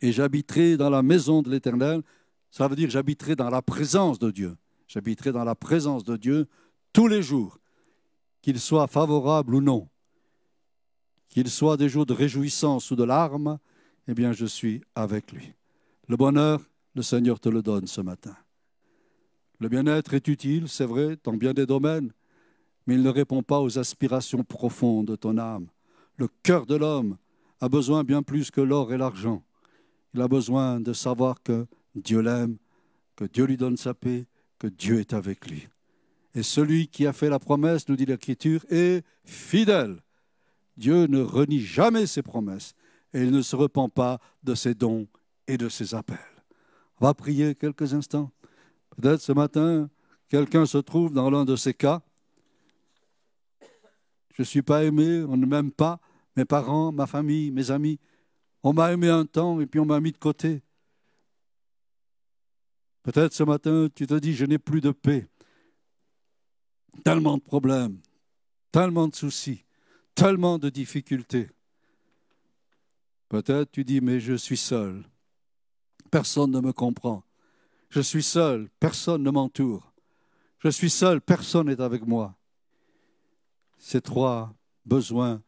Et 0.00 0.12
j'habiterai 0.12 0.76
dans 0.76 0.90
la 0.90 1.02
maison 1.02 1.40
de 1.40 1.50
l'Éternel. 1.50 2.02
Ça 2.50 2.66
veut 2.66 2.76
dire 2.76 2.90
j'habiterai 2.90 3.36
dans 3.36 3.50
la 3.50 3.62
présence 3.62 4.18
de 4.18 4.30
Dieu. 4.30 4.56
J'habiterai 4.88 5.32
dans 5.32 5.44
la 5.44 5.54
présence 5.54 6.04
de 6.04 6.16
Dieu 6.16 6.46
tous 6.92 7.06
les 7.06 7.22
jours, 7.22 7.58
qu'il 8.44 8.60
soit 8.60 8.88
favorable 8.88 9.54
ou 9.54 9.62
non, 9.62 9.88
qu'il 11.30 11.48
soit 11.48 11.78
des 11.78 11.88
jours 11.88 12.04
de 12.04 12.12
réjouissance 12.12 12.90
ou 12.90 12.94
de 12.94 13.02
larmes, 13.02 13.58
eh 14.06 14.12
bien 14.12 14.34
je 14.34 14.44
suis 14.44 14.82
avec 14.94 15.32
lui. 15.32 15.54
Le 16.08 16.18
bonheur, 16.18 16.60
le 16.94 17.00
Seigneur 17.00 17.40
te 17.40 17.48
le 17.48 17.62
donne 17.62 17.86
ce 17.86 18.02
matin. 18.02 18.36
Le 19.60 19.70
bien-être 19.70 20.12
est 20.12 20.28
utile, 20.28 20.68
c'est 20.68 20.84
vrai, 20.84 21.16
dans 21.24 21.32
bien 21.32 21.54
des 21.54 21.64
domaines, 21.64 22.12
mais 22.86 22.96
il 22.96 23.02
ne 23.02 23.08
répond 23.08 23.42
pas 23.42 23.62
aux 23.62 23.78
aspirations 23.78 24.44
profondes 24.44 25.06
de 25.06 25.16
ton 25.16 25.38
âme. 25.38 25.68
Le 26.18 26.28
cœur 26.42 26.66
de 26.66 26.74
l'homme 26.74 27.16
a 27.62 27.70
besoin 27.70 28.04
bien 28.04 28.22
plus 28.22 28.50
que 28.50 28.60
l'or 28.60 28.92
et 28.92 28.98
l'argent. 28.98 29.42
Il 30.12 30.20
a 30.20 30.28
besoin 30.28 30.80
de 30.80 30.92
savoir 30.92 31.42
que 31.42 31.66
Dieu 31.94 32.20
l'aime, 32.20 32.58
que 33.16 33.24
Dieu 33.24 33.46
lui 33.46 33.56
donne 33.56 33.78
sa 33.78 33.94
paix, 33.94 34.26
que 34.58 34.66
Dieu 34.66 35.00
est 35.00 35.14
avec 35.14 35.48
lui. 35.48 35.66
Et 36.34 36.42
celui 36.42 36.88
qui 36.88 37.06
a 37.06 37.12
fait 37.12 37.28
la 37.28 37.38
promesse, 37.38 37.88
nous 37.88 37.96
dit 37.96 38.06
l'Écriture, 38.06 38.64
est 38.68 39.04
fidèle. 39.24 40.02
Dieu 40.76 41.06
ne 41.06 41.20
renie 41.20 41.60
jamais 41.60 42.06
ses 42.06 42.22
promesses 42.22 42.74
et 43.12 43.22
il 43.22 43.30
ne 43.30 43.42
se 43.42 43.54
repent 43.54 43.88
pas 43.88 44.18
de 44.42 44.54
ses 44.54 44.74
dons 44.74 45.06
et 45.46 45.56
de 45.56 45.68
ses 45.68 45.94
appels. 45.94 46.18
On 47.00 47.06
va 47.06 47.14
prier 47.14 47.54
quelques 47.54 47.94
instants. 47.94 48.32
Peut-être 48.96 49.20
ce 49.20 49.32
matin, 49.32 49.88
quelqu'un 50.28 50.66
se 50.66 50.78
trouve 50.78 51.12
dans 51.12 51.30
l'un 51.30 51.44
de 51.44 51.54
ces 51.54 51.74
cas. 51.74 52.02
Je 54.34 54.42
ne 54.42 54.44
suis 54.44 54.62
pas 54.62 54.82
aimé, 54.82 55.24
on 55.28 55.36
ne 55.36 55.46
m'aime 55.46 55.70
pas, 55.70 56.00
mes 56.36 56.44
parents, 56.44 56.90
ma 56.90 57.06
famille, 57.06 57.52
mes 57.52 57.70
amis. 57.70 58.00
On 58.64 58.72
m'a 58.72 58.92
aimé 58.92 59.08
un 59.08 59.24
temps 59.26 59.60
et 59.60 59.66
puis 59.66 59.78
on 59.78 59.84
m'a 59.84 60.00
mis 60.00 60.10
de 60.10 60.18
côté. 60.18 60.62
Peut-être 63.04 63.32
ce 63.32 63.44
matin, 63.44 63.88
tu 63.94 64.06
te 64.06 64.14
dis, 64.14 64.34
je 64.34 64.44
n'ai 64.44 64.58
plus 64.58 64.80
de 64.80 64.90
paix. 64.90 65.28
Tellement 67.02 67.36
de 67.36 67.42
problèmes, 67.42 67.98
tellement 68.70 69.08
de 69.08 69.14
soucis, 69.14 69.64
tellement 70.14 70.58
de 70.58 70.68
difficultés. 70.70 71.50
Peut-être 73.28 73.72
tu 73.72 73.84
dis, 73.84 74.00
mais 74.00 74.20
je 74.20 74.34
suis 74.34 74.56
seul. 74.56 75.04
Personne 76.10 76.50
ne 76.50 76.60
me 76.60 76.72
comprend. 76.72 77.24
Je 77.90 78.00
suis 78.00 78.22
seul, 78.22 78.68
personne 78.78 79.22
ne 79.22 79.30
m'entoure. 79.30 79.92
Je 80.58 80.68
suis 80.68 80.90
seul, 80.90 81.20
personne 81.20 81.66
n'est 81.66 81.80
avec 81.80 82.06
moi. 82.06 82.36
Ces 83.78 84.00
trois 84.00 84.54
besoins, 84.86 85.42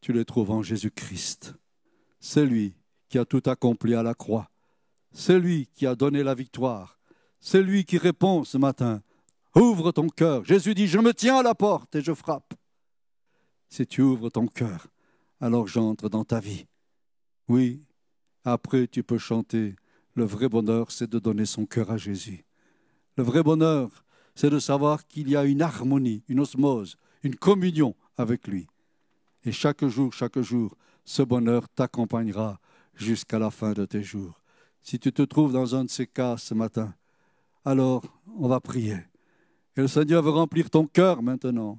tu 0.00 0.12
les 0.12 0.24
trouves 0.24 0.50
en 0.50 0.62
Jésus-Christ. 0.62 1.54
C'est 2.20 2.44
lui 2.44 2.74
qui 3.08 3.18
a 3.18 3.24
tout 3.24 3.42
accompli 3.46 3.94
à 3.94 4.02
la 4.02 4.14
croix. 4.14 4.50
C'est 5.12 5.38
lui 5.38 5.68
qui 5.74 5.86
a 5.86 5.94
donné 5.94 6.22
la 6.22 6.34
victoire. 6.34 6.98
C'est 7.40 7.62
lui 7.62 7.84
qui 7.84 7.98
répond 7.98 8.44
ce 8.44 8.58
matin. 8.58 9.02
Ouvre 9.54 9.90
ton 9.92 10.08
cœur. 10.08 10.44
Jésus 10.44 10.74
dit, 10.74 10.86
je 10.86 10.98
me 10.98 11.12
tiens 11.12 11.38
à 11.38 11.42
la 11.42 11.54
porte 11.54 11.96
et 11.96 12.02
je 12.02 12.14
frappe. 12.14 12.54
Si 13.68 13.86
tu 13.86 14.02
ouvres 14.02 14.30
ton 14.30 14.46
cœur, 14.46 14.86
alors 15.40 15.66
j'entre 15.66 16.08
dans 16.08 16.24
ta 16.24 16.40
vie. 16.40 16.66
Oui, 17.48 17.84
après 18.44 18.86
tu 18.86 19.02
peux 19.02 19.18
chanter. 19.18 19.74
Le 20.14 20.24
vrai 20.24 20.48
bonheur, 20.48 20.90
c'est 20.90 21.10
de 21.10 21.18
donner 21.18 21.46
son 21.46 21.66
cœur 21.66 21.90
à 21.90 21.96
Jésus. 21.96 22.44
Le 23.16 23.24
vrai 23.24 23.42
bonheur, 23.42 24.04
c'est 24.34 24.50
de 24.50 24.58
savoir 24.58 25.06
qu'il 25.06 25.28
y 25.28 25.36
a 25.36 25.44
une 25.44 25.62
harmonie, 25.62 26.24
une 26.28 26.40
osmose, 26.40 26.96
une 27.22 27.36
communion 27.36 27.94
avec 28.16 28.46
lui. 28.46 28.66
Et 29.44 29.52
chaque 29.52 29.84
jour, 29.86 30.12
chaque 30.12 30.40
jour, 30.40 30.76
ce 31.04 31.22
bonheur 31.22 31.68
t'accompagnera 31.68 32.60
jusqu'à 32.94 33.38
la 33.38 33.50
fin 33.50 33.72
de 33.72 33.84
tes 33.84 34.02
jours. 34.02 34.40
Si 34.82 34.98
tu 34.98 35.12
te 35.12 35.22
trouves 35.22 35.52
dans 35.52 35.74
un 35.74 35.84
de 35.84 35.90
ces 35.90 36.06
cas 36.06 36.36
ce 36.36 36.54
matin, 36.54 36.94
alors 37.64 38.02
on 38.38 38.48
va 38.48 38.60
prier. 38.60 39.09
Et 39.80 39.84
le 39.84 39.88
Seigneur 39.88 40.22
veut 40.22 40.28
remplir 40.28 40.68
ton 40.68 40.86
cœur 40.86 41.22
maintenant, 41.22 41.78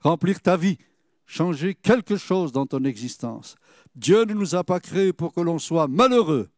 remplir 0.00 0.40
ta 0.40 0.56
vie, 0.56 0.78
changer 1.26 1.76
quelque 1.76 2.16
chose 2.16 2.50
dans 2.50 2.66
ton 2.66 2.82
existence. 2.82 3.54
Dieu 3.94 4.24
ne 4.24 4.34
nous 4.34 4.56
a 4.56 4.64
pas 4.64 4.80
créés 4.80 5.12
pour 5.12 5.32
que 5.32 5.40
l'on 5.40 5.60
soit 5.60 5.86
malheureux. 5.86 6.50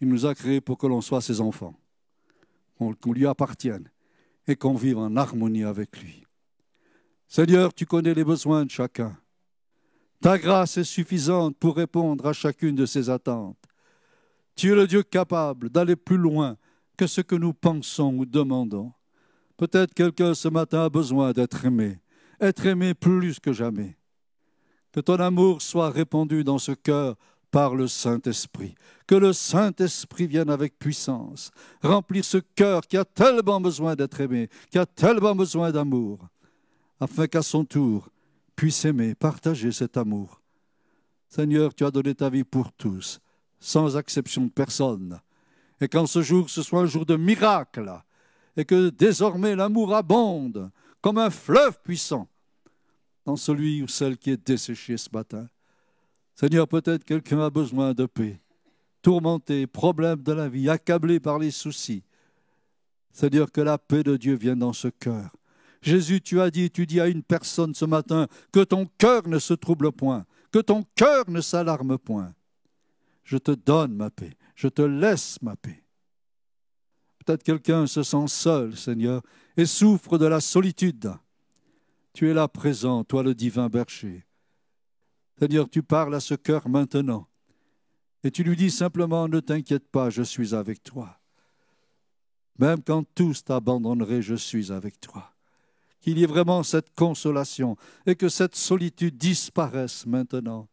Il 0.00 0.06
nous 0.06 0.24
a 0.24 0.36
créés 0.36 0.60
pour 0.60 0.78
que 0.78 0.86
l'on 0.86 1.00
soit 1.00 1.20
ses 1.20 1.40
enfants, 1.40 1.74
qu'on 2.78 3.12
lui 3.12 3.26
appartienne 3.26 3.90
et 4.46 4.54
qu'on 4.54 4.74
vive 4.74 4.98
en 4.98 5.16
harmonie 5.16 5.64
avec 5.64 6.00
lui. 6.00 6.22
Seigneur, 7.26 7.74
tu 7.74 7.86
connais 7.86 8.14
les 8.14 8.22
besoins 8.22 8.64
de 8.64 8.70
chacun. 8.70 9.18
Ta 10.20 10.38
grâce 10.38 10.76
est 10.76 10.84
suffisante 10.84 11.56
pour 11.56 11.74
répondre 11.74 12.24
à 12.24 12.32
chacune 12.32 12.76
de 12.76 12.86
ces 12.86 13.10
attentes. 13.10 13.58
Tu 14.54 14.70
es 14.70 14.76
le 14.76 14.86
Dieu 14.86 15.02
capable 15.02 15.70
d'aller 15.70 15.96
plus 15.96 16.18
loin 16.18 16.56
que 16.96 17.08
ce 17.08 17.20
que 17.20 17.34
nous 17.34 17.52
pensons 17.52 18.14
ou 18.14 18.26
demandons. 18.26 18.92
Peut-être 19.56 19.94
quelqu'un 19.94 20.34
ce 20.34 20.48
matin 20.48 20.84
a 20.84 20.88
besoin 20.88 21.32
d'être 21.32 21.64
aimé, 21.64 22.00
être 22.40 22.66
aimé 22.66 22.94
plus 22.94 23.38
que 23.38 23.52
jamais. 23.52 23.96
Que 24.92 25.00
ton 25.00 25.16
amour 25.16 25.62
soit 25.62 25.90
répandu 25.90 26.44
dans 26.44 26.58
ce 26.58 26.72
cœur 26.72 27.16
par 27.50 27.76
le 27.76 27.86
Saint-Esprit. 27.86 28.74
Que 29.06 29.14
le 29.14 29.32
Saint-Esprit 29.32 30.26
vienne 30.26 30.50
avec 30.50 30.76
puissance, 30.78 31.52
remplir 31.82 32.24
ce 32.24 32.38
cœur 32.38 32.82
qui 32.82 32.96
a 32.96 33.04
tellement 33.04 33.60
besoin 33.60 33.94
d'être 33.94 34.20
aimé, 34.20 34.48
qui 34.70 34.78
a 34.78 34.86
tellement 34.86 35.36
besoin 35.36 35.70
d'amour, 35.70 36.26
afin 36.98 37.28
qu'à 37.28 37.42
son 37.42 37.64
tour 37.64 38.08
puisse 38.56 38.84
aimer, 38.84 39.14
partager 39.14 39.70
cet 39.70 39.96
amour. 39.96 40.40
Seigneur, 41.28 41.74
tu 41.74 41.84
as 41.84 41.90
donné 41.90 42.14
ta 42.14 42.28
vie 42.28 42.44
pour 42.44 42.72
tous, 42.72 43.20
sans 43.60 43.96
exception 43.96 44.46
de 44.46 44.50
personne. 44.50 45.20
Et 45.80 45.88
qu'en 45.88 46.06
ce 46.06 46.22
jour, 46.22 46.50
ce 46.50 46.62
soit 46.62 46.82
un 46.82 46.86
jour 46.86 47.06
de 47.06 47.16
miracle, 47.16 47.92
et 48.56 48.64
que 48.64 48.90
désormais 48.90 49.56
l'amour 49.56 49.94
abonde 49.94 50.70
comme 51.00 51.18
un 51.18 51.30
fleuve 51.30 51.78
puissant 51.82 52.28
dans 53.24 53.36
celui 53.36 53.82
ou 53.82 53.88
celle 53.88 54.16
qui 54.16 54.30
est 54.30 54.46
desséché 54.46 54.96
ce 54.96 55.08
matin. 55.12 55.48
Seigneur, 56.34 56.68
peut-être 56.68 57.04
quelqu'un 57.04 57.40
a 57.40 57.50
besoin 57.50 57.94
de 57.94 58.06
paix, 58.06 58.40
tourmenté, 59.02 59.66
problème 59.66 60.22
de 60.22 60.32
la 60.32 60.48
vie, 60.48 60.68
accablé 60.68 61.20
par 61.20 61.38
les 61.38 61.50
soucis. 61.50 62.02
Seigneur, 63.12 63.52
que 63.52 63.60
la 63.60 63.78
paix 63.78 64.02
de 64.02 64.16
Dieu 64.16 64.34
vienne 64.34 64.58
dans 64.58 64.72
ce 64.72 64.88
cœur. 64.88 65.30
Jésus, 65.80 66.20
tu 66.20 66.40
as 66.40 66.50
dit, 66.50 66.70
tu 66.70 66.86
dis 66.86 67.00
à 67.00 67.06
une 67.06 67.22
personne 67.22 67.74
ce 67.74 67.84
matin, 67.84 68.26
que 68.50 68.64
ton 68.64 68.86
cœur 68.98 69.28
ne 69.28 69.38
se 69.38 69.54
trouble 69.54 69.92
point, 69.92 70.24
que 70.50 70.58
ton 70.58 70.84
cœur 70.94 71.28
ne 71.28 71.40
s'alarme 71.40 71.98
point. 71.98 72.34
Je 73.22 73.36
te 73.36 73.52
donne 73.52 73.94
ma 73.94 74.10
paix, 74.10 74.36
je 74.56 74.68
te 74.68 74.82
laisse 74.82 75.40
ma 75.42 75.54
paix. 75.56 75.83
Peut-être 77.24 77.42
quelqu'un 77.42 77.86
se 77.86 78.02
sent 78.02 78.26
seul, 78.28 78.76
Seigneur, 78.76 79.22
et 79.56 79.66
souffre 79.66 80.18
de 80.18 80.26
la 80.26 80.40
solitude. 80.40 81.12
Tu 82.12 82.30
es 82.30 82.34
là 82.34 82.48
présent, 82.48 83.02
toi 83.04 83.22
le 83.22 83.34
divin 83.34 83.68
berger. 83.68 84.26
Seigneur, 85.38 85.68
tu 85.68 85.82
parles 85.82 86.14
à 86.14 86.20
ce 86.20 86.34
cœur 86.34 86.68
maintenant. 86.68 87.26
Et 88.22 88.30
tu 88.30 88.44
lui 88.44 88.56
dis 88.56 88.70
simplement, 88.70 89.28
ne 89.28 89.40
t'inquiète 89.40 89.88
pas, 89.88 90.10
je 90.10 90.22
suis 90.22 90.54
avec 90.54 90.82
toi. 90.82 91.18
Même 92.58 92.82
quand 92.82 93.04
tous 93.14 93.44
t'abandonneraient, 93.44 94.22
je 94.22 94.34
suis 94.34 94.70
avec 94.70 95.00
toi. 95.00 95.30
qu'il 96.00 96.18
y 96.18 96.22
ait 96.22 96.26
vraiment 96.26 96.62
cette 96.62 96.94
consolation 96.94 97.78
et 98.04 98.14
que 98.14 98.28
cette 98.28 98.54
solitude 98.54 99.16
disparaisse 99.16 100.04
maintenant. 100.04 100.68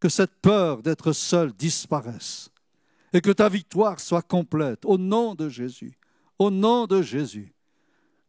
Que 0.00 0.08
cette 0.08 0.34
peur 0.40 0.82
d'être 0.82 1.12
seul 1.12 1.52
disparaisse 1.52 2.50
et 3.12 3.20
que 3.20 3.30
ta 3.30 3.48
victoire 3.48 4.00
soit 4.00 4.22
complète 4.22 4.84
au 4.84 4.98
nom 4.98 5.34
de 5.34 5.48
Jésus. 5.48 5.98
Au 6.38 6.50
nom 6.50 6.86
de 6.86 7.02
Jésus. 7.02 7.52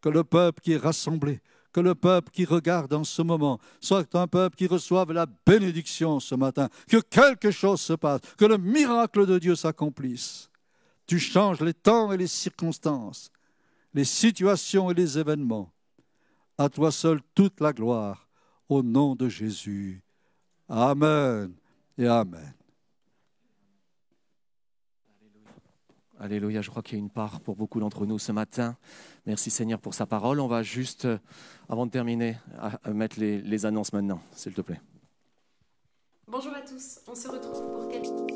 Que 0.01 0.09
le 0.09 0.23
peuple 0.23 0.61
qui 0.61 0.73
est 0.73 0.77
rassemblé, 0.77 1.41
que 1.73 1.81
le 1.81 1.93
peuple 1.93 2.31
qui 2.31 2.45
regarde 2.45 2.93
en 2.93 3.03
ce 3.03 3.21
moment 3.21 3.59
soit 3.81 4.15
un 4.15 4.27
peuple 4.27 4.55
qui 4.55 4.67
reçoive 4.67 5.11
la 5.11 5.25
bénédiction 5.45 6.19
ce 6.19 6.35
matin, 6.35 6.69
que 6.87 7.01
quelque 7.01 7.51
chose 7.51 7.81
se 7.81 7.93
passe, 7.93 8.21
que 8.37 8.45
le 8.45 8.57
miracle 8.57 9.25
de 9.25 9.37
Dieu 9.37 9.55
s'accomplisse. 9.55 10.49
Tu 11.05 11.19
changes 11.19 11.59
les 11.59 11.73
temps 11.73 12.11
et 12.11 12.17
les 12.17 12.27
circonstances 12.27 13.31
les 13.93 14.05
situations 14.05 14.91
et 14.91 14.93
les 14.93 15.17
événements. 15.17 15.71
À 16.57 16.69
toi 16.69 16.91
seul 16.91 17.21
toute 17.33 17.59
la 17.61 17.73
gloire, 17.73 18.27
au 18.67 18.83
nom 18.83 19.15
de 19.15 19.29
Jésus. 19.29 20.01
Amen 20.67 21.53
et 21.97 22.07
Amen. 22.07 22.58
Alléluia, 26.19 26.61
je 26.61 26.69
crois 26.69 26.83
qu'il 26.83 26.97
y 26.97 27.01
a 27.01 27.03
une 27.03 27.09
part 27.09 27.39
pour 27.39 27.55
beaucoup 27.55 27.79
d'entre 27.79 28.05
nous 28.05 28.19
ce 28.19 28.33
matin. 28.33 28.75
Merci 29.25 29.49
Seigneur 29.49 29.79
pour 29.79 29.93
sa 29.93 30.05
parole. 30.05 30.41
On 30.41 30.47
va 30.47 30.63
juste, 30.63 31.05
euh, 31.05 31.17
avant 31.69 31.85
de 31.85 31.91
terminer, 31.91 32.35
mettre 32.91 33.19
les, 33.19 33.65
annonces 33.65 33.93
maintenant, 33.93 34.21
s'il 34.33 34.53
te 34.53 34.61
plaît. 34.61 34.81
Bonjour 36.27 36.53
à 36.53 36.61
tous, 36.61 36.99
on 37.07 37.15
se 37.15 37.27
retrouve 37.29 37.63
pour 37.73 37.87
quelques... 37.89 38.29